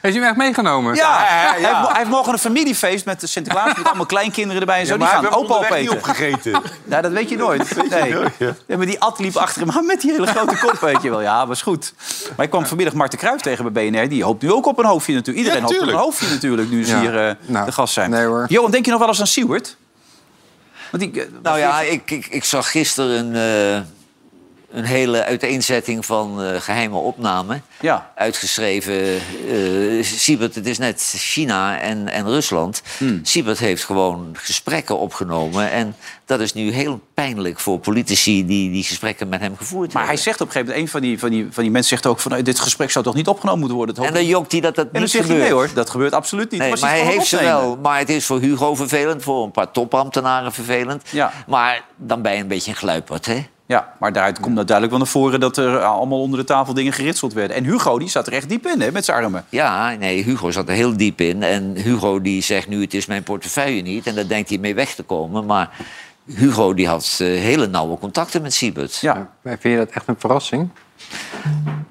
Heeft 0.00 0.16
u 0.16 0.18
hem 0.18 0.28
echt 0.28 0.36
meegenomen? 0.36 0.94
Ja, 0.94 1.02
ja, 1.02 1.24
Hij, 1.26 1.50
heeft, 1.58 1.68
ja. 1.70 1.86
hij 1.88 1.96
heeft 1.98 2.10
morgen 2.10 2.32
een 2.32 2.38
familiefeest 2.38 3.04
met 3.04 3.20
de 3.20 3.26
Sinterklaas. 3.26 3.76
Met 3.76 3.86
allemaal 3.86 4.06
kleinkinderen 4.06 4.60
erbij 4.60 4.80
en 4.80 4.86
zo. 4.86 4.92
Ja, 4.92 4.98
die 4.98 5.06
maar 5.06 5.14
gaan 5.14 5.24
hij 5.24 5.32
heeft 5.38 5.44
opa 5.50 5.56
opeten. 5.58 5.80
niet 5.80 5.90
opgegeten. 5.90 6.62
Ja, 6.88 7.00
dat 7.00 7.12
weet 7.12 7.28
je 7.28 7.36
nooit. 7.36 7.90
Nee. 7.90 8.12
nooit, 8.12 8.32
ja. 8.38 8.54
Ja, 8.66 8.76
maar 8.76 8.86
die 8.86 9.00
Ad 9.00 9.18
liep 9.18 9.36
achter 9.36 9.60
hem 9.66 9.70
aan 9.70 9.86
met 9.86 10.00
die 10.00 10.10
hele 10.12 10.26
grote 10.26 10.56
kop, 10.58 10.78
weet 10.80 11.02
je 11.02 11.10
wel. 11.10 11.20
Ja, 11.20 11.46
was 11.46 11.62
goed. 11.62 11.94
Maar 12.36 12.44
ik 12.44 12.50
kwam 12.50 12.66
vanmiddag 12.66 12.94
Marten 12.94 13.18
Kruijf 13.18 13.40
tegen 13.40 13.72
bij 13.72 13.90
BNR. 13.90 14.08
Die 14.08 14.24
hoopt 14.24 14.42
nu 14.42 14.52
ook 14.52 14.66
op 14.66 14.78
een 14.78 14.84
hoofdje 14.84 15.14
natuurlijk. 15.14 15.46
Iedereen 15.46 15.68
Ja, 15.68 15.74
hoopt 15.74 15.82
op 15.82 15.88
een 15.94 16.00
hoofdje 16.00 16.28
natuurlijk, 16.28 16.70
nu 16.70 16.84
ze 16.84 16.90
Ja. 16.94 17.00
hier 17.00 17.26
eh, 17.28 17.34
Nou, 17.46 17.66
de 17.66 17.72
gast 17.72 17.92
zijn. 17.92 18.10
nee, 18.10 18.24
hoor. 18.24 18.44
Johan, 18.48 18.70
denk 18.70 18.84
je 18.84 18.90
nog 18.90 19.00
wel 19.00 19.08
eens 19.08 19.20
aan 19.20 19.26
Seward? 19.26 19.76
Want 20.90 21.16
eh, 21.16 21.24
Nou 21.42 21.58
ja, 21.58 21.80
ik, 21.80 22.10
ik, 22.10 22.26
ik 22.26 22.44
zag 22.44 22.70
gisteren 22.70 23.34
een, 23.34 23.76
eh, 23.76 23.82
een 24.72 24.84
hele 24.84 25.24
uiteenzetting 25.24 26.06
van 26.06 26.42
eh, 26.42 26.60
geheime 26.60 26.96
opnamen. 26.96 27.62
Ja. 27.80 28.12
Uitgeschreven. 28.14 28.94
eh 29.50 30.02
Siebert, 30.02 30.54
het 30.54 30.66
is 30.66 30.78
net 30.78 31.14
China 31.16 31.78
en, 31.80 32.08
en 32.08 32.26
Rusland. 32.26 32.82
Hmm. 32.98 33.20
Siebert 33.22 33.58
heeft 33.58 33.84
gewoon 33.84 34.30
gesprekken 34.32 34.98
opgenomen. 34.98 35.70
En 35.70 35.96
dat 36.24 36.40
is 36.40 36.52
nu 36.52 36.70
heel 36.72 37.00
pijnlijk 37.14 37.60
voor 37.60 37.78
politici 37.78 38.46
die 38.46 38.70
die 38.70 38.82
gesprekken 38.84 39.28
met 39.28 39.40
hem 39.40 39.56
gevoerd 39.56 39.92
Maar 39.92 40.02
hij 40.06 40.14
hebben. 40.14 40.22
zegt 40.24 40.40
op 40.40 40.46
een 40.46 40.52
gegeven 40.52 40.74
moment, 40.74 40.86
een 40.86 41.00
van 41.00 41.00
die, 41.08 41.18
van 41.18 41.30
die, 41.30 41.46
van 41.50 41.62
die 41.62 41.72
mensen 41.72 41.90
zegt 41.90 42.06
ook 42.06 42.20
van... 42.20 42.34
eh, 42.34 42.44
dit 42.44 42.60
gesprek 42.60 42.90
zou 42.90 43.04
toch 43.04 43.14
niet 43.14 43.28
opgenomen 43.28 43.58
moeten 43.58 43.76
worden? 43.76 44.04
En 44.04 44.12
dan 44.14 44.26
jokt 44.26 44.52
hij 44.52 44.60
dat 44.60 44.74
dat 44.74 44.86
en 44.86 44.92
dan 44.92 45.02
niet 45.02 45.10
zegt 45.10 45.28
hij, 45.28 45.36
gebeurt. 45.36 45.54
nee 45.54 45.66
hoor, 45.66 45.74
dat 45.74 45.90
gebeurt 45.90 46.12
absoluut 46.12 46.50
niet. 46.50 46.60
Nee, 46.60 46.70
maar 46.80 46.90
hij 46.90 47.00
heeft 47.04 47.26
ze 47.26 47.40
wel. 47.40 47.76
Maar 47.82 47.98
het 47.98 48.08
is 48.08 48.26
voor 48.26 48.40
Hugo 48.40 48.74
vervelend, 48.74 49.22
voor 49.22 49.44
een 49.44 49.50
paar 49.50 49.70
topambtenaren 49.70 50.52
vervelend. 50.52 51.02
Ja. 51.10 51.32
Maar 51.46 51.84
dan 51.96 52.22
ben 52.22 52.32
je 52.32 52.38
een 52.40 52.48
beetje 52.48 52.70
een 52.70 52.76
gluiperd, 52.76 53.26
hè? 53.26 53.46
Ja, 53.70 53.92
maar 53.98 54.12
daaruit 54.12 54.40
komt 54.40 54.54
nou 54.54 54.66
duidelijk 54.66 54.96
wel 54.96 55.04
naar 55.04 55.12
voren... 55.14 55.40
dat 55.40 55.56
er 55.56 55.80
allemaal 55.82 56.20
onder 56.20 56.38
de 56.38 56.44
tafel 56.44 56.74
dingen 56.74 56.92
geritseld 56.92 57.32
werden. 57.32 57.56
En 57.56 57.64
Hugo, 57.64 57.98
die 57.98 58.08
zat 58.08 58.26
er 58.26 58.32
echt 58.32 58.48
diep 58.48 58.66
in, 58.66 58.80
hè, 58.80 58.92
met 58.92 59.04
zijn 59.04 59.22
armen. 59.24 59.44
Ja, 59.48 59.94
nee, 59.98 60.22
Hugo 60.22 60.50
zat 60.50 60.68
er 60.68 60.74
heel 60.74 60.96
diep 60.96 61.20
in. 61.20 61.42
En 61.42 61.74
Hugo 61.76 62.20
die 62.20 62.42
zegt 62.42 62.68
nu, 62.68 62.80
het 62.80 62.94
is 62.94 63.06
mijn 63.06 63.22
portefeuille 63.22 63.82
niet. 63.82 64.06
En 64.06 64.14
daar 64.14 64.26
denkt 64.28 64.48
hij 64.48 64.58
mee 64.58 64.74
weg 64.74 64.94
te 64.94 65.02
komen. 65.02 65.46
Maar 65.46 65.70
Hugo 66.24 66.74
die 66.74 66.88
had 66.88 67.16
eh, 67.20 67.26
hele 67.26 67.66
nauwe 67.66 67.98
contacten 67.98 68.42
met 68.42 68.54
Siebert. 68.54 68.96
Ja. 68.96 69.14
Maar 69.42 69.56
Vind 69.60 69.74
je 69.74 69.80
dat 69.84 69.90
echt 69.94 70.08
een 70.08 70.16
verrassing? 70.18 70.68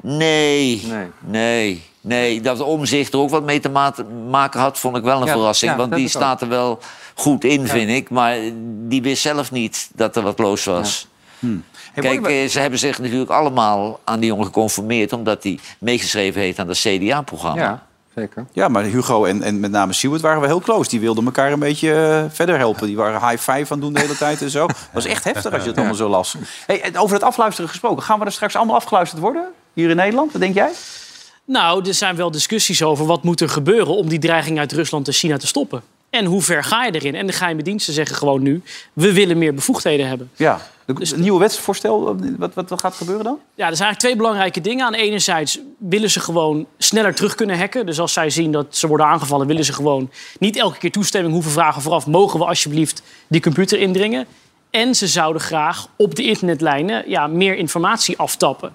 Nee, 0.02 0.84
Nee. 0.88 1.08
nee, 1.20 1.84
nee. 2.02 2.42
Dat 2.42 2.60
omzicht 2.60 3.14
er 3.14 3.20
ook 3.20 3.30
wat 3.30 3.44
mee 3.44 3.60
te 3.60 3.70
ma- 3.70 3.94
maken 4.30 4.60
had, 4.60 4.80
vond 4.80 4.98
ik 4.98 5.04
wel 5.04 5.20
een 5.22 5.26
Ja, 5.28 5.32
verrassing. 5.34 5.72
ja, 5.72 5.78
want 5.78 5.96
die 5.96 6.08
staat 6.08 6.42
er 6.42 6.48
wel 6.50 6.80
goed 7.16 7.44
in, 7.44 7.68
vind 7.68 7.90
ik. 7.90 8.10
Maar 8.10 8.38
die 8.88 9.02
wist 9.02 9.22
zelf 9.22 9.52
niet 9.52 9.90
dat 9.96 10.16
er 10.16 10.22
wat 10.24 10.40
los 10.40 10.64
was. 10.66 11.08
Hey, 11.40 12.04
Kijk, 12.04 12.28
eh, 12.28 12.50
ze 12.50 12.60
hebben 12.60 12.80
zich 12.80 13.00
natuurlijk 13.00 13.32
allemaal 13.32 14.00
aan 14.04 14.20
die 14.20 14.30
jongen 14.30 14.46
geconformeerd... 14.46 15.14
omdat 15.14 15.44
hij 15.44 15.60
meegeschreven 15.80 16.42
heeft 16.42 16.60
aan 16.60 16.68
dat 16.68 16.78
CDA-programma. 16.78 17.62
Ja, 17.62 17.84
zeker. 18.16 18.46
Ja, 18.52 18.68
maar 18.68 18.84
Hugo 18.84 19.26
en, 19.26 19.42
en 19.44 19.60
met 19.60 19.72
name 19.72 19.94
Seward 19.94 20.22
waren 20.22 20.42
we 20.42 20.48
heel 20.48 20.60
close. 20.60 20.90
Die 20.90 21.00
wilden 21.00 21.26
elkaar 21.26 21.52
een 21.52 21.60
beetje 21.60 21.94
eh, 21.94 22.36
verder 22.36 22.58
helpen. 22.58 22.88
Die 22.88 22.96
waren 22.96 23.30
high 23.30 23.52
five 23.52 23.52
aan 23.52 23.66
het 23.70 23.82
doen 23.82 23.94
de 23.94 24.00
hele 24.00 24.18
tijd 24.18 24.42
en 24.42 24.50
zo. 24.50 24.68
Dat 24.68 24.78
was 24.94 25.06
echt 25.06 25.24
heftig 25.24 25.54
als 25.54 25.62
je 25.62 25.68
het 25.68 25.78
allemaal 25.78 25.96
zo 25.96 26.10
las. 26.10 26.36
Hey, 26.66 26.82
en 26.82 26.98
over 26.98 27.16
het 27.16 27.24
afluisteren 27.24 27.70
gesproken. 27.70 28.04
Gaan 28.04 28.20
we 28.20 28.26
er 28.26 28.32
straks 28.32 28.56
allemaal 28.56 28.76
afgeluisterd 28.76 29.22
worden? 29.22 29.44
Hier 29.74 29.90
in 29.90 29.96
Nederland? 29.96 30.32
Wat 30.32 30.42
denk 30.42 30.56
jij? 30.56 30.72
Nou, 31.46 31.88
er 31.88 31.94
zijn 31.94 32.16
wel 32.16 32.32
discussies 32.32 32.84
over 32.84 33.06
wat 33.06 33.24
moet 33.24 33.42
er 33.42 33.50
gebeuren 33.50 33.96
om 33.96 34.10
die 34.10 34.20
dreiging 34.20 34.60
uit 34.60 34.72
Rusland 34.72 35.08
en 35.08 35.14
China 35.14 35.38
te 35.38 35.48
stoppen. 35.48 35.82
En 36.10 36.26
hoe 36.26 36.42
ver 36.42 36.64
ga 36.64 36.86
je 36.86 36.92
erin? 36.92 37.16
En 37.16 37.28
de 37.28 37.34
geheime 37.34 37.62
diensten 37.62 37.94
zeggen 37.94 38.16
gewoon 38.16 38.42
nu: 38.42 38.62
we 38.94 39.14
willen 39.14 39.38
meer 39.38 39.54
bevoegdheden 39.54 40.08
hebben. 40.08 40.32
Ja. 40.36 40.62
Dus 40.98 41.12
een 41.12 41.22
nieuwe 41.22 41.40
wetsvoorstel, 41.40 42.04
wat, 42.38 42.54
wat, 42.54 42.70
wat 42.70 42.80
gaat 42.80 42.96
gebeuren 42.96 43.24
dan? 43.24 43.40
Ja, 43.56 43.68
er 43.68 43.76
zijn 43.76 43.88
eigenlijk 43.88 44.00
twee 44.00 44.16
belangrijke 44.16 44.62
dingen. 44.62 44.86
Aan 44.86 44.92
de 44.92 44.98
ene 44.98 45.20
zijde 45.20 45.52
willen 45.78 46.10
ze 46.10 46.20
gewoon 46.20 46.66
sneller 46.78 47.16
terug 47.16 47.36
kunnen 47.36 47.58
hacken. 47.60 47.86
Dus 47.86 48.00
als 48.00 48.14
zij 48.14 48.30
zien 48.30 48.52
dat 48.52 48.66
ze 48.70 48.88
worden 48.88 49.06
aangevallen, 49.06 49.48
willen 49.48 49.66
ze 49.66 49.74
gewoon 49.74 50.12
niet 50.40 50.56
elke 50.58 50.78
keer 50.78 50.92
toestemming 50.92 51.34
hoeven 51.34 51.52
vragen 51.52 51.82
vooraf. 51.82 52.08
Mogen 52.08 52.40
we 52.40 52.46
alsjeblieft 52.46 53.02
die 53.28 53.42
computer 53.42 53.80
indringen? 53.80 54.28
En 54.70 54.96
ze 54.96 55.08
zouden 55.08 55.42
graag 55.42 55.88
op 55.96 56.16
de 56.16 56.24
internetlijnen 56.24 57.10
ja, 57.10 57.28
meer 57.28 57.56
informatie 57.56 58.18
aftappen. 58.18 58.74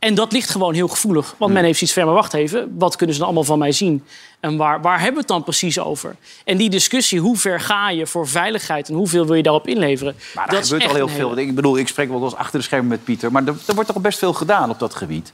En 0.00 0.14
dat 0.14 0.32
ligt 0.32 0.50
gewoon 0.50 0.74
heel 0.74 0.88
gevoelig. 0.88 1.34
Want 1.38 1.52
men 1.52 1.64
heeft 1.64 1.78
zoiets 1.78 1.96
van, 1.96 2.04
maar 2.04 2.14
wacht 2.14 2.34
even, 2.34 2.74
wat 2.78 2.96
kunnen 2.96 3.14
ze 3.14 3.20
dan 3.20 3.28
allemaal 3.30 3.46
van 3.48 3.58
mij 3.58 3.72
zien? 3.72 4.04
En 4.40 4.56
waar, 4.56 4.80
waar 4.80 4.94
hebben 4.96 5.12
we 5.14 5.18
het 5.18 5.28
dan 5.28 5.42
precies 5.42 5.78
over? 5.78 6.16
En 6.44 6.56
die 6.56 6.70
discussie, 6.70 7.20
hoe 7.20 7.36
ver 7.36 7.60
ga 7.60 7.90
je 7.90 8.06
voor 8.06 8.28
veiligheid... 8.28 8.88
en 8.88 8.94
hoeveel 8.94 9.26
wil 9.26 9.34
je 9.34 9.42
daarop 9.42 9.66
inleveren? 9.66 10.14
Maar 10.34 10.46
er 10.48 10.54
dat 10.54 10.62
gebeurt 10.64 10.88
al 10.88 10.94
heel 10.94 11.08
veel. 11.08 11.28
hele- 11.28 11.40
Ik 11.40 11.54
bedoel, 11.54 11.78
ik 11.78 11.88
spreek 11.88 12.08
wel 12.08 12.22
eens 12.24 12.34
achter 12.34 12.58
de 12.58 12.64
schermen 12.64 12.88
met 12.88 13.04
Pieter. 13.04 13.32
Maar 13.32 13.46
er, 13.46 13.54
er 13.66 13.74
wordt 13.74 13.92
toch 13.92 14.02
best 14.02 14.18
veel 14.18 14.32
gedaan 14.32 14.70
op 14.70 14.78
dat 14.78 14.94
gebied. 14.94 15.32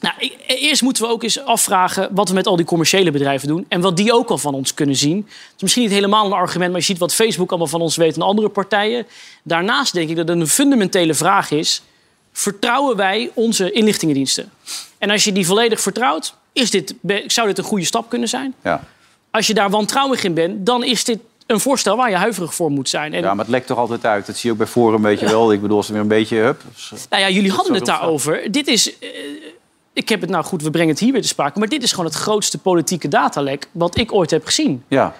Nou, 0.00 0.14
eerst 0.46 0.82
moeten 0.82 1.02
we 1.02 1.08
ook 1.10 1.22
eens 1.22 1.44
afvragen 1.44 2.08
wat 2.12 2.28
we 2.28 2.34
met 2.34 2.46
al 2.46 2.56
die 2.56 2.66
commerciële 2.66 3.10
bedrijven 3.10 3.48
doen. 3.48 3.64
En 3.68 3.80
wat 3.80 3.96
die 3.96 4.12
ook 4.12 4.28
al 4.28 4.38
van 4.38 4.54
ons 4.54 4.74
kunnen 4.74 4.96
zien. 4.96 5.16
Het 5.16 5.54
is 5.56 5.62
misschien 5.62 5.82
niet 5.82 5.92
helemaal 5.92 6.26
een 6.26 6.32
argument, 6.32 6.70
maar 6.70 6.80
je 6.80 6.86
ziet 6.86 6.98
wat 6.98 7.14
Facebook 7.14 7.48
allemaal 7.50 7.66
van 7.68 7.80
ons 7.80 7.96
weet 7.96 8.16
en 8.16 8.22
andere 8.22 8.48
partijen. 8.48 9.06
Daarnaast 9.42 9.92
denk 9.92 10.08
ik 10.10 10.16
dat 10.16 10.28
het 10.28 10.38
een 10.40 10.46
fundamentele 10.46 11.14
vraag 11.14 11.50
is. 11.50 11.82
Vertrouwen 12.32 12.96
wij 12.96 13.30
onze 13.34 13.70
inlichtingendiensten? 13.72 14.50
En 14.98 15.10
als 15.10 15.24
je 15.24 15.32
die 15.32 15.46
volledig 15.46 15.80
vertrouwt, 15.80 16.34
is 16.52 16.70
dit, 16.70 16.94
zou 17.26 17.46
dit 17.46 17.58
een 17.58 17.64
goede 17.64 17.84
stap 17.84 18.08
kunnen 18.08 18.28
zijn. 18.28 18.54
Ja. 18.62 18.84
Als 19.30 19.46
je 19.46 19.54
daar 19.54 19.70
wantrouwig 19.70 20.24
in 20.24 20.34
bent, 20.34 20.66
dan 20.66 20.84
is 20.84 21.04
dit 21.04 21.18
een 21.46 21.60
voorstel 21.60 21.96
waar 21.96 22.10
je 22.10 22.16
huiverig 22.16 22.54
voor 22.54 22.70
moet 22.70 22.88
zijn. 22.88 23.14
En, 23.14 23.22
ja, 23.22 23.28
maar 23.34 23.44
het 23.44 23.48
lekt 23.54 23.66
toch 23.66 23.78
altijd 23.78 24.04
uit. 24.04 24.26
Dat 24.26 24.34
zie 24.36 24.44
je 24.46 24.52
ook 24.52 24.58
bij 24.58 24.66
Forum, 24.66 25.02
weet 25.02 25.20
je 25.20 25.26
wel. 25.26 25.52
Ik 25.52 25.60
bedoel, 25.60 25.76
als 25.76 25.86
er 25.86 25.92
weer 25.92 26.02
een 26.02 26.08
beetje... 26.08 26.36
Hup, 26.36 26.62
Nou 27.10 27.22
ja, 27.22 27.30
jullie 27.30 27.52
hadden 27.52 27.74
het 27.74 27.84
daarover. 27.86 28.52
Dit 28.52 28.66
is. 28.66 28.98
eh, 28.98 29.08
ik 29.92 30.08
heb 30.08 30.20
het 30.20 30.30
nou 30.30 30.44
goed, 30.44 30.62
we 30.62 30.70
brengen 30.70 30.90
het 30.90 30.98
hier 30.98 31.12
weer 31.12 31.22
te 31.22 31.28
sprake. 31.28 31.58
Maar 31.58 31.68
dit 31.68 31.82
is 31.82 31.90
gewoon 31.90 32.06
het 32.06 32.14
grootste 32.14 32.58
politieke 32.58 33.08
datalek 33.08 33.68
wat 33.72 33.96
ik 33.98 34.12
ooit 34.12 34.30
heb 34.30 34.44
gezien. 34.44 34.84
ja. 34.88 35.14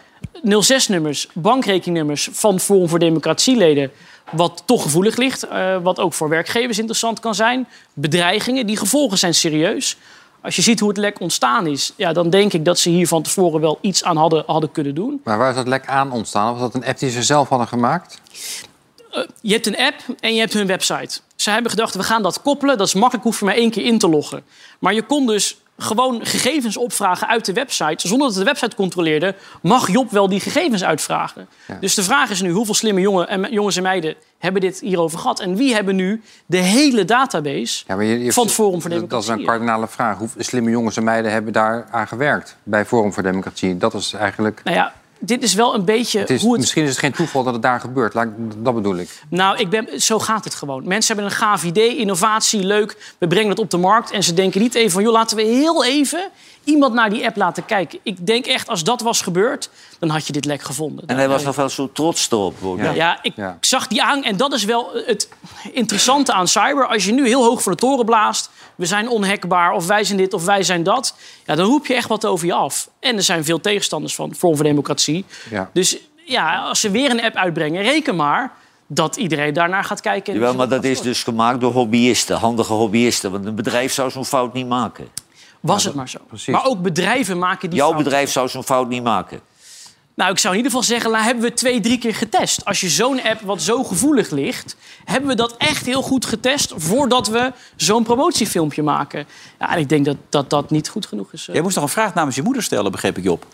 06-nummers, 0.44 1.26
bankrekeningnummers 1.34 2.28
van 2.32 2.60
Forum 2.60 2.88
voor 2.88 2.98
Democratieleden. 2.98 3.90
Wat 4.32 4.62
toch 4.66 4.82
gevoelig 4.82 5.16
ligt. 5.16 5.42
eh, 5.42 5.76
wat 5.82 5.98
ook 5.98 6.12
voor 6.12 6.28
werkgevers 6.28 6.78
interessant 6.78 7.20
kan 7.20 7.34
zijn. 7.34 7.68
Bedreigingen, 7.92 8.66
die 8.66 8.76
gevolgen 8.76 9.18
zijn 9.18 9.34
serieus. 9.34 9.96
Als 10.40 10.56
je 10.56 10.62
ziet 10.62 10.80
hoe 10.80 10.88
het 10.88 10.98
lek 10.98 11.20
ontstaan 11.20 11.66
is, 11.66 11.92
ja, 11.96 12.12
dan 12.12 12.30
denk 12.30 12.52
ik 12.52 12.64
dat 12.64 12.78
ze 12.78 12.88
hier 12.88 13.08
van 13.08 13.22
tevoren 13.22 13.60
wel 13.60 13.78
iets 13.80 14.04
aan 14.04 14.16
hadden, 14.16 14.42
hadden 14.46 14.72
kunnen 14.72 14.94
doen. 14.94 15.20
Maar 15.24 15.38
waar 15.38 15.50
is 15.50 15.56
dat 15.56 15.68
lek 15.68 15.86
aan 15.86 16.12
ontstaan? 16.12 16.52
Was 16.52 16.60
dat 16.60 16.74
een 16.74 16.84
app 16.84 16.98
die 16.98 17.10
ze 17.10 17.22
zelf 17.22 17.48
hadden 17.48 17.68
gemaakt? 17.68 18.20
Je 19.40 19.52
hebt 19.52 19.66
een 19.66 19.76
app 19.78 19.94
en 20.20 20.34
je 20.34 20.40
hebt 20.40 20.52
hun 20.52 20.66
website. 20.66 21.20
Ze 21.36 21.50
hebben 21.50 21.70
gedacht, 21.70 21.94
we 21.94 22.02
gaan 22.02 22.22
dat 22.22 22.42
koppelen. 22.42 22.78
Dat 22.78 22.86
is 22.86 22.94
makkelijk, 22.94 23.24
hoef 23.24 23.38
je 23.38 23.44
maar 23.44 23.54
één 23.54 23.70
keer 23.70 23.84
in 23.84 23.98
te 23.98 24.08
loggen. 24.08 24.42
Maar 24.78 24.94
je 24.94 25.02
kon 25.02 25.26
dus 25.26 25.56
gewoon 25.82 26.26
gegevens 26.26 26.76
opvragen 26.76 27.28
uit 27.28 27.44
de 27.44 27.52
website. 27.52 28.08
Zonder 28.08 28.28
dat 28.28 28.36
de 28.36 28.44
website 28.44 28.76
controleerde, 28.76 29.34
mag 29.62 29.88
Job 29.90 30.10
wel 30.10 30.28
die 30.28 30.40
gegevens 30.40 30.84
uitvragen. 30.84 31.48
Dus 31.80 31.94
de 31.94 32.02
vraag 32.02 32.30
is 32.30 32.40
nu, 32.42 32.50
hoeveel 32.50 32.74
slimme 32.74 33.00
jongen 33.00 33.28
en, 33.28 33.46
jongens 33.52 33.76
en 33.76 33.82
meiden 33.82 34.14
hebben 34.38 34.60
dit 34.60 34.80
hierover 34.80 35.18
gehad? 35.18 35.40
En 35.40 35.56
wie 35.56 35.74
hebben 35.74 35.96
nu 35.96 36.22
de 36.46 36.56
hele 36.56 37.04
database 37.04 37.84
Ja, 37.86 37.96
maar 37.96 38.04
je- 38.04 38.24
je- 38.24 38.32
van 38.32 38.44
het 38.44 38.52
Forum 38.52 38.80
voor 38.80 38.90
dat- 38.90 39.10
Dat 39.10 39.20
is 39.20 39.26
Democratie? 39.26 39.40
een 39.40 39.46
kardinale 39.46 39.88
vraag. 39.88 40.18
Hoe 40.18 40.28
slimme 40.38 40.70
jongens 40.70 40.96
en 40.96 41.04
meiden 41.04 41.32
hebben 41.32 41.52
daar 41.52 41.86
aan 41.90 42.08
gewerkt 42.08 42.56
bij 42.62 42.84
Forum 42.86 43.12
voor 43.12 43.22
Democratie? 43.22 43.76
Dat 43.78 43.94
is 43.94 44.12
eigenlijk... 44.12 44.60
Nou 44.64 44.76
ja, 44.76 44.92
dit 45.24 45.42
is 45.42 45.54
wel 45.54 45.74
een 45.74 45.84
beetje 45.84 46.18
Het 46.18 46.30
is, 46.30 46.42
hoe 46.42 46.50
het... 46.52 46.60
Misschien 46.60 46.82
is 46.82 46.88
het 46.88 46.98
geen 46.98 47.12
toeval 47.12 47.42
dat 47.44 47.52
het 47.52 47.62
daar 47.62 47.80
gebeurt. 47.80 48.14
Laat, 48.14 48.26
ik- 48.26 48.64
dat 48.64 48.74
bedoel 48.74 48.96
ik. 48.96 49.08
Nou, 49.28 49.58
ik 49.58 49.68
ben, 49.70 50.00
zo 50.00 50.18
gaat 50.18 50.44
het 50.44 50.54
gewoon. 50.54 50.82
Mensen 50.88 51.14
hebben 51.14 51.32
een 51.32 51.38
gaaf 51.38 51.64
idee, 51.64 51.96
innovatie, 51.96 52.64
leuk. 52.64 53.14
We 53.18 53.26
brengen 53.26 53.48
het 53.50 53.58
op 53.58 53.70
de 53.70 53.76
markt. 53.76 54.10
En 54.10 54.22
ze 54.22 54.34
denken 54.34 54.60
niet 54.60 54.74
even 54.74 54.90
van... 54.90 55.02
joh, 55.02 55.12
laten 55.12 55.36
we 55.36 55.42
heel 55.42 55.84
even 55.84 56.30
iemand 56.64 56.94
naar 56.94 57.10
die 57.10 57.26
app 57.26 57.36
laten 57.36 57.64
kijken. 57.64 57.98
Ik 58.02 58.26
denk 58.26 58.46
echt, 58.46 58.68
als 58.68 58.84
dat 58.84 59.00
was 59.00 59.20
gebeurd... 59.20 59.70
dan 59.98 60.08
had 60.08 60.26
je 60.26 60.32
dit 60.32 60.44
lek 60.44 60.62
gevonden. 60.62 61.06
En 61.06 61.16
hij 61.16 61.28
was 61.28 61.42
nog 61.42 61.56
wel 61.56 61.68
zo 61.68 61.90
trots 61.92 62.30
erop. 62.30 62.54
hoor. 62.60 62.78
Ja, 62.94 63.18
ik 63.22 63.34
zag 63.60 63.86
die 63.86 64.02
aan. 64.02 64.24
En 64.24 64.36
dat 64.36 64.52
is 64.52 64.64
wel 64.64 64.90
het 65.06 65.28
interessante 65.72 66.32
aan 66.32 66.48
cyber. 66.48 66.86
Als 66.86 67.04
je 67.04 67.12
nu 67.12 67.26
heel 67.26 67.44
hoog 67.44 67.62
voor 67.62 67.72
de 67.72 67.78
toren 67.78 68.04
blaast... 68.04 68.50
we 68.82 68.88
zijn 68.88 69.08
onhackbaar, 69.08 69.72
of 69.72 69.86
wij 69.86 70.04
zijn 70.04 70.18
dit, 70.18 70.34
of 70.34 70.44
wij 70.44 70.62
zijn 70.62 70.82
dat... 70.82 71.14
Ja, 71.44 71.54
dan 71.54 71.66
roep 71.66 71.86
je 71.86 71.94
echt 71.94 72.08
wat 72.08 72.26
over 72.26 72.46
je 72.46 72.52
af. 72.54 72.88
En 73.00 73.16
er 73.16 73.22
zijn 73.22 73.44
veel 73.44 73.60
tegenstanders 73.60 74.14
van 74.14 74.34
Forum 74.34 74.56
voor 74.56 74.64
Democratie. 74.64 75.24
Ja. 75.50 75.70
Dus 75.72 75.98
ja, 76.24 76.58
als 76.58 76.80
ze 76.80 76.90
weer 76.90 77.10
een 77.10 77.22
app 77.22 77.34
uitbrengen... 77.34 77.82
reken 77.82 78.16
maar 78.16 78.52
dat 78.86 79.16
iedereen 79.16 79.54
daarnaar 79.54 79.84
gaat 79.84 80.00
kijken. 80.00 80.32
en 80.32 80.38
Jawel, 80.38 80.54
maar 80.54 80.68
dat 80.68 80.84
is 80.84 81.00
dus 81.00 81.22
gemaakt 81.22 81.60
door 81.60 81.72
hobbyisten, 81.72 82.36
handige 82.36 82.72
hobbyisten. 82.72 83.30
Want 83.32 83.44
een 83.46 83.54
bedrijf 83.54 83.92
zou 83.92 84.10
zo'n 84.10 84.24
fout 84.24 84.52
niet 84.52 84.68
maken. 84.68 85.08
Was 85.60 85.84
het 85.84 85.94
maar 85.94 86.08
zo. 86.08 86.18
Maar 86.46 86.64
ook 86.64 86.82
bedrijven 86.82 87.38
maken 87.38 87.70
die 87.70 87.78
Jouw 87.78 87.88
fouten. 87.88 88.08
bedrijf 88.10 88.30
zou 88.30 88.48
zo'n 88.48 88.64
fout 88.64 88.88
niet 88.88 89.02
maken. 89.02 89.40
Nou, 90.14 90.30
ik 90.30 90.38
zou 90.38 90.52
in 90.54 90.58
ieder 90.60 90.72
geval 90.78 90.86
zeggen, 90.94 91.10
nou, 91.10 91.24
hebben 91.24 91.42
we 91.44 91.52
twee, 91.54 91.80
drie 91.80 91.98
keer 91.98 92.14
getest. 92.14 92.64
Als 92.64 92.80
je 92.80 92.88
zo'n 92.88 93.22
app 93.22 93.40
wat 93.40 93.62
zo 93.62 93.84
gevoelig 93.84 94.30
ligt, 94.30 94.76
hebben 95.04 95.28
we 95.30 95.36
dat 95.36 95.56
echt 95.56 95.86
heel 95.86 96.02
goed 96.02 96.26
getest 96.26 96.72
voordat 96.76 97.28
we 97.28 97.52
zo'n 97.76 98.02
promotiefilmpje 98.02 98.82
maken. 98.82 99.26
Ja, 99.58 99.72
en 99.72 99.78
ik 99.78 99.88
denk 99.88 100.04
dat 100.04 100.16
dat, 100.28 100.50
dat 100.50 100.70
niet 100.70 100.88
goed 100.88 101.06
genoeg 101.06 101.32
is. 101.32 101.48
eh. 101.48 101.54
Jij 101.54 101.62
moest 101.62 101.74
nog 101.74 101.84
een 101.84 101.90
vraag 101.90 102.14
namens 102.14 102.36
je 102.36 102.42
moeder 102.42 102.62
stellen, 102.62 102.90
begreep 102.92 103.18
ik, 103.18 103.24
Job. 103.24 103.46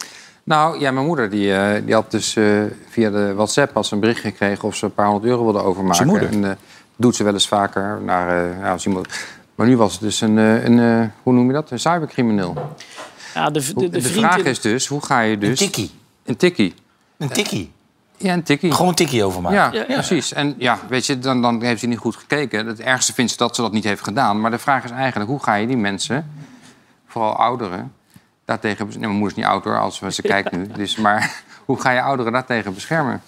Nou, 0.44 0.80
ja, 0.80 0.90
mijn 0.90 1.06
moeder 1.06 1.30
die, 1.30 1.54
eh, 1.54 1.82
die 1.84 1.94
had 1.94 2.10
dus 2.10 2.36
eh, 2.36 2.62
via 2.88 3.10
de 3.10 3.34
WhatsApp 3.34 3.76
als 3.76 3.90
een 3.90 4.00
bericht 4.00 4.20
gekregen 4.20 4.64
of 4.68 4.76
ze 4.76 4.84
een 4.84 4.94
paar 4.94 5.06
honderd 5.06 5.30
euro 5.30 5.44
wilde 5.44 5.62
overmaken. 5.62 5.96
Zijn 5.96 6.08
moeder? 6.08 6.28
En 6.28 6.44
eh, 6.44 6.50
doet 6.96 7.16
ze 7.16 7.24
wel 7.24 7.32
eens 7.32 7.48
vaker 7.48 8.00
naar 8.02 8.50
eh, 8.50 8.58
ja, 8.58 8.72
als 8.72 8.86
iemand. 8.86 9.08
Maar 9.54 9.66
nu 9.66 9.76
was 9.76 9.92
het 9.92 10.00
dus 10.00 10.20
een, 10.20 10.38
eh, 10.38 10.64
een 10.64 10.78
eh, 10.78 11.06
hoe 11.22 11.32
noem 11.32 11.46
je 11.46 11.52
dat? 11.52 11.70
Een 11.70 11.78
cybercrimineel. 11.80 12.54
Ja, 13.34 13.50
de, 13.50 13.60
de, 13.60 13.74
De, 13.74 13.88
de, 13.88 14.02
vriend 14.02 14.26
vraag 14.26 14.44
is 14.44 14.60
dus, 14.60 14.86
hoe 14.86 15.04
ga 15.04 15.20
je 15.20 15.38
dus... 15.38 15.48
Een 15.48 15.56
tikkie. 15.56 15.90
Een 16.28 16.36
tikkie. 16.36 16.74
Een 17.16 17.28
tikkie. 17.28 17.72
Ja, 18.16 18.32
een 18.32 18.42
tikkie. 18.42 18.72
Gewoon 18.72 18.88
een 18.88 18.94
tikkie 18.94 19.24
overmaken. 19.24 19.58
Ja, 19.58 19.70
Ja, 19.72 19.84
ja. 19.88 19.94
precies. 19.94 20.32
En 20.32 20.54
ja, 20.58 20.78
weet 20.88 21.06
je, 21.06 21.18
dan, 21.18 21.42
dan 21.42 21.62
heeft 21.62 21.80
hij 21.80 21.90
niet 21.90 21.98
goed 21.98 22.16
gekeken. 22.16 22.66
Het 22.66 22.80
ergste 22.80 23.14
vindt 23.14 23.30
ze 23.30 23.36
dat 23.36 23.54
ze 23.54 23.62
dat 23.62 23.72
niet 23.72 23.84
heeft 23.84 24.02
gedaan. 24.02 24.40
Maar 24.40 24.50
de 24.50 24.58
vraag 24.58 24.84
is 24.84 24.90
eigenlijk, 24.90 25.30
hoe 25.30 25.42
ga 25.42 25.54
je 25.54 25.66
die 25.66 25.76
mensen, 25.76 26.30
vooral 27.06 27.32
ouderen, 27.32 27.92
daartegen... 28.44 28.86
Nee, 28.86 28.98
mijn 28.98 29.10
moeder 29.10 29.28
is 29.28 29.34
niet 29.34 29.44
oud 29.44 29.64
hoor, 29.64 29.78
als 29.78 29.98
we 29.98 30.12
ze 30.12 30.22
kijkt 30.32 30.50
nu. 30.52 30.66
Dus, 30.66 30.96
maar 30.96 31.42
hoe 31.66 31.80
ga 31.80 31.90
je 31.90 32.02
ouderen 32.02 32.32
daartegen 32.32 32.74
beschermen? 32.74 33.22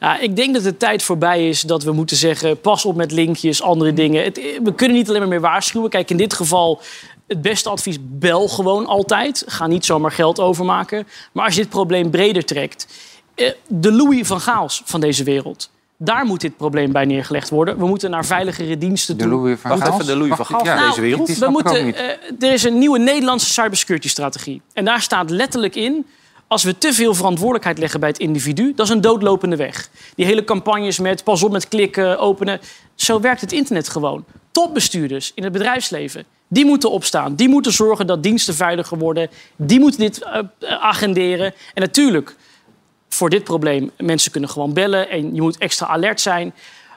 Ja, 0.00 0.18
ik 0.18 0.36
denk 0.36 0.54
dat 0.54 0.62
de 0.62 0.76
tijd 0.76 1.02
voorbij 1.02 1.48
is 1.48 1.60
dat 1.60 1.82
we 1.82 1.92
moeten 1.92 2.16
zeggen... 2.16 2.60
pas 2.60 2.84
op 2.84 2.96
met 2.96 3.12
linkjes, 3.12 3.62
andere 3.62 3.92
dingen. 3.92 4.24
Het, 4.24 4.40
we 4.62 4.74
kunnen 4.74 4.96
niet 4.96 5.08
alleen 5.08 5.20
maar 5.20 5.28
meer 5.28 5.40
waarschuwen. 5.40 5.90
Kijk, 5.90 6.10
in 6.10 6.16
dit 6.16 6.34
geval 6.34 6.80
het 7.26 7.42
beste 7.42 7.68
advies... 7.68 7.96
bel 8.00 8.48
gewoon 8.48 8.86
altijd. 8.86 9.44
Ga 9.46 9.66
niet 9.66 9.84
zomaar 9.84 10.12
geld 10.12 10.40
overmaken. 10.40 11.06
Maar 11.32 11.44
als 11.44 11.54
je 11.54 11.60
dit 11.60 11.70
probleem 11.70 12.10
breder 12.10 12.44
trekt... 12.44 12.86
eh, 13.34 13.50
de 13.66 13.92
Louis 13.92 14.26
van 14.26 14.40
Gaals 14.40 14.82
van 14.84 15.00
deze 15.00 15.24
wereld... 15.24 15.70
daar 15.96 16.24
moet 16.24 16.40
dit 16.40 16.56
probleem 16.56 16.92
bij 16.92 17.04
neergelegd 17.04 17.50
worden. 17.50 17.78
We 17.78 17.86
moeten 17.86 18.10
naar 18.10 18.24
veiligere 18.24 18.78
diensten 18.78 19.16
De 19.16 19.22
toe. 19.22 19.32
Louis 19.32 19.60
van 19.60 19.70
Wacht 19.70 19.82
Gaal? 19.82 19.94
even, 19.94 20.06
de 20.06 20.16
Louis 20.16 20.28
van 20.28 20.38
Wacht, 20.38 20.50
Gaal 20.50 20.64
van 20.64 20.84
ja. 20.84 20.88
deze 20.88 21.00
wereld. 21.00 21.26
Die 21.26 21.36
We 21.36 21.50
moeten, 21.50 21.94
eh, 21.94 22.48
er 22.48 22.52
is 22.52 22.62
een 22.62 22.78
nieuwe 22.78 22.98
Nederlandse 22.98 23.52
cybersecurity-strategie. 23.52 24.62
En 24.72 24.84
daar 24.84 25.00
staat 25.00 25.30
letterlijk 25.30 25.74
in... 25.74 26.06
als 26.46 26.62
we 26.62 26.78
te 26.78 26.92
veel 26.92 27.14
verantwoordelijkheid 27.14 27.78
leggen 27.78 28.00
bij 28.00 28.08
het 28.08 28.18
individu... 28.18 28.72
dat 28.74 28.86
is 28.86 28.92
een 28.92 29.00
doodlopende 29.00 29.56
weg. 29.56 29.90
Die 30.14 30.26
hele 30.26 30.44
campagnes 30.44 30.98
met 30.98 31.24
pas 31.24 31.42
op 31.42 31.52
met 31.52 31.68
klikken, 31.68 32.18
openen... 32.18 32.60
zo 32.94 33.20
werkt 33.20 33.40
het 33.40 33.52
internet 33.52 33.88
gewoon. 33.88 34.24
Topbestuurders 34.50 35.32
in 35.34 35.42
het 35.42 35.52
bedrijfsleven... 35.52 36.24
die 36.48 36.64
moeten 36.64 36.90
opstaan. 36.90 37.34
Die 37.34 37.48
moeten 37.48 37.72
zorgen 37.72 38.06
dat 38.06 38.22
diensten 38.22 38.54
veiliger 38.54 38.98
worden. 38.98 39.30
Die 39.56 39.80
moeten 39.80 40.00
dit 40.00 40.22
eh, 40.22 40.42
agenderen. 40.80 41.54
En 41.74 41.82
natuurlijk, 41.82 42.36
voor 43.08 43.30
dit 43.30 43.44
probleem... 43.44 43.90
mensen 43.98 44.30
kunnen 44.30 44.50
gewoon 44.50 44.72
bellen 44.72 45.10
en 45.10 45.34
je 45.34 45.40
moet 45.40 45.58
extra 45.58 45.86
alert 45.86 46.20
zijn... 46.20 46.54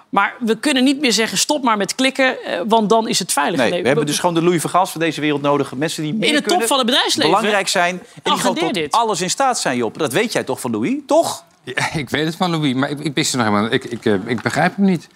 Maar 0.10 0.36
we 0.40 0.60
kunnen 0.60 0.84
niet 0.84 1.00
meer 1.00 1.12
zeggen, 1.12 1.38
stop 1.38 1.64
maar 1.64 1.78
met 1.78 1.96
klikken, 1.96 2.44
eh, 2.44 2.62
want 2.68 2.90
dan 2.90 3.08
is 3.08 3.20
het 3.20 3.32
veilig. 3.32 3.60
Nee, 3.60 3.82
we 3.82 3.88
hebben 3.88 4.06
dus 4.06 4.20
gewoon 4.20 4.36
de 4.36 4.42
Louis 4.42 4.62
van 4.62 4.70
Gaals 4.70 4.92
van 4.92 5.02
deze 5.02 5.22
wereld 5.22 5.42
nodig. 5.42 5.76
Mensen 5.76 6.04
die 6.04 6.14
meer 6.14 6.28
In 6.28 6.34
de 6.34 6.40
top 6.40 6.48
kunnen, 6.48 6.68
van 6.68 6.78
het 6.78 6.86
bedrijfsleven. 6.86 7.32
belangrijk 7.32 7.68
zijn 7.68 8.00
en 8.00 8.32
die 8.32 8.34
gewoon 8.34 8.56
tot 8.56 8.74
dit. 8.74 8.92
alles 8.92 9.22
in 9.22 9.30
staat 9.30 9.60
zijn, 9.60 9.78
Job. 9.78 9.98
Dat 9.98 10.14
weet 10.14 10.34
jij 10.34 10.44
toch 10.44 10.60
van 10.60 10.72
Louis, 10.72 10.96
toch? 11.06 11.44
Ja, 11.64 11.94
ik 12.04 12.10
weet 12.10 12.26
het 12.26 12.36
van 12.36 12.52
Louis, 12.52 12.74
maar 12.74 12.90
ik, 12.90 13.00
ik 13.00 13.16
wist 13.16 13.32
het 13.32 13.42
nog 13.42 13.50
helemaal 13.50 13.72
ik, 13.72 13.84
ik, 13.84 14.06
eh, 14.06 14.14
ik 14.26 14.42
begrijp 14.42 14.76
hem 14.76 14.86
niet. 14.86 15.08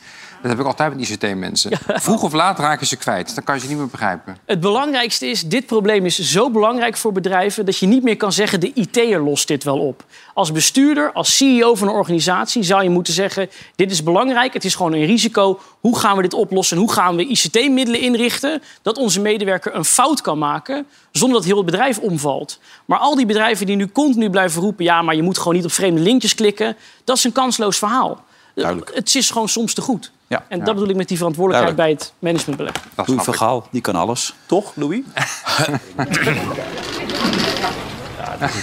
Dat 0.43 0.51
heb 0.51 0.61
ik 0.61 0.67
altijd 0.67 0.95
met 0.95 1.09
ICT-mensen. 1.09 1.71
Vroeg 1.87 2.23
of 2.23 2.33
laat 2.33 2.59
raken 2.59 2.87
ze 2.87 2.95
kwijt. 2.95 3.35
Dan 3.35 3.43
kan 3.43 3.55
je 3.55 3.61
ze 3.61 3.67
niet 3.67 3.77
meer 3.77 3.87
begrijpen. 3.87 4.37
Het 4.45 4.59
belangrijkste 4.59 5.27
is, 5.27 5.41
dit 5.41 5.65
probleem 5.65 6.05
is 6.05 6.19
zo 6.19 6.49
belangrijk 6.49 6.97
voor 6.97 7.11
bedrijven... 7.11 7.65
dat 7.65 7.77
je 7.77 7.85
niet 7.85 8.03
meer 8.03 8.17
kan 8.17 8.31
zeggen, 8.31 8.59
de 8.59 8.71
IT'er 8.73 9.19
lost 9.19 9.47
dit 9.47 9.63
wel 9.63 9.79
op. 9.79 10.05
Als 10.33 10.51
bestuurder, 10.51 11.11
als 11.11 11.37
CEO 11.37 11.75
van 11.75 11.87
een 11.87 11.93
organisatie 11.93 12.63
zou 12.63 12.83
je 12.83 12.89
moeten 12.89 13.13
zeggen... 13.13 13.49
dit 13.75 13.91
is 13.91 14.03
belangrijk, 14.03 14.53
het 14.53 14.65
is 14.65 14.75
gewoon 14.75 14.93
een 14.93 15.05
risico. 15.05 15.59
Hoe 15.79 15.99
gaan 15.99 16.15
we 16.15 16.21
dit 16.21 16.33
oplossen? 16.33 16.77
Hoe 16.77 16.91
gaan 16.91 17.15
we 17.15 17.27
ICT-middelen 17.27 17.99
inrichten... 17.99 18.61
dat 18.81 18.97
onze 18.97 19.21
medewerker 19.21 19.75
een 19.75 19.85
fout 19.85 20.21
kan 20.21 20.37
maken... 20.37 20.85
zonder 21.11 21.37
dat 21.37 21.47
heel 21.47 21.57
het 21.57 21.65
bedrijf 21.65 21.99
omvalt. 21.99 22.59
Maar 22.85 22.99
al 22.99 23.15
die 23.15 23.25
bedrijven 23.25 23.65
die 23.65 23.75
nu 23.75 23.87
continu 23.87 24.29
blijven 24.29 24.61
roepen... 24.61 24.85
ja, 24.85 25.01
maar 25.01 25.15
je 25.15 25.23
moet 25.23 25.37
gewoon 25.37 25.55
niet 25.55 25.65
op 25.65 25.71
vreemde 25.71 26.01
linkjes 26.01 26.35
klikken... 26.35 26.75
dat 27.03 27.17
is 27.17 27.23
een 27.23 27.31
kansloos 27.31 27.77
verhaal. 27.77 28.23
Duidelijk. 28.55 28.95
Het 28.95 29.15
is 29.15 29.29
gewoon 29.29 29.49
soms 29.49 29.73
te 29.73 29.81
goed. 29.81 30.11
Ja. 30.33 30.43
En 30.47 30.63
dat 30.63 30.73
bedoel 30.73 30.89
ik 30.89 30.95
met 30.95 31.07
die 31.07 31.17
verantwoordelijkheid 31.17 31.75
bij 31.75 31.89
het 31.89 32.13
managementbeleid. 32.19 32.79
Dat 32.95 33.07
Louis 33.07 33.23
van. 33.23 33.33
Gaal, 33.33 33.67
die 33.71 33.81
kan 33.81 33.95
alles. 33.95 34.33
Toch, 34.45 34.71
Louis? 34.75 35.01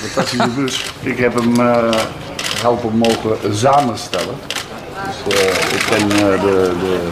Fantastische 0.00 0.48
bus. 0.54 0.84
Ik 1.12 1.18
heb 1.18 1.34
hem 1.34 1.60
eh, 1.60 1.90
helpen 2.62 2.96
mogen 2.96 3.56
samenstellen. 3.56 4.34
Dus 5.06 5.38
eh, 5.38 5.48
ik 5.48 5.86
ben 5.90 6.10
eh, 6.10 6.42
de, 6.42 6.76
de, 6.80 7.08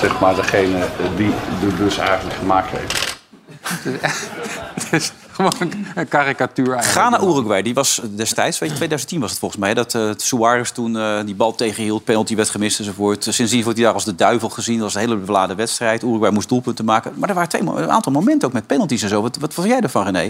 zeg 0.00 0.20
maar 0.20 0.34
degene 0.34 0.86
die 1.16 1.32
de 1.60 1.66
bus 1.78 1.98
eigenlijk 1.98 2.38
gemaakt 2.38 2.70
heeft. 2.70 3.18
Het 4.74 4.92
is 4.92 5.12
gewoon 5.48 5.72
een, 5.94 6.08
karikatuur 6.08 6.72
eigenlijk. 6.74 7.06
Ghana 7.08 7.20
Uruguay, 7.30 7.62
die 7.62 7.74
was 7.74 8.00
destijds, 8.10 8.58
weet 8.58 8.68
je, 8.68 8.76
2010 8.76 9.20
was 9.20 9.30
het 9.30 9.38
volgens 9.38 9.60
mij, 9.60 9.74
dat 9.74 9.94
eh 9.94 10.10
Suarez 10.16 10.70
toen 10.70 10.96
eh, 10.98 11.18
die 11.24 11.34
bal 11.34 11.54
tegenhield, 11.54 12.04
penalty 12.04 12.36
werd 12.36 12.50
gemist 12.50 12.78
enzovoort. 12.78 13.26
Sindsdien 13.30 13.62
wordt 13.62 13.78
hij 13.78 13.86
daar 13.86 13.94
als 13.94 14.04
de 14.04 14.14
duivel 14.14 14.48
gezien, 14.48 14.74
dat 14.74 14.84
was 14.84 14.94
een 14.94 15.00
hele 15.00 15.16
beladen 15.16 15.56
wedstrijd. 15.56 16.02
Uruguay 16.02 16.30
moest 16.30 16.48
doelpunten 16.48 16.84
maken. 16.84 17.12
Maar 17.16 17.28
er 17.28 17.34
waren 17.34 17.50
twee, 17.50 17.62
een 17.62 17.90
aantal 17.90 18.12
momenten 18.12 18.48
ook 18.48 18.54
met 18.54 18.66
penalties 18.66 19.02
en 19.02 19.08
zo. 19.08 19.22
Wat, 19.22 19.36
wat 19.36 19.54
vond 19.54 19.66
jij 19.66 19.80
ervan, 19.80 20.04
René? 20.04 20.28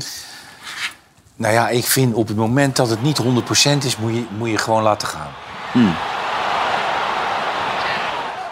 Nou 1.36 1.54
ja, 1.54 1.68
ik 1.68 1.84
vind 1.84 2.14
op 2.14 2.28
het 2.28 2.36
moment 2.36 2.76
dat 2.76 2.90
het 2.90 3.02
niet 3.02 3.20
100% 3.22 3.22
is, 3.84 3.96
moet 3.96 4.14
je, 4.14 4.24
moet 4.38 4.50
je 4.50 4.58
gewoon 4.58 4.82
laten 4.82 5.08
gaan. 5.08 5.30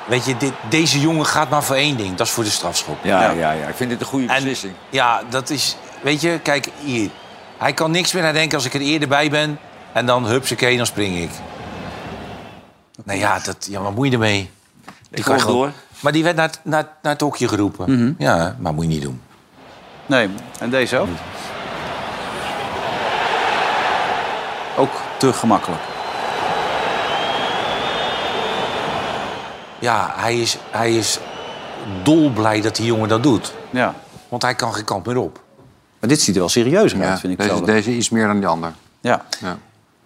Weet 0.08 0.24
je, 0.24 0.36
dit, 0.36 0.52
deze 0.68 1.00
jongen 1.00 1.26
gaat 1.26 1.50
maar 1.50 1.64
voor 1.64 1.76
één 1.76 1.96
ding. 1.96 2.16
Dat 2.16 2.26
is 2.26 2.32
voor 2.32 2.44
de 2.44 2.50
strafschop. 2.50 2.96
Ja, 3.02 3.30
ja, 3.30 3.50
ja. 3.52 3.66
Ik 3.66 3.74
vind 3.74 3.90
dit 3.90 4.00
een 4.00 4.06
goede 4.06 4.26
En- 4.26 4.34
beslissing. 4.34 4.72
Ja, 4.90 5.22
dat 5.30 5.50
is... 5.50 5.76
Weet 6.02 6.20
je, 6.20 6.38
kijk 6.42 6.68
hier. 6.84 7.10
Hij 7.58 7.72
kan 7.72 7.90
niks 7.90 8.12
meer 8.12 8.22
nadenken 8.22 8.56
als 8.56 8.66
ik 8.66 8.74
er 8.74 8.80
eerder 8.80 9.08
bij 9.08 9.30
ben. 9.30 9.58
En 9.92 10.06
dan, 10.06 10.26
hupsakee, 10.26 10.76
dan 10.76 10.86
spring 10.86 11.16
ik. 11.18 11.30
Nou 13.04 13.18
ja, 13.18 13.38
dat, 13.38 13.66
ja 13.70 13.80
wat 13.80 13.94
moet 13.94 14.06
je 14.06 14.12
ermee? 14.12 14.50
Die 15.10 15.24
gewoon- 15.24 15.46
door. 15.46 15.72
Maar 16.00 16.12
die 16.12 16.22
werd 16.24 16.36
naar, 16.36 16.46
het- 16.46 16.60
naar, 16.62 16.86
naar 17.02 17.12
het 17.12 17.20
hokje 17.20 17.48
geroepen. 17.48 18.14
Ja, 18.18 18.56
maar 18.58 18.74
moet 18.74 18.84
je 18.84 18.90
niet 18.90 19.02
doen. 19.02 19.22
Nee, 20.06 20.28
en 20.60 20.70
deze 20.70 20.98
ook? 20.98 21.08
Ook 24.76 24.90
te 25.18 25.32
gemakkelijk. 25.32 25.80
Ja, 29.78 30.12
hij 30.16 30.38
is, 30.40 30.58
hij 30.70 30.92
is 30.96 31.18
dolblij 32.02 32.60
dat 32.60 32.76
die 32.76 32.86
jongen 32.86 33.08
dat 33.08 33.22
doet. 33.22 33.52
Ja. 33.70 33.94
Want 34.28 34.42
hij 34.42 34.54
kan 34.54 34.74
geen 34.74 34.84
kant 34.84 35.06
meer 35.06 35.16
op. 35.16 35.40
Maar 36.00 36.08
dit 36.08 36.20
ziet 36.20 36.34
er 36.34 36.40
wel 36.40 36.48
serieus 36.50 36.94
uit, 36.94 37.02
Ja, 37.02 37.18
vind 37.18 37.32
ik 37.32 37.38
deze, 37.38 37.50
zelf. 37.50 37.64
deze 37.66 37.90
iets 37.90 38.10
meer 38.10 38.26
dan 38.26 38.38
die 38.38 38.46
ander. 38.46 38.72
Ja. 39.00 39.24
Ja. 39.40 39.58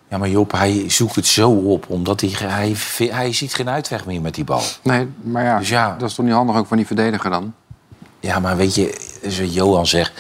Ja, 0.09 0.19
maar 0.19 0.29
Job, 0.29 0.53
hij 0.53 0.85
zoekt 0.91 1.15
het 1.15 1.27
zo 1.27 1.51
op. 1.51 1.85
Omdat 1.89 2.21
hij, 2.21 2.31
hij, 2.37 2.77
hij 3.11 3.33
ziet 3.33 3.55
geen 3.55 3.69
uitweg 3.69 4.07
meer 4.07 4.21
met 4.21 4.35
die 4.35 4.45
bal. 4.45 4.63
Nee, 4.83 5.09
maar 5.23 5.45
ja, 5.45 5.59
Dus 5.59 5.69
ja. 5.69 5.97
dat 5.99 6.09
is 6.09 6.15
toch 6.15 6.25
niet 6.25 6.35
handig 6.35 6.57
ook 6.57 6.67
van 6.67 6.77
die 6.77 6.87
verdediger 6.87 7.31
dan? 7.31 7.55
Ja, 8.21 8.39
maar 8.39 8.57
weet 8.57 8.75
je, 8.75 8.99
zoals 9.27 9.55
Johan 9.55 9.87
zegt... 9.87 10.13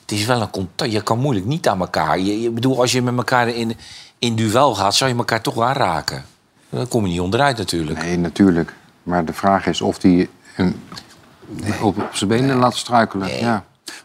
Het 0.00 0.18
is 0.18 0.24
wel 0.26 0.40
een 0.40 0.50
contact. 0.50 0.92
Je 0.92 1.02
kan 1.02 1.18
moeilijk 1.18 1.46
niet 1.46 1.68
aan 1.68 1.80
elkaar. 1.80 2.18
Je, 2.18 2.40
je 2.42 2.50
bedoel, 2.50 2.80
als 2.80 2.92
je 2.92 3.02
met 3.02 3.16
elkaar 3.16 3.48
in, 3.48 3.76
in 4.18 4.34
duel 4.36 4.74
gaat... 4.74 4.94
zou 4.94 5.10
je 5.10 5.16
elkaar 5.16 5.40
toch 5.40 5.60
aanraken. 5.60 6.24
Dan 6.70 6.88
kom 6.88 7.04
je 7.06 7.10
niet 7.12 7.20
onderuit 7.20 7.56
natuurlijk. 7.56 8.02
Nee, 8.02 8.18
natuurlijk. 8.18 8.72
Maar 9.02 9.24
de 9.24 9.32
vraag 9.32 9.66
is 9.66 9.80
of 9.80 10.02
hij 10.02 10.28
hem 10.54 10.80
op, 11.82 11.98
op 11.98 12.08
zijn 12.12 12.30
benen 12.30 12.56
laat 12.56 12.76
struikelen. 12.76 13.38
Ja. 13.38 13.64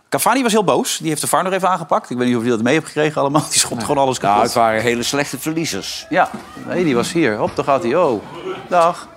Cavani 0.10 0.44
was 0.44 0.52
heel 0.52 0.64
boos. 0.64 0.98
Die 0.98 1.10
heeft 1.10 1.22
de 1.22 1.28
VAR 1.28 1.44
nog 1.44 1.54
even 1.54 1.70
aangepakt. 1.70 2.10
Ik 2.10 2.18
weet 2.18 2.28
niet 2.28 2.36
of 2.36 2.42
jullie 2.42 2.56
dat 2.58 2.66
mee 2.66 2.74
hebt 2.76 2.86
gekregen 2.88 3.22
allemaal. 3.22 3.46
Die 3.50 3.60
schopt 3.60 3.82
gewoon 3.84 3.98
alles 4.04 4.20
Nou, 4.20 4.34
kapot. 4.34 4.48
het 4.48 4.58
waren 4.58 4.82
hele 4.82 5.04
slechte 5.04 5.40
verliezers. 5.40 6.06
Ja, 6.10 6.30
nee, 6.68 6.84
die 6.84 6.96
was 6.96 7.12
hier. 7.12 7.38
Hop, 7.38 7.56
daar 7.56 7.66
gaat 7.66 7.84
hij. 7.84 7.96
Oh, 7.96 8.24
dag. 8.70 9.08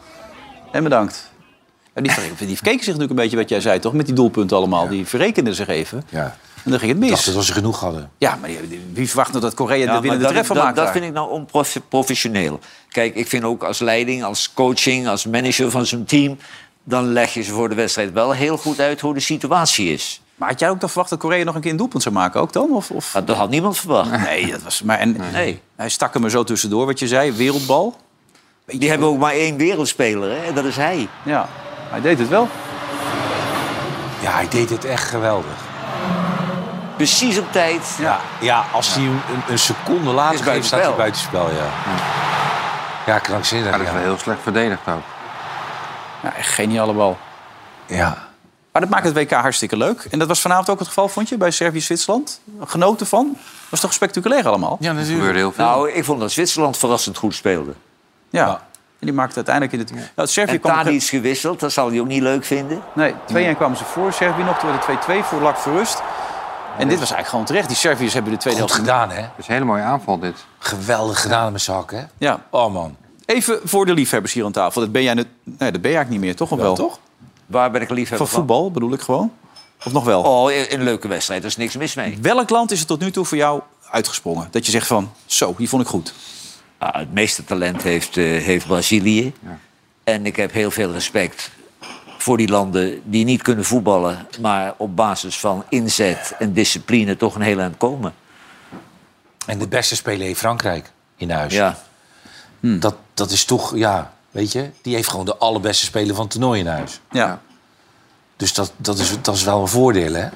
En 0.72 0.82
bedankt. 0.82 1.30
En 1.92 2.02
die, 2.02 2.12
die 2.38 2.56
verkeken 2.56 2.84
zich 2.84 2.86
natuurlijk 2.86 3.10
een 3.10 3.16
beetje 3.16 3.36
wat 3.36 3.48
jij 3.48 3.60
zei, 3.60 3.78
toch? 3.78 3.92
Met 3.92 4.06
die 4.06 4.14
doelpunten 4.14 4.56
allemaal. 4.56 4.88
Die 4.88 5.06
verrekenden 5.06 5.54
zich 5.54 5.68
even. 5.68 6.02
Ja. 6.08 6.36
En 6.64 6.70
dan 6.70 6.80
ging 6.80 6.92
het 6.92 7.02
Ik 7.02 7.08
dacht 7.10 7.26
mis. 7.26 7.34
dat 7.34 7.44
ze 7.44 7.52
genoeg 7.52 7.80
hadden. 7.80 8.10
Ja, 8.18 8.38
maar 8.40 8.50
wie 8.92 9.08
verwacht 9.08 9.30
nou 9.30 9.42
dat 9.42 9.54
Korea 9.54 9.76
Ja, 9.84 9.94
de 9.94 10.00
winnende 10.00 10.26
treffer 10.26 10.56
maakt? 10.56 10.76
dat 10.76 10.84
daar? 10.84 10.92
vind 10.92 11.04
ik 11.04 11.12
nou 11.12 11.30
onprofessioneel. 11.30 12.58
Kijk, 12.88 13.14
ik 13.14 13.28
vind 13.28 13.44
ook 13.44 13.62
als 13.64 13.78
leiding, 13.78 14.24
als 14.24 14.52
coaching, 14.52 15.08
als 15.08 15.24
manager 15.26 15.70
van 15.70 15.86
zo'n 15.86 16.04
team... 16.04 16.38
dan 16.84 17.12
leg 17.12 17.34
je 17.34 17.42
ze 17.42 17.52
voor 17.52 17.68
de 17.68 17.74
wedstrijd 17.74 18.12
wel 18.12 18.32
heel 18.32 18.56
goed 18.56 18.80
uit 18.80 19.00
hoe 19.00 19.14
de 19.14 19.20
situatie 19.20 19.92
is. 19.92 20.20
Maar 20.36 20.48
had 20.48 20.60
jij 20.60 20.70
ook 20.70 20.80
dan 20.80 20.88
verwacht 20.88 21.10
dat 21.10 21.18
Korea 21.18 21.44
nog 21.44 21.54
een 21.54 21.60
keer 21.60 21.70
een 21.70 21.76
doelpunt 21.76 22.02
zou 22.02 22.14
maken 22.14 22.40
ook 22.40 22.52
dan? 22.52 22.70
Of, 22.70 22.90
of... 22.90 23.10
Dat 23.24 23.36
had 23.36 23.50
niemand 23.50 23.78
verwacht. 23.78 24.10
Nee, 24.10 24.50
dat 24.50 24.62
was... 24.62 24.82
Maar 24.82 24.98
en, 24.98 25.16
Nee. 25.32 25.62
Hij 25.76 25.88
stak 25.88 26.14
hem 26.14 26.24
er 26.24 26.30
zo 26.30 26.44
tussendoor, 26.44 26.86
wat 26.86 26.98
je 26.98 27.06
zei. 27.06 27.32
Wereldbal. 27.32 27.96
Die 28.66 28.88
hebben 28.88 29.08
ook 29.08 29.18
maar 29.18 29.32
één 29.32 29.56
wereldspeler, 29.56 30.30
hè? 30.30 30.44
en 30.44 30.54
dat 30.54 30.64
is 30.64 30.76
hij. 30.76 31.08
Ja, 31.22 31.48
hij 31.90 32.00
deed 32.00 32.18
het 32.18 32.28
wel. 32.28 32.48
Ja, 34.20 34.32
hij 34.32 34.48
deed 34.48 34.70
het 34.70 34.84
echt 34.84 35.08
geweldig. 35.08 35.64
Precies 36.96 37.38
op 37.38 37.52
tijd. 37.52 37.96
Ja, 38.00 38.20
ja 38.40 38.64
als 38.72 38.94
hij 38.94 39.04
een, 39.04 39.20
een 39.48 39.58
seconde 39.58 40.10
later 40.10 40.44
geeft, 40.44 40.66
staat 40.66 40.80
hij 40.80 40.94
buitenspel. 40.94 41.40
buitenspel. 41.44 41.64
Ja, 41.64 43.12
ja 43.12 43.18
krankzinnig. 43.18 43.70
Dat 43.70 43.80
is 43.80 43.86
Ja. 43.86 43.92
wel 43.92 44.02
heel 44.02 44.18
slecht 44.18 44.38
verdedigd 44.42 44.80
ook. 44.88 45.02
Ja, 46.22 46.34
echt 46.34 46.48
geniale 46.48 46.92
bal. 46.92 47.18
ja. 47.86 48.24
Maar 48.76 48.84
dat 48.84 48.94
maakt 48.94 49.06
het 49.06 49.14
WK 49.14 49.30
hartstikke 49.30 49.76
leuk. 49.76 50.06
En 50.10 50.18
dat 50.18 50.28
was 50.28 50.40
vanavond 50.40 50.70
ook 50.70 50.78
het 50.78 50.88
geval, 50.88 51.08
vond 51.08 51.28
je, 51.28 51.36
bij 51.36 51.50
Servië-Zwitserland? 51.50 52.40
Genoten 52.64 53.06
van? 53.06 53.36
Was 53.68 53.80
toch 53.80 53.92
spectaculair 53.92 54.48
allemaal? 54.48 54.76
ja, 54.80 54.92
natuurlijk. 54.92 55.16
gebeurde 55.16 55.38
heel 55.38 55.52
veel. 55.52 55.64
Nou, 55.64 55.90
ik 55.90 56.04
vond 56.04 56.20
dat 56.20 56.32
Zwitserland 56.32 56.76
verrassend 56.76 57.16
goed 57.16 57.34
speelde. 57.34 57.72
Ja. 58.30 58.48
En 58.98 59.06
die 59.06 59.12
maakte 59.12 59.36
uiteindelijk 59.36 59.74
in 59.74 59.78
het... 59.78 60.14
Nou, 60.16 60.28
Servië 60.28 60.52
En 60.52 60.60
kwam... 60.60 60.74
Tadic 60.74 61.02
gewisseld, 61.02 61.60
dat 61.60 61.72
zal 61.72 61.90
hij 61.90 62.00
ook 62.00 62.06
niet 62.06 62.22
leuk 62.22 62.44
vinden. 62.44 62.82
Nee, 62.94 63.12
2-1 63.12 63.56
kwamen 63.56 63.76
ze 63.76 63.84
voor. 63.84 64.12
Servië 64.12 64.42
nog, 64.42 64.58
toen 64.58 64.70
werd 64.70 64.86
het 64.86 65.24
2-2 65.24 65.26
voor 65.26 65.40
Lak 65.40 65.56
voor 65.56 65.72
rust. 65.72 66.02
En 66.78 66.88
dit 66.88 66.98
was 66.98 67.10
eigenlijk 67.10 67.28
gewoon 67.28 67.44
terecht. 67.44 67.68
Die 67.68 67.76
Serviërs 67.76 68.12
hebben 68.12 68.32
de 68.32 68.38
tweede 68.38 68.58
helft... 68.58 68.74
gedaan, 68.74 69.10
hè? 69.10 69.20
Het 69.20 69.30
is 69.36 69.46
een 69.46 69.52
hele 69.52 69.64
mooie 69.64 69.82
aanval 69.82 70.18
dit. 70.18 70.44
Geweldig 70.58 71.20
gedaan 71.20 71.52
met 71.52 71.60
zak, 71.60 71.90
hè? 71.90 72.02
Ja. 72.18 72.40
Oh, 72.50 72.72
man. 72.72 72.96
Even 73.26 73.60
voor 73.64 73.86
de 73.86 73.94
liefhebbers 73.94 74.32
hier 74.32 74.44
aan 74.44 74.52
tafel. 74.52 74.80
Dat 74.80 74.92
ben 74.92 75.02
jij, 75.02 75.14
net... 75.14 75.26
nee, 75.42 75.72
dat 75.72 75.80
ben 75.80 75.90
jij 75.90 75.98
eigenlijk 75.98 76.10
niet 76.10 76.20
meer, 76.20 76.36
toch? 76.36 76.50
Of 76.50 76.58
wel? 76.58 76.74
toch? 76.74 76.98
Waar 77.46 77.70
ben 77.70 77.80
ik 77.80 77.90
liefhebber 77.90 78.26
Van 78.26 78.36
voetbal 78.36 78.70
bedoel 78.70 78.92
ik 78.92 79.00
gewoon. 79.00 79.32
Of 79.84 79.92
nog 79.92 80.04
wel? 80.04 80.22
Oh, 80.22 80.52
een 80.68 80.82
leuke 80.82 81.08
wedstrijd, 81.08 81.42
er 81.42 81.48
is 81.48 81.56
niks 81.56 81.76
mis 81.76 81.94
mee. 81.94 82.18
Welk 82.20 82.50
land 82.50 82.70
is 82.70 82.80
er 82.80 82.86
tot 82.86 83.00
nu 83.00 83.10
toe 83.10 83.24
voor 83.24 83.36
jou 83.36 83.60
uitgesprongen? 83.90 84.48
Dat 84.50 84.64
je 84.64 84.72
zegt 84.72 84.86
van, 84.86 85.12
zo, 85.26 85.54
die 85.58 85.68
vond 85.68 85.82
ik 85.82 85.88
goed. 85.88 86.14
Ah, 86.78 86.94
het 86.94 87.12
meeste 87.12 87.44
talent 87.44 87.82
heeft, 87.82 88.16
eh, 88.16 88.24
heeft 88.24 88.66
Brazilië. 88.66 89.32
En 90.04 90.26
ik 90.26 90.36
heb 90.36 90.52
heel 90.52 90.70
veel 90.70 90.92
respect 90.92 91.50
voor 92.18 92.36
die 92.36 92.48
landen 92.48 93.00
die 93.04 93.24
niet 93.24 93.42
kunnen 93.42 93.64
voetballen... 93.64 94.26
maar 94.40 94.74
op 94.76 94.96
basis 94.96 95.38
van 95.38 95.64
inzet 95.68 96.34
en 96.38 96.52
discipline 96.52 97.16
toch 97.16 97.34
een 97.34 97.40
heel 97.40 97.58
eind 97.58 97.76
komen. 97.76 98.14
En 99.46 99.58
de 99.58 99.68
beste 99.68 99.96
speler 99.96 100.26
heeft 100.26 100.38
Frankrijk 100.38 100.92
in 101.16 101.30
huis. 101.30 101.52
Ja. 101.52 101.78
Dat, 102.60 102.96
dat 103.14 103.30
is 103.30 103.44
toch, 103.44 103.76
ja, 103.76 104.12
weet 104.36 104.52
je... 104.52 104.70
Die 104.82 104.94
heeft 104.94 105.08
gewoon 105.10 105.24
de 105.24 105.36
allerbeste 105.36 105.84
speler 105.84 106.14
van 106.14 106.24
het 106.24 106.32
toernooi 106.32 106.60
in 106.60 106.66
huis. 106.66 107.00
Ja, 107.10 107.40
Dus 108.36 108.54
dat, 108.54 108.72
dat, 108.76 108.98
is, 108.98 109.12
dat 109.22 109.34
is 109.34 109.42
wel 109.42 109.60
een 109.60 109.68
voordeel, 109.68 110.14
hè? 110.14 110.28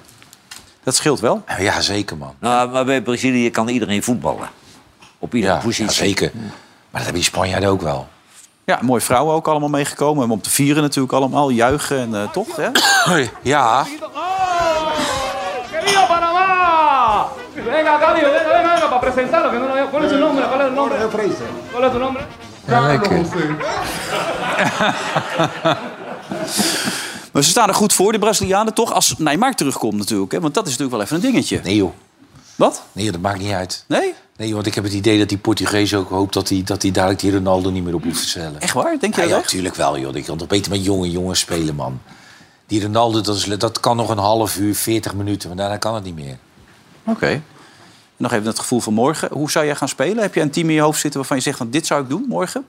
dat 0.82 0.94
scheelt 0.94 1.20
wel. 1.20 1.42
Ja, 1.59 1.80
zeker, 1.80 2.16
man. 2.16 2.34
Nou, 2.38 2.70
maar 2.70 2.84
bij 2.84 3.03
Brazilië 3.03 3.51
kan 3.51 3.68
iedereen 3.68 4.03
voetballen. 4.03 4.48
Op 5.18 5.34
iedere 5.34 5.53
Ja, 5.53 5.59
positie. 5.59 5.84
ja, 5.84 5.92
zeker. 5.92 6.30
Maar 6.34 6.51
dat 6.90 7.03
hebben 7.03 7.14
die 7.14 7.22
Spanjaarden 7.22 7.68
ook 7.70 7.80
wel. 7.80 8.09
Ja, 8.64 8.78
mooie 8.82 9.01
vrouwen 9.01 9.34
ook 9.34 9.48
allemaal 9.48 9.68
meegekomen. 9.68 10.24
Om 10.24 10.32
op 10.32 10.42
te 10.42 10.51
vieren 10.51 10.82
natuurlijk 10.82 11.12
allemaal. 11.12 11.51
Juichen 11.51 11.98
en 11.98 12.14
eh, 12.14 12.30
toch, 12.30 12.57
hè? 12.57 12.68
Ja, 13.42 13.86
¡Querido 15.70 16.07
Panamá! 16.09 17.26
Venga, 17.55 17.98
Cali, 17.98 18.20
venga, 18.20 18.88
para 18.88 18.98
presentarlo, 19.01 19.51
que 19.51 19.59
no 19.59 19.66
lo 19.66 19.74
veo. 19.74 19.88
¿Cuál 19.90 20.05
es 20.05 20.11
su 20.11 20.18
nombre? 20.18 20.44
¿Cuál 20.46 20.61
es 20.61 20.66
el 20.66 20.74
nombre? 20.74 20.96
¿Cuál 21.72 21.84
es 21.84 21.92
tu 21.92 21.98
nombre? 21.98 22.24
Ja, 22.70 22.86
lekker. 22.86 23.20
Maar 27.32 27.42
ze 27.42 27.50
staan 27.50 27.68
er 27.68 27.74
goed 27.74 27.92
voor, 27.92 28.12
de 28.12 28.18
Brazilianen, 28.18 28.74
toch? 28.74 28.92
Als 28.92 29.14
Neymar 29.18 29.54
terugkomt 29.54 29.96
natuurlijk, 29.98 30.32
hè? 30.32 30.40
Want 30.40 30.54
dat 30.54 30.64
is 30.66 30.70
natuurlijk 30.70 30.96
wel 30.96 31.04
even 31.06 31.16
een 31.16 31.32
dingetje. 31.32 31.60
nee 31.64 31.76
joh. 31.76 31.92
Wat? 32.56 32.82
Nee, 32.92 33.10
dat 33.12 33.20
maakt 33.20 33.38
niet 33.38 33.52
uit. 33.52 33.84
Nee? 33.88 34.14
Nee, 34.36 34.54
want 34.54 34.66
ik 34.66 34.74
heb 34.74 34.84
het 34.84 34.92
idee 34.92 35.18
dat 35.18 35.28
die 35.28 35.38
Portugees 35.38 35.94
ook 35.94 36.08
hoopt 36.08 36.34
dat 36.34 36.48
hij, 36.48 36.62
dat 36.64 36.82
hij 36.82 36.90
dadelijk 36.90 37.20
die 37.20 37.32
Ronaldo 37.32 37.70
niet 37.70 37.84
meer 37.84 37.94
op 37.94 38.04
hoeft 38.04 38.22
te 38.22 38.28
stellen. 38.28 38.60
Echt 38.60 38.72
waar? 38.74 38.96
Denk 39.00 39.14
je 39.14 39.20
Ja, 39.20 39.26
dat 39.26 39.28
ja, 39.28 39.34
echt? 39.36 39.44
natuurlijk 39.44 39.74
wel, 39.74 39.98
joh. 39.98 40.16
Ik 40.16 40.24
kan 40.24 40.38
toch 40.38 40.48
beter 40.48 40.70
met 40.70 40.84
jonge 40.84 41.10
jongens 41.10 41.40
spelen, 41.40 41.74
man. 41.74 42.00
Die 42.66 42.82
Ronaldo, 42.82 43.20
dat, 43.20 43.36
is, 43.36 43.44
dat 43.44 43.80
kan 43.80 43.96
nog 43.96 44.08
een 44.10 44.18
half 44.18 44.56
uur, 44.56 44.74
40 44.74 45.14
minuten, 45.14 45.48
maar 45.48 45.56
daarna 45.58 45.76
kan 45.76 45.94
het 45.94 46.04
niet 46.04 46.14
meer. 46.14 46.36
Oké. 47.04 47.42
Nog 48.20 48.32
even 48.32 48.46
het 48.46 48.58
gevoel 48.58 48.80
van 48.80 48.94
morgen. 48.94 49.28
Hoe 49.32 49.50
zou 49.50 49.64
jij 49.64 49.74
gaan 49.74 49.88
spelen? 49.88 50.22
Heb 50.22 50.34
je 50.34 50.40
een 50.40 50.50
team 50.50 50.68
in 50.68 50.74
je 50.74 50.80
hoofd 50.80 51.00
zitten 51.00 51.18
waarvan 51.20 51.36
je 51.36 51.42
zegt... 51.42 51.56
van 51.56 51.70
dit 51.70 51.86
zou 51.86 52.02
ik 52.02 52.08
doen 52.08 52.24
morgen? 52.28 52.66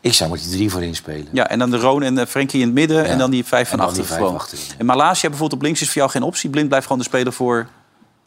Ik 0.00 0.12
zou 0.12 0.30
met 0.30 0.42
die 0.42 0.50
drie 0.50 0.70
voorin 0.70 0.94
spelen. 0.94 1.28
Ja, 1.32 1.48
en 1.48 1.58
dan 1.58 1.70
de 1.70 1.76
Roon 1.76 2.02
en 2.02 2.18
eh, 2.18 2.26
Frenkie 2.26 2.60
in 2.60 2.66
het 2.66 2.74
midden... 2.74 3.04
en 3.04 3.18
dan 3.18 3.30
die 3.30 3.44
vijf 3.44 3.68
van 3.68 3.80
En 3.80 4.04
gewoon. 4.04 4.34
achterin. 4.34 4.64
En 4.78 4.86
Malasia 4.86 5.28
bijvoorbeeld 5.28 5.60
op 5.60 5.66
links 5.66 5.80
is 5.80 5.86
voor 5.86 5.96
jou 5.96 6.10
geen 6.10 6.22
optie. 6.22 6.50
Blind 6.50 6.68
blijft 6.68 6.86
gewoon 6.86 7.02
de 7.02 7.08
speler 7.08 7.32
voor 7.32 7.68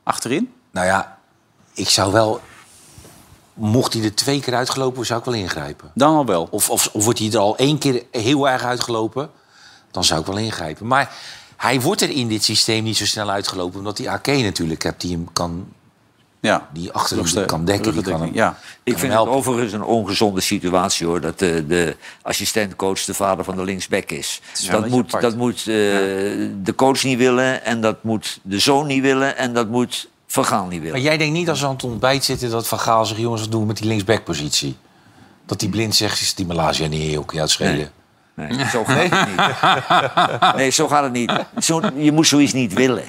achterin. 0.03 0.53
Nou 0.71 0.85
ja, 0.85 1.17
ik 1.73 1.89
zou 1.89 2.11
wel... 2.11 2.41
Mocht 3.53 3.93
hij 3.93 4.03
er 4.03 4.15
twee 4.15 4.39
keer 4.39 4.55
uitgelopen, 4.55 5.05
zou 5.05 5.19
ik 5.19 5.25
wel 5.25 5.33
ingrijpen. 5.33 5.91
Dan 5.93 6.15
al 6.15 6.25
wel. 6.25 6.47
Of, 6.51 6.69
of, 6.69 6.89
of 6.93 7.03
wordt 7.03 7.19
hij 7.19 7.31
er 7.31 7.37
al 7.37 7.57
één 7.57 7.77
keer 7.77 8.03
heel 8.11 8.49
erg 8.49 8.63
uitgelopen, 8.63 9.29
dan 9.91 10.03
zou 10.03 10.19
ik 10.19 10.25
wel 10.25 10.37
ingrijpen. 10.37 10.87
Maar 10.87 11.15
hij 11.57 11.81
wordt 11.81 12.01
er 12.01 12.09
in 12.09 12.27
dit 12.27 12.43
systeem 12.43 12.83
niet 12.83 12.97
zo 12.97 13.05
snel 13.05 13.29
uitgelopen... 13.29 13.79
omdat 13.79 13.97
die 13.97 14.09
AK 14.09 14.27
natuurlijk 14.27 14.83
hebt 14.83 15.01
die 15.01 15.11
hem 15.11 15.27
kan... 15.33 15.67
Ja. 16.39 16.67
Die 16.73 16.91
achter 16.91 17.15
hem 17.15 17.25
Rugste- 17.25 17.45
kan 17.45 17.65
dekken. 17.65 17.93
Die 17.93 18.01
kan 18.01 18.21
hem, 18.21 18.33
ja. 18.33 18.57
Ik 18.83 18.91
kan 18.93 19.01
vind 19.01 19.13
het 19.13 19.27
overigens 19.27 19.73
een 19.73 19.83
ongezonde 19.83 20.41
situatie 20.41 21.05
hoor. 21.07 21.21
Dat 21.21 21.39
de, 21.39 21.67
de 21.67 21.95
assistentcoach 22.21 23.03
de 23.03 23.13
vader 23.13 23.45
van 23.45 23.55
de 23.55 23.63
linksback 23.63 24.11
is. 24.11 24.41
Dat 24.69 24.87
moet, 24.87 25.05
apart. 25.05 25.21
dat 25.21 25.35
moet 25.35 25.57
eh, 25.57 25.65
de 25.65 26.73
coach 26.75 27.03
niet 27.03 27.17
willen. 27.17 27.65
En 27.65 27.81
dat 27.81 28.03
moet 28.03 28.39
de 28.43 28.59
zoon 28.59 28.87
niet 28.87 29.01
willen. 29.01 29.37
En 29.37 29.53
dat 29.53 29.67
moet 29.69 30.09
Van 30.27 30.45
Gaal 30.45 30.65
niet 30.65 30.79
willen. 30.79 30.91
Maar 30.93 31.01
jij 31.01 31.17
denkt 31.17 31.33
niet 31.33 31.49
als 31.49 31.59
we 31.59 31.65
aan 31.65 31.73
het 31.73 31.83
ontbijt 31.83 32.23
zitten... 32.23 32.49
dat 32.49 32.67
Van 32.67 32.79
Gaal 32.79 33.05
zegt, 33.05 33.19
jongens, 33.19 33.41
wat 33.41 33.51
doen 33.51 33.61
we 33.61 33.67
met 33.67 33.77
die 33.77 33.87
linksbackpositie? 33.87 34.77
Dat 35.45 35.59
die 35.59 35.69
blind 35.69 35.95
zegt, 35.95 36.21
is 36.21 36.35
die 36.35 36.45
Malaysia 36.45 36.87
niet 36.87 37.01
heel 37.01 37.25
het 37.27 37.49
schelen. 37.49 37.91
Nee, 38.35 38.65
zo 38.69 38.83
gaat 38.83 39.09
het 39.09 39.27
niet. 39.27 40.55
Nee, 40.55 40.69
zo 40.69 40.87
gaat 40.87 41.03
het 41.03 41.11
niet. 41.11 41.31
Zo, 41.59 41.81
je 41.95 42.11
moet 42.11 42.27
zoiets 42.27 42.53
niet 42.53 42.73
willen. 42.73 43.03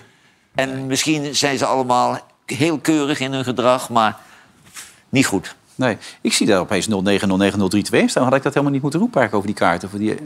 En 0.55 0.87
misschien 0.87 1.37
zijn 1.37 1.59
ze 1.59 1.64
allemaal 1.64 2.20
heel 2.51 2.78
keurig 2.78 3.20
in 3.20 3.32
hun 3.32 3.44
gedrag, 3.44 3.90
maar 3.90 4.16
niet 5.09 5.26
goed. 5.26 5.57
Nee, 5.74 5.96
ik 6.20 6.32
zie 6.32 6.46
daar 6.46 6.61
opeens 6.61 6.88
09090321 6.88 6.90
staan. 8.05 8.24
Had 8.24 8.34
ik 8.34 8.42
dat 8.42 8.53
helemaal 8.53 8.72
niet 8.72 8.82
moeten 8.82 9.01
roepen 9.01 9.20
eigenlijk 9.20 9.34
over 9.34 9.46
die 9.46 9.55
kaarten? 9.55 9.90
Voor 9.90 9.99
die, 9.99 10.16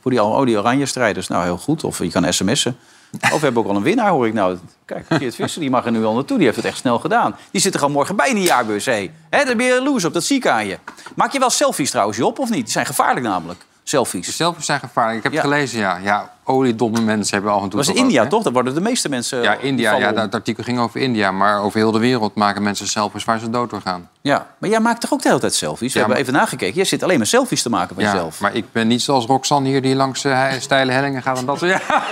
voor 0.00 0.10
die, 0.10 0.22
oh, 0.22 0.46
die 0.46 0.58
oranje 0.58 0.86
strijders. 0.86 1.28
Nou, 1.28 1.44
heel 1.44 1.58
goed. 1.58 1.84
Of 1.84 1.98
je 1.98 2.10
kan 2.10 2.32
sms'en. 2.32 2.76
Of 3.12 3.30
we 3.30 3.44
hebben 3.44 3.62
ook 3.62 3.68
al 3.68 3.76
een 3.76 3.82
winnaar, 3.82 4.10
hoor 4.10 4.26
ik 4.26 4.32
nou. 4.32 4.58
Kijk, 4.84 5.06
Geert 5.08 5.34
Visser, 5.34 5.60
die 5.60 5.70
mag 5.70 5.84
er 5.84 5.90
nu 5.90 6.04
al 6.04 6.14
naartoe. 6.14 6.36
Die 6.36 6.46
heeft 6.46 6.58
het 6.58 6.66
echt 6.66 6.78
snel 6.78 6.98
gedaan. 6.98 7.36
Die 7.50 7.60
zit 7.60 7.72
er 7.72 7.78
gewoon 7.78 7.94
morgen 7.94 8.16
bij 8.16 8.28
in 8.28 8.34
die 8.34 8.44
jaarbeurs. 8.44 8.84
Hè, 8.84 9.10
daar 9.30 9.56
ben 9.56 9.66
je 9.66 9.82
loes 9.82 10.04
op, 10.04 10.12
dat 10.12 10.24
zie 10.24 10.36
ik 10.36 10.46
aan 10.46 10.66
je. 10.66 10.78
Maak 11.14 11.32
je 11.32 11.38
wel 11.38 11.50
selfies 11.50 11.90
trouwens, 11.90 12.18
Job, 12.18 12.38
of 12.38 12.50
niet? 12.50 12.64
Die 12.64 12.72
zijn 12.72 12.86
gevaarlijk 12.86 13.26
namelijk, 13.26 13.64
selfies. 13.88 14.36
Selfies 14.36 14.66
zijn 14.66 14.80
gevaarlijk. 14.80 15.16
Ik 15.16 15.22
heb 15.22 15.32
Ja. 15.32 15.38
het 15.38 15.48
gelezen, 15.48 15.78
ja. 15.78 15.96
Ja, 15.96 16.30
oliedomme 16.44 17.00
mensen 17.00 17.34
hebben 17.34 17.52
af 17.52 17.62
en 17.62 17.68
toe... 17.68 17.78
Dat 17.78 17.86
was 17.86 17.88
in 17.88 17.94
toch 17.94 18.04
ook, 18.04 18.10
India, 18.10 18.26
toch? 18.26 18.42
Daar 18.42 18.52
worden 18.52 18.74
de 18.74 18.80
meeste 18.80 19.08
mensen... 19.08 19.42
Ja, 19.42 19.56
eh, 19.56 19.64
India. 19.64 19.96
Ja, 19.96 20.12
dat 20.12 20.34
artikel 20.34 20.64
ging 20.64 20.78
over 20.78 21.00
India. 21.00 21.30
Maar 21.30 21.60
over 21.62 21.78
heel 21.78 21.90
de 21.92 21.98
wereld 21.98 22.34
maken 22.34 22.62
mensen 22.62 22.88
selfies 22.88 23.24
waar 23.24 23.38
ze 23.38 23.50
dood 23.50 23.70
door 23.70 23.80
gaan. 23.80 24.08
Ja, 24.20 24.46
maar 24.58 24.70
jij 24.70 24.80
maakt 24.80 25.00
toch 25.00 25.12
ook 25.12 25.22
de 25.22 25.28
hele 25.28 25.40
tijd 25.40 25.54
selfies? 25.54 25.92
We 25.92 25.98
hebben 25.98 26.16
maar- 26.16 26.26
even 26.26 26.38
nagekeken. 26.38 26.74
Jij 26.74 26.84
zit 26.84 27.02
alleen 27.02 27.16
maar 27.18 27.26
selfies 27.26 27.62
te 27.62 27.70
maken 27.70 27.94
van 27.94 28.04
Ja, 28.04 28.12
jezelf. 28.12 28.40
maar 28.40 28.54
ik 28.54 28.72
ben 28.72 28.86
niet 28.86 29.02
zoals 29.02 29.26
Roxanne 29.26 29.68
hier 29.68 29.82
die 29.82 29.94
langs 29.94 30.24
eh, 30.24 30.52
steile 30.58 30.92
hellingen 30.92 31.22
gaat 31.22 31.38
en 31.38 31.46
dat 31.46 31.58
soort... 31.58 31.70
Ja. 31.70 31.80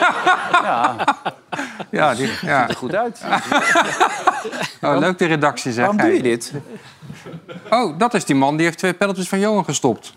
Ja. 0.62 0.96
Ja, 1.90 2.14
die, 2.14 2.30
ja. 2.42 2.60
Ziet 2.60 2.68
er 2.70 2.76
goed 2.76 2.94
uit. 2.94 3.20
Oh, 4.82 4.98
leuk 4.98 5.18
de 5.18 5.26
redactie, 5.26 5.72
zeg. 5.72 5.86
Waarom 5.86 5.96
doe 6.04 6.14
je 6.16 6.22
dit? 6.22 6.52
Oh, 7.70 7.98
dat 7.98 8.14
is 8.14 8.24
die 8.24 8.36
man 8.36 8.56
die 8.56 8.64
heeft 8.66 8.78
twee 8.78 8.92
penalties 8.94 9.28
van 9.28 9.38
Johan 9.38 9.64
gestopt. 9.64 10.14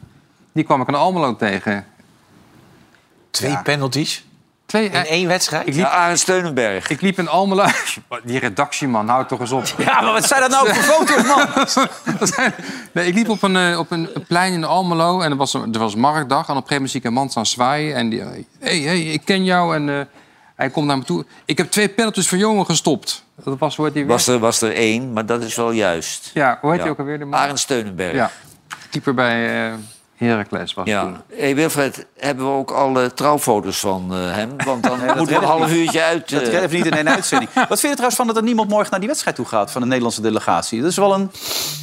Die 0.59 0.67
kwam 0.67 0.81
ik 0.81 0.87
in 0.87 0.95
Almelo 0.95 1.35
tegen. 1.35 1.85
Twee 3.31 3.57
penalties 3.63 4.25
Twee, 4.65 4.85
in 4.89 5.05
één 5.05 5.27
wedstrijd. 5.27 5.67
ik, 5.67 5.73
liep, 5.73 5.83
Ja, 5.83 5.89
Arend 5.89 6.19
Steunenberg. 6.19 6.89
ik 6.89 7.01
liep 7.01 7.17
in 7.17 7.27
Almelo... 7.27 7.65
Die 8.23 8.39
redactieman, 8.39 9.07
houd 9.07 9.27
toch 9.27 9.39
eens 9.39 9.51
op. 9.51 9.63
Ja, 9.77 10.01
maar 10.01 10.13
wat 10.13 10.27
zijn 10.27 10.41
dat 10.41 10.49
nou 10.49 10.73
voor 10.73 10.83
foto's, 10.83 11.23
man? 11.25 12.51
Nee, 12.93 13.07
ik 13.07 13.13
liep 13.13 13.29
op 13.29 13.41
een, 13.43 13.55
eh, 13.55 13.79
op 13.79 13.91
een 13.91 14.09
plein 14.27 14.53
in 14.53 14.63
Almelo 14.63 15.21
en 15.21 15.31
er 15.31 15.37
was, 15.37 15.53
er 15.53 15.79
was 15.79 15.95
marktdag. 15.95 16.47
En 16.47 16.55
op 16.55 16.61
een 16.61 16.67
gegeven 16.67 16.73
moment 16.73 16.91
zie 16.91 16.99
ik 16.99 17.05
een 17.05 17.13
man 17.13 17.29
staan 17.29 17.45
zwaaien. 17.45 17.95
En 17.95 18.09
die, 18.09 18.19
hé, 18.19 18.45
hey, 18.59 18.77
hey, 18.79 19.01
ik 19.01 19.21
ken 19.25 19.43
jou. 19.43 19.75
En 19.75 19.89
eh, 19.89 20.05
hij 20.55 20.69
komt 20.69 20.87
naar 20.87 20.97
me 20.97 21.03
toe. 21.03 21.25
Ik 21.45 21.57
heb 21.57 21.71
twee 21.71 21.89
penalties 21.89 22.27
van 22.27 22.37
jongen 22.37 22.65
gestopt. 22.65 23.23
Dat 23.43 23.57
was, 23.57 23.75
hoe 23.75 23.91
die? 23.91 24.05
Was 24.05 24.27
er, 24.27 24.39
was 24.39 24.61
er 24.61 24.73
één, 24.75 25.13
maar 25.13 25.25
dat 25.25 25.43
is 25.43 25.55
wel 25.55 25.71
juist. 25.71 26.31
Ja, 26.33 26.57
hoe 26.61 26.69
heet 26.69 26.77
Ja. 26.79 26.83
hij 26.83 26.91
ook 26.93 26.99
alweer? 26.99 27.19
De 27.19 27.25
man? 27.25 27.39
Arend 27.39 27.59
Steunenberg. 27.59 28.13
Ja, 28.13 28.31
keeper 28.89 29.13
bij 29.13 29.67
eh 29.67 29.73
Heracles 30.27 30.73
was 30.73 30.85
Ja. 30.87 31.01
toen. 31.01 31.17
Hey 31.37 31.55
Wilfred, 31.55 32.05
hebben 32.17 32.45
we 32.45 32.51
ook 32.51 32.71
alle 32.71 33.13
trouwfoto's 33.13 33.79
van 33.79 34.07
eh, 34.13 34.17
hem? 34.35 34.49
Want 34.65 34.83
dan 34.83 34.99
dat 35.05 35.15
moeten 35.15 35.35
we 35.35 35.41
een 35.41 35.47
half 35.47 35.67
niet. 35.67 35.75
uurtje 35.75 36.01
uit. 36.01 36.29
Dat 36.29 36.41
eh, 36.41 36.47
redden 36.49 36.69
we 36.69 36.75
niet 36.75 36.85
in 36.85 36.91
één 36.93 37.09
uitzending. 37.09 37.51
Wat 37.55 37.67
vind 37.67 37.81
je 37.81 37.87
er 37.87 37.93
trouwens 37.93 38.15
van 38.15 38.27
dat 38.27 38.37
er 38.37 38.43
niemand 38.43 38.69
morgen 38.69 38.89
naar 38.91 38.99
die 38.99 39.07
wedstrijd 39.09 39.35
toe 39.35 39.45
gaat 39.45 39.71
van 39.71 39.81
de 39.81 39.87
Nederlandse 39.87 40.21
delegatie? 40.21 40.81
Dat 40.81 40.89
is 40.89 40.97
wel 40.97 41.13
een 41.13 41.29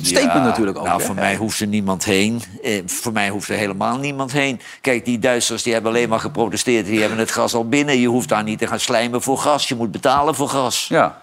statement 0.03 0.33
Ja, 0.33 0.43
natuurlijk 0.45 0.79
ook. 0.79 0.85
Nou, 0.85 0.99
hè? 1.01 1.07
voor 1.07 1.15
mij 1.15 1.37
hoeft 1.37 1.61
er 1.61 1.67
niemand 1.67 2.05
heen. 2.05 2.43
Eh, 2.63 2.83
voor 2.87 3.13
mij 3.13 3.29
hoeft 3.29 3.49
er 3.49 3.57
helemaal 3.57 3.99
niemand 3.99 4.33
heen. 4.33 4.61
Kijk, 4.81 5.05
die 5.05 5.19
Duitsers 5.19 5.63
die 5.63 5.73
hebben 5.73 5.91
alleen 5.91 6.09
maar 6.09 6.21
geprotesteerd. 6.21 6.87
Die 6.87 7.01
hebben 7.01 7.19
het 7.19 7.31
gas 7.31 7.55
al 7.55 7.69
binnen. 7.69 7.99
Je 8.01 8.09
hoeft 8.09 8.29
daar 8.29 8.43
niet 8.43 8.59
te 8.59 8.67
gaan 8.67 8.81
slijmen 8.81 9.23
voor 9.23 9.39
gas. 9.39 9.69
Je 9.69 9.75
moet 9.75 9.91
betalen 9.91 10.35
voor 10.35 10.49
gas. 10.49 10.87
Ja, 10.89 11.19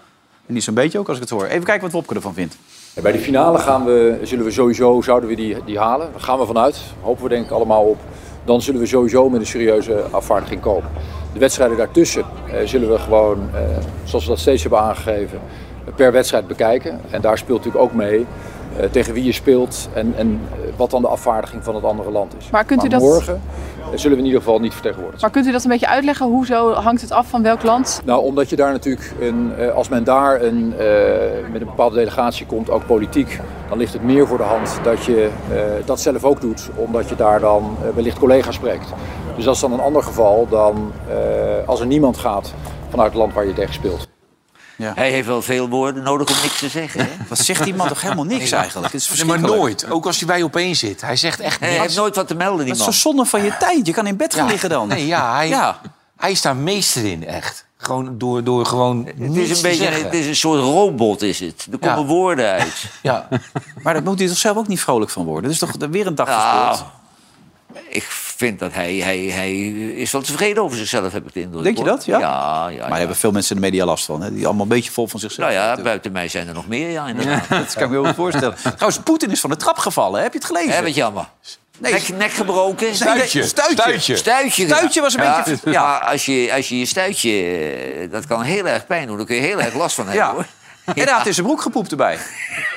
en 0.47 0.53
niet 0.53 0.63
zo'n 0.63 0.73
beetje 0.73 0.99
ook 0.99 1.07
als 1.07 1.15
ik 1.17 1.21
het 1.23 1.31
hoor. 1.31 1.45
Even 1.45 1.63
kijken 1.63 1.83
wat 1.83 1.91
Wopke 1.91 2.15
ervan 2.15 2.33
vindt. 2.33 2.55
Bij 3.01 3.11
de 3.11 3.19
finale 3.19 3.57
gaan 3.57 3.85
we, 3.85 4.19
zullen 4.21 4.45
we 4.45 4.51
sowieso 4.51 5.01
zouden 5.01 5.29
we 5.29 5.35
die, 5.35 5.57
die 5.65 5.79
halen. 5.79 6.11
Daar 6.11 6.21
gaan 6.21 6.39
we 6.39 6.45
vanuit. 6.45 6.81
Hopen 7.01 7.23
we 7.23 7.29
denk 7.29 7.45
ik 7.45 7.51
allemaal 7.51 7.83
op. 7.83 7.97
Dan 8.45 8.61
zullen 8.61 8.79
we 8.79 8.85
sowieso 8.85 9.29
met 9.29 9.39
een 9.39 9.47
serieuze 9.47 10.03
afvaardiging 10.11 10.61
komen. 10.61 10.89
De 11.33 11.39
wedstrijden 11.39 11.77
daartussen 11.77 12.23
eh, 12.51 12.67
zullen 12.67 12.89
we 12.89 12.99
gewoon, 12.99 13.49
eh, 13.53 13.61
zoals 14.03 14.23
we 14.23 14.29
dat 14.29 14.39
steeds 14.39 14.61
hebben 14.61 14.79
aangegeven, 14.79 15.39
per 15.95 16.11
wedstrijd 16.11 16.47
bekijken. 16.47 16.99
En 17.09 17.21
daar 17.21 17.37
speelt 17.37 17.57
natuurlijk 17.57 17.83
ook 17.83 17.93
mee 17.93 18.25
eh, 18.77 18.85
tegen 18.91 19.13
wie 19.13 19.23
je 19.23 19.31
speelt 19.31 19.89
en, 19.93 20.13
en 20.17 20.41
eh, 20.51 20.57
wat 20.75 20.89
dan 20.91 21.01
de 21.01 21.07
afvaardiging 21.07 21.63
van 21.63 21.75
het 21.75 21.83
andere 21.83 22.11
land 22.11 22.33
is. 22.39 22.49
Maar 22.49 22.63
kunt 22.65 22.83
u 22.83 22.87
dat- 22.87 23.01
morgen 23.01 23.41
eh, 23.91 23.99
zullen 23.99 24.11
we 24.17 24.21
in 24.23 24.25
ieder 24.25 24.41
geval 24.41 24.59
niet 24.59 24.73
vertegenwoordigd 24.73 25.19
zijn. 25.19 25.31
Maar 25.31 25.41
kunt 25.41 25.51
u 25.53 25.55
dat 25.55 25.63
een 25.63 25.69
beetje 25.79 25.87
uitleggen? 25.87 26.25
Hoezo 26.25 26.73
hangt 26.73 27.01
het 27.01 27.11
af 27.11 27.27
van 27.27 27.41
welk 27.41 27.63
land? 27.63 28.01
Nou, 28.05 28.23
omdat 28.23 28.49
je 28.49 28.55
daar 28.55 28.71
natuurlijk, 28.71 29.13
een, 29.19 29.53
als 29.75 29.89
men 29.89 30.03
daar 30.03 30.41
een, 30.41 30.67
met 31.51 31.61
een 31.61 31.67
bepaalde 31.67 31.95
delegatie 31.95 32.45
komt, 32.45 32.69
ook 32.69 32.85
politiek, 32.85 33.39
dan 33.69 33.77
ligt 33.77 33.93
het 33.93 34.03
meer 34.03 34.27
voor 34.27 34.37
de 34.37 34.43
hand 34.43 34.79
dat 34.83 35.03
je 35.05 35.29
dat 35.85 35.99
zelf 35.99 36.23
ook 36.23 36.41
doet, 36.41 36.69
omdat 36.75 37.09
je 37.09 37.15
daar 37.15 37.39
dan 37.39 37.77
wellicht 37.95 38.19
collega's 38.19 38.55
spreekt. 38.55 38.87
Dus 39.35 39.45
dat 39.45 39.55
is 39.55 39.61
dan 39.61 39.73
een 39.73 39.79
ander 39.79 40.03
geval 40.03 40.47
dan 40.49 40.91
als 41.65 41.79
er 41.79 41.85
niemand 41.87 42.17
gaat 42.17 42.53
vanuit 42.89 43.09
het 43.09 43.19
land 43.19 43.33
waar 43.33 43.45
je 43.45 43.53
tegen 43.53 43.73
speelt. 43.73 44.12
Hij 44.77 45.11
heeft 45.11 45.27
wel 45.27 45.41
veel 45.41 45.69
woorden 45.69 46.03
nodig 46.03 46.29
om 46.29 46.35
niks 46.41 46.59
te 46.59 46.69
zeggen. 46.69 46.99
Hè? 47.01 47.09
Wat 47.29 47.39
zegt 47.39 47.63
die 47.63 47.75
man 47.75 47.87
toch 47.87 48.01
helemaal 48.01 48.23
niks 48.23 48.51
eigenlijk? 48.51 48.93
Het 48.93 49.01
is 49.01 49.09
Nee, 49.15 49.25
maar 49.25 49.39
nooit. 49.39 49.89
Ook 49.89 50.05
als 50.05 50.17
hij 50.17 50.27
bij 50.27 50.43
opeen 50.43 50.75
zit. 50.75 51.01
Hij 51.01 51.15
zegt 51.15 51.39
echt 51.39 51.59
Hij 51.59 51.69
niks. 51.69 51.81
heeft 51.81 51.95
nooit 51.95 52.15
wat 52.15 52.27
te 52.27 52.35
melden, 52.35 52.57
die 52.65 52.67
Dat 52.67 52.75
is 52.77 52.83
man. 52.83 52.93
zo 52.93 52.99
zonde 52.99 53.25
van 53.25 53.43
je 53.43 53.57
tijd. 53.59 53.85
Je 53.87 53.93
kan 53.93 54.07
in 54.07 54.17
bed 54.17 54.33
gaan 54.33 54.45
Ja. 54.45 54.51
liggen 54.51 54.69
dan. 54.69 54.87
Nee, 54.87 55.05
ja, 55.07 55.33
hij, 55.35 55.47
Ja. 55.47 55.79
hij 56.17 56.31
is 56.31 56.41
daar 56.41 56.55
meester 56.55 57.05
in, 57.05 57.27
echt. 57.27 57.65
Gewoon 57.77 58.17
door, 58.17 58.43
door 58.43 58.65
gewoon 58.65 59.05
Het 59.05 59.15
is 59.35 59.49
een 59.49 59.55
te 59.55 59.61
beetje 59.61 59.83
zeggen. 59.83 60.03
het 60.03 60.13
is 60.13 60.25
een 60.27 60.35
soort 60.35 60.59
robot, 60.59 61.21
is 61.21 61.39
het. 61.39 61.67
Er 61.71 61.77
komen 61.77 61.99
Ja. 61.99 62.05
woorden 62.05 62.49
uit. 62.51 62.85
Ja. 63.01 63.27
Maar 63.83 63.93
daar 63.93 64.03
moet 64.03 64.19
hij 64.19 64.27
toch 64.27 64.37
zelf 64.37 64.57
ook 64.57 64.67
niet 64.67 64.79
vrolijk 64.81 65.11
van 65.11 65.25
worden? 65.25 65.43
Dat 65.43 65.51
is 65.51 65.59
toch 65.59 65.89
weer 65.89 66.07
een 66.07 66.15
dag 66.15 66.27
Nou, 66.27 66.67
gespeeld? 66.67 66.89
Ik 67.89 68.03
vind 68.09 68.59
dat 68.59 68.73
hij, 68.73 68.93
hij, 68.95 69.17
hij 69.17 69.53
is 69.95 70.11
wel 70.11 70.21
tevreden 70.21 70.63
over 70.63 70.77
zichzelf, 70.77 71.11
heb 71.11 71.27
ik 71.27 71.33
de 71.33 71.39
indruk. 71.39 71.63
Denk 71.63 71.77
je 71.77 71.83
dat? 71.83 72.05
Ja? 72.05 72.19
Ja, 72.19 72.25
ja, 72.27 72.67
Maar 72.69 72.77
daar 72.79 72.89
ja. 72.89 72.95
hebben 72.97 73.15
veel 73.15 73.31
mensen 73.31 73.55
in 73.55 73.61
de 73.61 73.67
media 73.67 73.85
last 73.85 74.05
van. 74.05 74.21
Hè? 74.21 74.33
Die 74.33 74.45
allemaal 74.45 74.63
een 74.63 74.67
beetje 74.69 74.91
vol 74.91 75.07
van 75.07 75.19
zichzelf. 75.19 75.41
Nou 75.47 75.51
ja, 75.59 75.59
natuurlijk. 75.59 75.87
buiten 75.87 76.11
mij 76.11 76.27
zijn 76.27 76.47
er 76.47 76.53
nog 76.53 76.67
meer, 76.67 76.89
ja, 76.89 77.07
inderdaad. 77.07 77.49
Dat 77.49 77.73
kan 77.73 77.83
ik 77.83 77.89
me 77.89 77.95
heel 77.95 78.05
goed 78.05 78.15
voorstellen. 78.15 78.55
Trouwens, 78.75 78.99
Poetin 79.03 79.31
is 79.31 79.39
van 79.39 79.49
de 79.49 79.55
trap 79.55 79.77
gevallen. 79.77 80.17
hè? 80.17 80.23
Heb 80.23 80.31
je 80.33 80.37
het 80.39 80.47
gelezen? 80.47 80.71
Hè, 80.75 80.81
wat 80.83 80.95
jammer. 80.95 81.25
Nee, 81.79 81.91
Nek, 81.91 82.09
nek 82.09 82.31
gebroken. 82.31 82.95
Stuitje. 82.95 83.43
Stuitje. 83.43 83.75
Stuitje. 83.77 84.15
Stuitje. 84.15 84.65
Stuitje 84.65 85.01
was 85.01 85.13
een 85.13 85.23
ja, 85.23 85.43
beetje- 85.45 85.71
ja. 85.71 85.81
Maar 85.83 85.99
als 85.99 86.25
je, 86.25 86.51
als 86.55 86.69
je 86.69 86.79
je 86.79 86.85
stuitje... 86.85 87.29
eh, 87.31 88.11
Dat 88.11 88.27
kan 88.27 88.41
heel 88.41 88.67
erg 88.67 88.85
pijn 88.85 89.07
doen. 89.07 89.17
Daar 89.17 89.25
kun 89.25 89.35
je 89.35 89.41
heel 89.41 89.61
erg 89.61 89.73
last 89.73 89.95
van 89.95 90.07
hebben, 90.07 90.25
Ja. 90.25 90.31
hoor. 90.33 90.45
En 90.85 91.03
hij 91.03 91.13
had 91.13 91.27
in 91.27 91.33
zijn 91.33 91.45
broek 91.45 91.61
gepoept 91.61 91.91
erbij. 91.91 92.17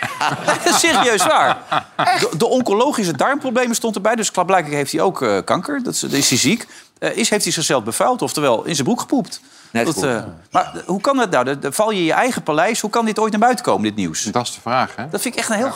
Dat 0.46 0.66
is 0.66 0.78
serieus 0.88 1.26
waar. 1.26 1.58
De, 1.96 2.30
de 2.36 2.46
oncologische 2.46 3.16
darmproblemen 3.16 3.76
stond 3.76 3.94
erbij. 3.94 4.14
Dus 4.16 4.30
klaarblijkelijk 4.30 4.76
heeft 4.76 4.92
hij 4.92 5.00
ook 5.00 5.22
eh, 5.22 5.38
kanker. 5.44 5.82
Dat 5.82 5.94
is, 5.94 6.00
dat 6.00 6.12
is 6.12 6.28
hij 6.28 6.38
ziek. 6.38 6.66
Eh, 6.98 7.16
is, 7.16 7.30
heeft 7.30 7.44
hij 7.44 7.52
zichzelf 7.52 7.84
bevuild, 7.84 8.22
oftewel 8.22 8.64
in 8.64 8.74
zijn 8.74 8.86
broek 8.86 9.00
gepoept. 9.00 9.40
Net 9.70 9.84
Dat, 9.86 9.94
goed. 9.94 10.04
eh, 10.04 10.22
maar 10.50 10.72
hoe 10.86 11.00
kan 11.00 11.16
dat 11.16 11.30
nou? 11.30 11.56
Val 11.62 11.90
je 11.90 11.98
in 11.98 12.04
je 12.04 12.12
eigen 12.12 12.42
paleis. 12.42 12.80
Hoe 12.80 12.90
kan 12.90 13.04
dit 13.04 13.18
ooit 13.18 13.30
naar 13.30 13.40
buiten 13.40 13.64
komen, 13.64 13.82
dit 13.82 13.96
nieuws? 13.96 14.22
Dat 14.22 14.46
is 14.46 14.54
de 14.54 14.60
vraag, 14.60 14.96
hè? 14.96 15.08
Dat 15.08 15.20
vind 15.20 15.34
ik 15.34 15.40
echt 15.40 15.50
een 15.50 15.56
heel... 15.56 15.72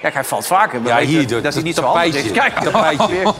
Kijk, 0.00 0.14
hij 0.14 0.24
valt 0.24 0.46
vaker. 0.46 0.80
Ja, 0.84 0.98
hier, 0.98 1.20
dat 1.20 1.28
dat- 1.30 1.42
hij 1.42 1.52
dat 1.52 1.62
niet 1.62 1.78
op 1.78 1.96
is. 2.02 2.30
Kijk, 2.32 2.62
dat. 2.64 2.72
Maar 2.72 2.94
het 2.94 3.34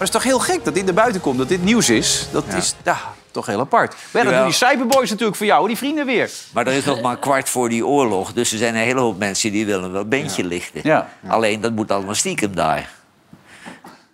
is 0.00 0.10
toch 0.10 0.22
heel 0.22 0.38
gek 0.38 0.64
dat 0.64 0.74
dit 0.74 0.84
naar 0.84 0.94
buiten 0.94 1.20
komt, 1.20 1.38
dat 1.38 1.48
dit 1.48 1.64
nieuws 1.64 1.88
is. 1.90 2.26
Dat 2.32 2.44
is 2.56 2.74
ja, 2.84 2.96
toch 3.32 3.46
heel 3.46 3.60
apart. 3.60 3.94
Maar 4.10 4.22
ja, 4.22 4.28
dat 4.28 4.38
doen 4.38 4.48
die 4.48 4.54
cyberboys 4.54 5.10
natuurlijk 5.10 5.36
voor 5.36 5.46
jou, 5.46 5.66
die 5.66 5.76
vrienden 5.76 6.06
weer. 6.06 6.30
Maar 6.52 6.66
er 6.66 6.72
is 6.72 6.84
nog 6.84 7.00
maar 7.00 7.12
een 7.12 7.18
kwart 7.18 7.48
voor 7.48 7.68
die 7.68 7.86
oorlog. 7.86 8.32
Dus 8.32 8.52
er 8.52 8.58
zijn 8.58 8.74
een 8.74 8.80
hele 8.80 9.00
hoop 9.00 9.18
mensen 9.18 9.52
die 9.52 9.66
willen 9.66 9.92
wel 9.92 10.00
een 10.00 10.08
beentje 10.08 10.44
lichten. 10.44 10.80
Ja. 10.84 11.08
Alleen, 11.28 11.60
dat 11.60 11.72
moet 11.72 11.90
allemaal 11.90 12.14
stiekem 12.14 12.54
daar. 12.54 12.90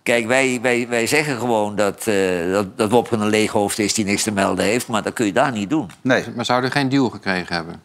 Kijk, 0.03 0.27
wij, 0.27 0.59
wij, 0.61 0.87
wij 0.89 1.07
zeggen 1.07 1.37
gewoon 1.37 1.75
dat, 1.75 2.07
eh 2.07 2.51
dat, 2.51 2.77
dat 2.77 2.89
Wopke 2.89 3.15
een 3.15 3.27
leeg 3.27 3.51
hoofd 3.51 3.79
is 3.79 3.93
die 3.93 4.05
niks 4.05 4.23
te 4.23 4.31
melden 4.31 4.65
heeft. 4.65 4.87
Maar 4.87 5.03
dat 5.03 5.13
kun 5.13 5.25
je 5.25 5.33
daar 5.33 5.51
niet 5.51 5.69
doen. 5.69 5.91
Nee, 6.01 6.23
Maar 6.35 6.45
zou 6.45 6.61
hij 6.61 6.71
geen 6.71 6.89
deal 6.89 7.09
gekregen 7.09 7.55
hebben? 7.55 7.81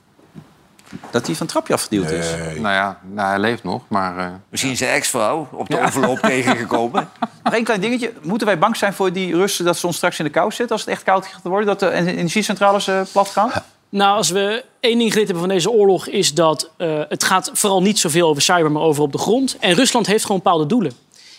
Dat 1.11 1.27
hij 1.27 1.35
van 1.35 1.47
het 1.47 1.49
trapje 1.55 1.75
afgeduwd 1.75 2.11
is. 2.11 2.27
Nou 2.55 2.75
ja, 2.75 2.99
nou, 3.03 3.29
hij 3.29 3.39
leeft 3.39 3.63
nog, 3.65 3.83
maar... 3.89 4.19
eh, 4.19 4.27
Misschien 4.49 4.77
zijn 4.77 4.91
ex-vrouw 4.95 5.49
op 5.53 5.69
de 5.69 5.77
envelop 5.77 6.19
tegengekomen. 6.31 7.09
Nog 7.45 7.55
één 7.55 7.65
klein 7.65 7.81
dingetje. 7.81 8.13
Moeten 8.23 8.47
wij 8.47 8.59
bang 8.59 8.77
zijn 8.77 8.93
voor 8.93 9.13
die 9.13 9.35
Russen 9.35 9.65
dat 9.65 9.77
ze 9.79 9.87
ons 9.87 9.97
straks 9.97 10.19
in 10.19 10.25
de 10.25 10.31
kou 10.31 10.51
zetten... 10.51 10.71
als 10.77 10.81
het 10.81 10.91
echt 10.91 11.03
koud 11.03 11.27
gaat 11.27 11.43
worden, 11.43 11.67
dat 11.67 11.81
de 11.81 11.91
energiecentrales 11.91 12.87
eh, 12.87 13.01
plat 13.13 13.29
gaan? 13.29 13.51
Nou, 13.89 14.17
als 14.17 14.31
we 14.31 14.65
één 14.81 14.99
ding 14.99 15.11
geleerd 15.11 15.29
hebben 15.29 15.47
van 15.47 15.55
deze 15.55 15.71
oorlog... 15.71 16.07
is 16.09 16.35
dat 16.35 16.71
eh, 16.77 17.01
het 17.09 17.25
gaat 17.25 17.51
vooral 17.53 17.83
niet 17.83 17.99
zoveel 17.99 18.29
over 18.29 18.43
cyber, 18.43 18.73
maar 18.73 18.83
over 18.83 19.03
op 19.03 19.13
de 19.13 19.19
grond. 19.19 19.57
En 19.61 19.75
Rusland 19.75 20.07
heeft 20.07 20.25
gewoon 20.25 20.41
bepaalde 20.43 20.67
doelen. 20.67 20.93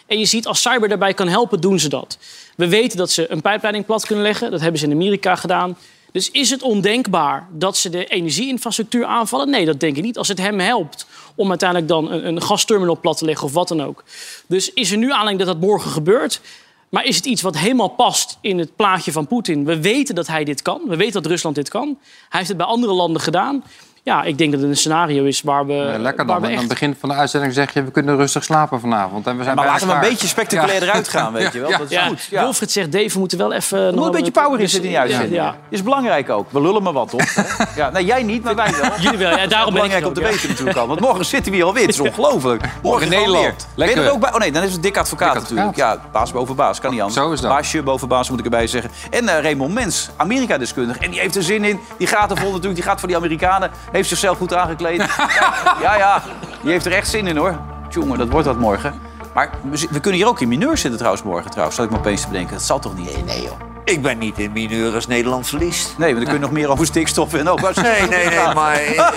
En 0.07 0.19
je 0.19 0.25
ziet, 0.25 0.47
als 0.47 0.61
cyber 0.61 0.89
daarbij 0.89 1.13
kan 1.13 1.27
helpen, 1.27 1.61
doen 1.61 1.79
ze 1.79 1.89
dat. 1.89 2.17
We 2.55 2.67
weten 2.67 2.97
dat 2.97 3.11
ze 3.11 3.31
een 3.31 3.41
pijpleiding 3.41 3.85
plat 3.85 4.05
kunnen 4.05 4.23
leggen. 4.25 4.51
Dat 4.51 4.61
hebben 4.61 4.79
ze 4.79 4.85
in 4.85 4.91
Amerika 4.91 5.35
gedaan. 5.35 5.77
Dus 6.15 6.31
is 6.31 6.49
het 6.49 6.61
ondenkbaar 6.61 7.47
dat 7.51 7.77
ze 7.77 7.89
de 7.89 8.05
energieinfrastructuur 8.05 9.05
aanvallen? 9.05 9.49
Nee, 9.49 9.65
dat 9.65 9.79
denk 9.79 9.97
ik 9.97 10.03
niet. 10.03 10.17
Als 10.17 10.27
het 10.27 10.37
hem 10.37 10.59
helpt 10.59 11.07
om 11.35 11.49
uiteindelijk 11.49 11.89
dan 11.89 12.11
een, 12.11 12.27
een 12.27 12.41
gasterminal 12.41 12.99
plat 12.99 13.17
te 13.17 13.25
leggen 13.25 13.47
of 13.47 13.53
wat 13.53 13.67
dan 13.67 13.83
ook. 13.83 14.03
Dus 14.47 14.73
is 14.73 14.91
er 14.91 14.97
nu 14.97 15.11
aanleiding 15.11 15.37
dat 15.39 15.47
dat 15.47 15.67
morgen 15.67 15.91
gebeurt? 15.91 16.41
Maar 16.89 17.05
is 17.05 17.15
het 17.15 17.25
iets 17.25 17.41
wat 17.41 17.57
helemaal 17.57 17.87
past 17.87 18.37
in 18.41 18.57
het 18.57 18.75
plaatje 18.75 19.11
van 19.11 19.27
Poetin? 19.27 19.65
We 19.65 19.81
weten 19.81 20.15
dat 20.15 20.27
hij 20.27 20.43
dit 20.43 20.61
kan. 20.61 20.81
We 20.87 20.95
weten 20.95 21.21
dat 21.21 21.31
Rusland 21.31 21.55
dit 21.55 21.69
kan. 21.69 21.97
Hij 22.29 22.39
heeft 22.39 22.47
het 22.47 22.57
bij 22.57 22.65
andere 22.65 22.93
landen 22.93 23.21
gedaan. 23.21 23.63
Ja, 24.05 24.23
ik 24.23 24.37
denk 24.37 24.51
dat 24.51 24.61
het 24.61 24.69
een 24.69 24.77
scenario 24.77 25.23
is 25.23 25.41
waar 25.41 25.65
we. 25.65 25.95
lekker 25.99 26.25
waar 26.25 26.41
dan. 26.41 26.49
we 26.49 26.55
Aan 26.55 26.59
het 26.59 26.67
begin 26.67 26.95
van 26.99 27.09
de 27.09 27.15
uitzending 27.15 27.53
zeg 27.53 27.73
je... 27.73 27.83
we 27.83 27.91
kunnen 27.91 28.17
rustig 28.17 28.43
slapen 28.43 28.79
vanavond. 28.79 29.27
En 29.27 29.37
we 29.37 29.43
zijn 29.43 29.55
Maar 29.55 29.65
laten 29.65 29.87
we 29.87 29.93
een 29.93 29.99
beetje 29.99 30.27
spectaculair 30.27 30.83
eruit 30.89 31.07
gaan, 31.07 31.33
weet 31.33 31.53
je 31.53 31.59
wel. 31.59 31.69
Dat 31.69 31.81
is 31.81 31.89
Ja, 31.89 32.07
goed. 32.07 32.27
Ja. 32.29 32.41
Wilfried 32.41 32.71
zegt, 32.71 32.91
Dave, 32.91 33.13
we 33.13 33.19
moeten 33.19 33.37
wel 33.37 33.53
even... 33.53 33.79
Er 33.79 33.93
moet 33.93 34.05
een 34.05 34.11
beetje 34.11 34.31
power 34.31 34.59
in 34.59 34.69
zitten 34.69 34.89
in 34.89 34.95
die 34.95 34.99
uitzending. 34.99 35.33
Ja. 35.33 35.55
Is 35.69 35.83
belangrijk 35.83 36.29
ook. 36.29 36.51
We 36.51 36.61
lullen 36.61 36.83
maar 36.83 36.93
wat, 36.93 37.09
toch? 37.09 37.35
ja, 37.75 37.89
nee, 37.89 38.05
jij 38.05 38.23
niet, 38.23 38.43
maar 38.43 38.55
wij 38.55 38.71
wel. 38.81 38.99
Jullie 39.01 39.17
wel, 39.17 39.37
ja, 39.37 39.47
daarom 39.47 39.73
ben 39.73 39.83
ik 39.83 39.89
belangrijk 39.89 39.99
het 39.99 40.07
om 40.07 40.13
te 40.13 40.19
ook, 40.19 40.25
ja. 40.25 40.31
weten 40.31 40.49
natuurlijk 40.49 40.77
al. 40.77 40.87
Want 40.87 40.99
morgen 40.99 41.25
zitten 41.25 41.51
we 41.51 41.57
hier 41.57 41.67
alweer. 41.67 41.85
Het 41.85 41.93
is 41.93 41.99
ongelooflijk. 41.99 42.63
Morgen 42.81 43.03
in. 43.05 43.09
Nederland. 43.09 43.67
Ben 43.75 43.87
je 43.87 43.91
er 43.91 43.97
Lekker. 43.97 44.11
ook 44.13 44.19
bij? 44.19 44.33
Oh 44.33 44.39
nee, 44.39 44.51
dan 44.51 44.63
is 44.63 44.71
het 44.71 44.83
dik 44.83 44.97
advocaat 44.97 45.33
natuurlijk. 45.33 45.75
Ja, 45.75 46.01
baas 46.11 46.31
boven 46.31 46.55
baas. 46.55 46.79
Kan 46.79 46.91
niet 46.91 47.01
anders. 47.01 47.19
Zo 47.19 47.31
is 47.31 47.41
dat. 47.41 47.51
Baasje 47.51 47.83
boven 47.83 48.07
baas 48.07 48.29
moet 48.29 48.39
ik 48.39 48.45
erbij 48.45 48.67
zeggen. 48.67 48.91
En 49.09 49.29
eh, 49.29 49.41
Raymond 49.41 49.73
Mens, 49.73 50.09
Amerika-deskundige. 50.15 50.99
En 50.99 51.11
die 51.11 51.19
heeft 51.19 51.35
er 51.35 51.43
zin 51.43 51.63
in. 51.63 51.79
Die 51.97 52.07
gaat 52.07 52.31
er 52.31 52.37
vol 52.37 52.47
natuurlijk. 52.47 52.75
Die 52.75 52.83
gaat 52.83 52.99
voor 52.99 53.07
die 53.07 53.17
Amerikanen. 53.17 53.71
Heeft 53.95 54.09
zichzelf 54.09 54.37
goed 54.37 54.53
aangekleed. 54.53 54.97
ja, 54.97 55.75
ja, 55.81 55.97
ja. 55.97 56.23
Die 56.61 56.71
heeft 56.71 56.85
er 56.85 56.91
echt 56.91 57.07
zin 57.09 57.27
in 57.27 57.37
hoor. 57.37 57.59
Tjonge, 57.89 58.17
dat 58.17 58.29
wordt 58.29 58.45
dat 58.45 58.57
morgen. 58.57 58.93
Maar 59.33 59.49
we, 59.89 59.99
kunnen 59.99 60.19
hier 60.19 60.27
ook 60.27 60.39
in 60.39 60.47
mineur 60.47 60.77
zitten 60.77 60.97
trouwens 60.97 61.23
morgen. 61.23 61.49
Trouwens, 61.49 61.75
zal 61.75 61.85
ik 61.85 61.91
me 61.91 61.97
opeens 61.97 62.21
te 62.21 62.27
bedenken. 62.27 62.53
Dat 62.53 62.63
zal 62.63 62.79
toch 62.79 62.97
niet? 62.97 63.13
Nee, 63.13 63.23
nee 63.23 63.41
joh. 63.41 63.59
Ik 63.85 64.01
ben 64.01 64.17
niet 64.17 64.39
in 64.39 64.51
mineur 64.51 64.93
als 64.93 65.07
Nederland 65.07 65.47
verliest. 65.47 65.97
Nee, 65.97 66.13
want 66.13 66.17
dan 66.17 66.25
kun 66.25 66.33
je 66.33 66.39
nog 66.39 66.51
meer 66.51 66.69
over 66.69 66.85
stikstof 66.85 67.33
en 67.33 67.49
ook. 67.49 67.75
Nee, 67.75 68.01
nee, 68.01 68.25
nee, 68.27 68.53
maar 68.53 68.75
eh, 68.75 69.07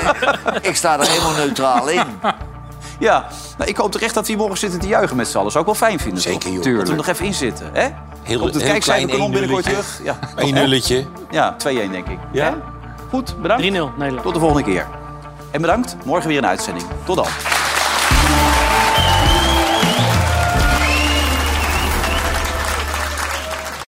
ik 0.63 0.77
sta 0.77 0.99
er 1.01 1.09
helemaal 1.09 1.35
neutraal 1.35 1.89
in. 1.89 2.05
Ja, 2.99 3.27
nou, 3.59 3.71
ik 3.71 3.77
hoop 3.77 3.93
toch 3.93 4.01
echt 4.01 4.15
dat 4.15 4.27
we 4.27 4.33
hier 4.33 4.41
morgen 4.41 4.59
zitten 4.59 4.81
te 4.81 4.89
juichen 4.89 5.17
met 5.17 5.29
z'n 5.29 5.39
allen. 5.39 5.51
Zou 5.51 5.65
ik 5.65 5.71
wel 5.71 5.89
fijn 5.89 5.99
vinden, 5.99 6.23
Zeker, 6.23 6.41
toch? 6.41 6.53
joh. 6.53 6.57
Dat 6.57 6.65
we 6.65 6.71
er 6.71 6.85
Tuurlijk. 6.85 7.07
nog 7.07 7.15
even 7.15 7.27
in 7.27 7.35
zitten, 7.35 7.71
hè? 7.73 7.89
Heel, 8.23 8.41
Op 8.41 8.47
het 8.47 8.55
heel 8.63 8.71
kijkcijferkanon 8.71 9.17
klein 9.17 9.31
binnenkort 9.31 9.65
terug. 9.65 10.01
Ja, 10.03 10.19
Een 10.37 10.55
nulletje. 10.55 11.07
ja 11.31 11.57
2-1 11.57 11.65
denk 11.91 12.07
ik. 12.09 12.19
Ja? 12.33 12.45
Hè? 12.45 12.78
Goed, 13.09 13.43
bedankt. 13.43 13.63
3-0 13.63 13.67
Nederland. 13.67 14.23
Tot 14.23 14.35
de 14.35 14.41
volgende 14.41 14.63
keer. 14.63 14.87
En 15.51 15.61
bedankt. 15.61 15.97
Morgen 16.05 16.29
weer 16.29 16.39
een 16.39 16.47
uitzending. 16.47 16.87
Tot 17.05 17.17
dan. 17.17 17.27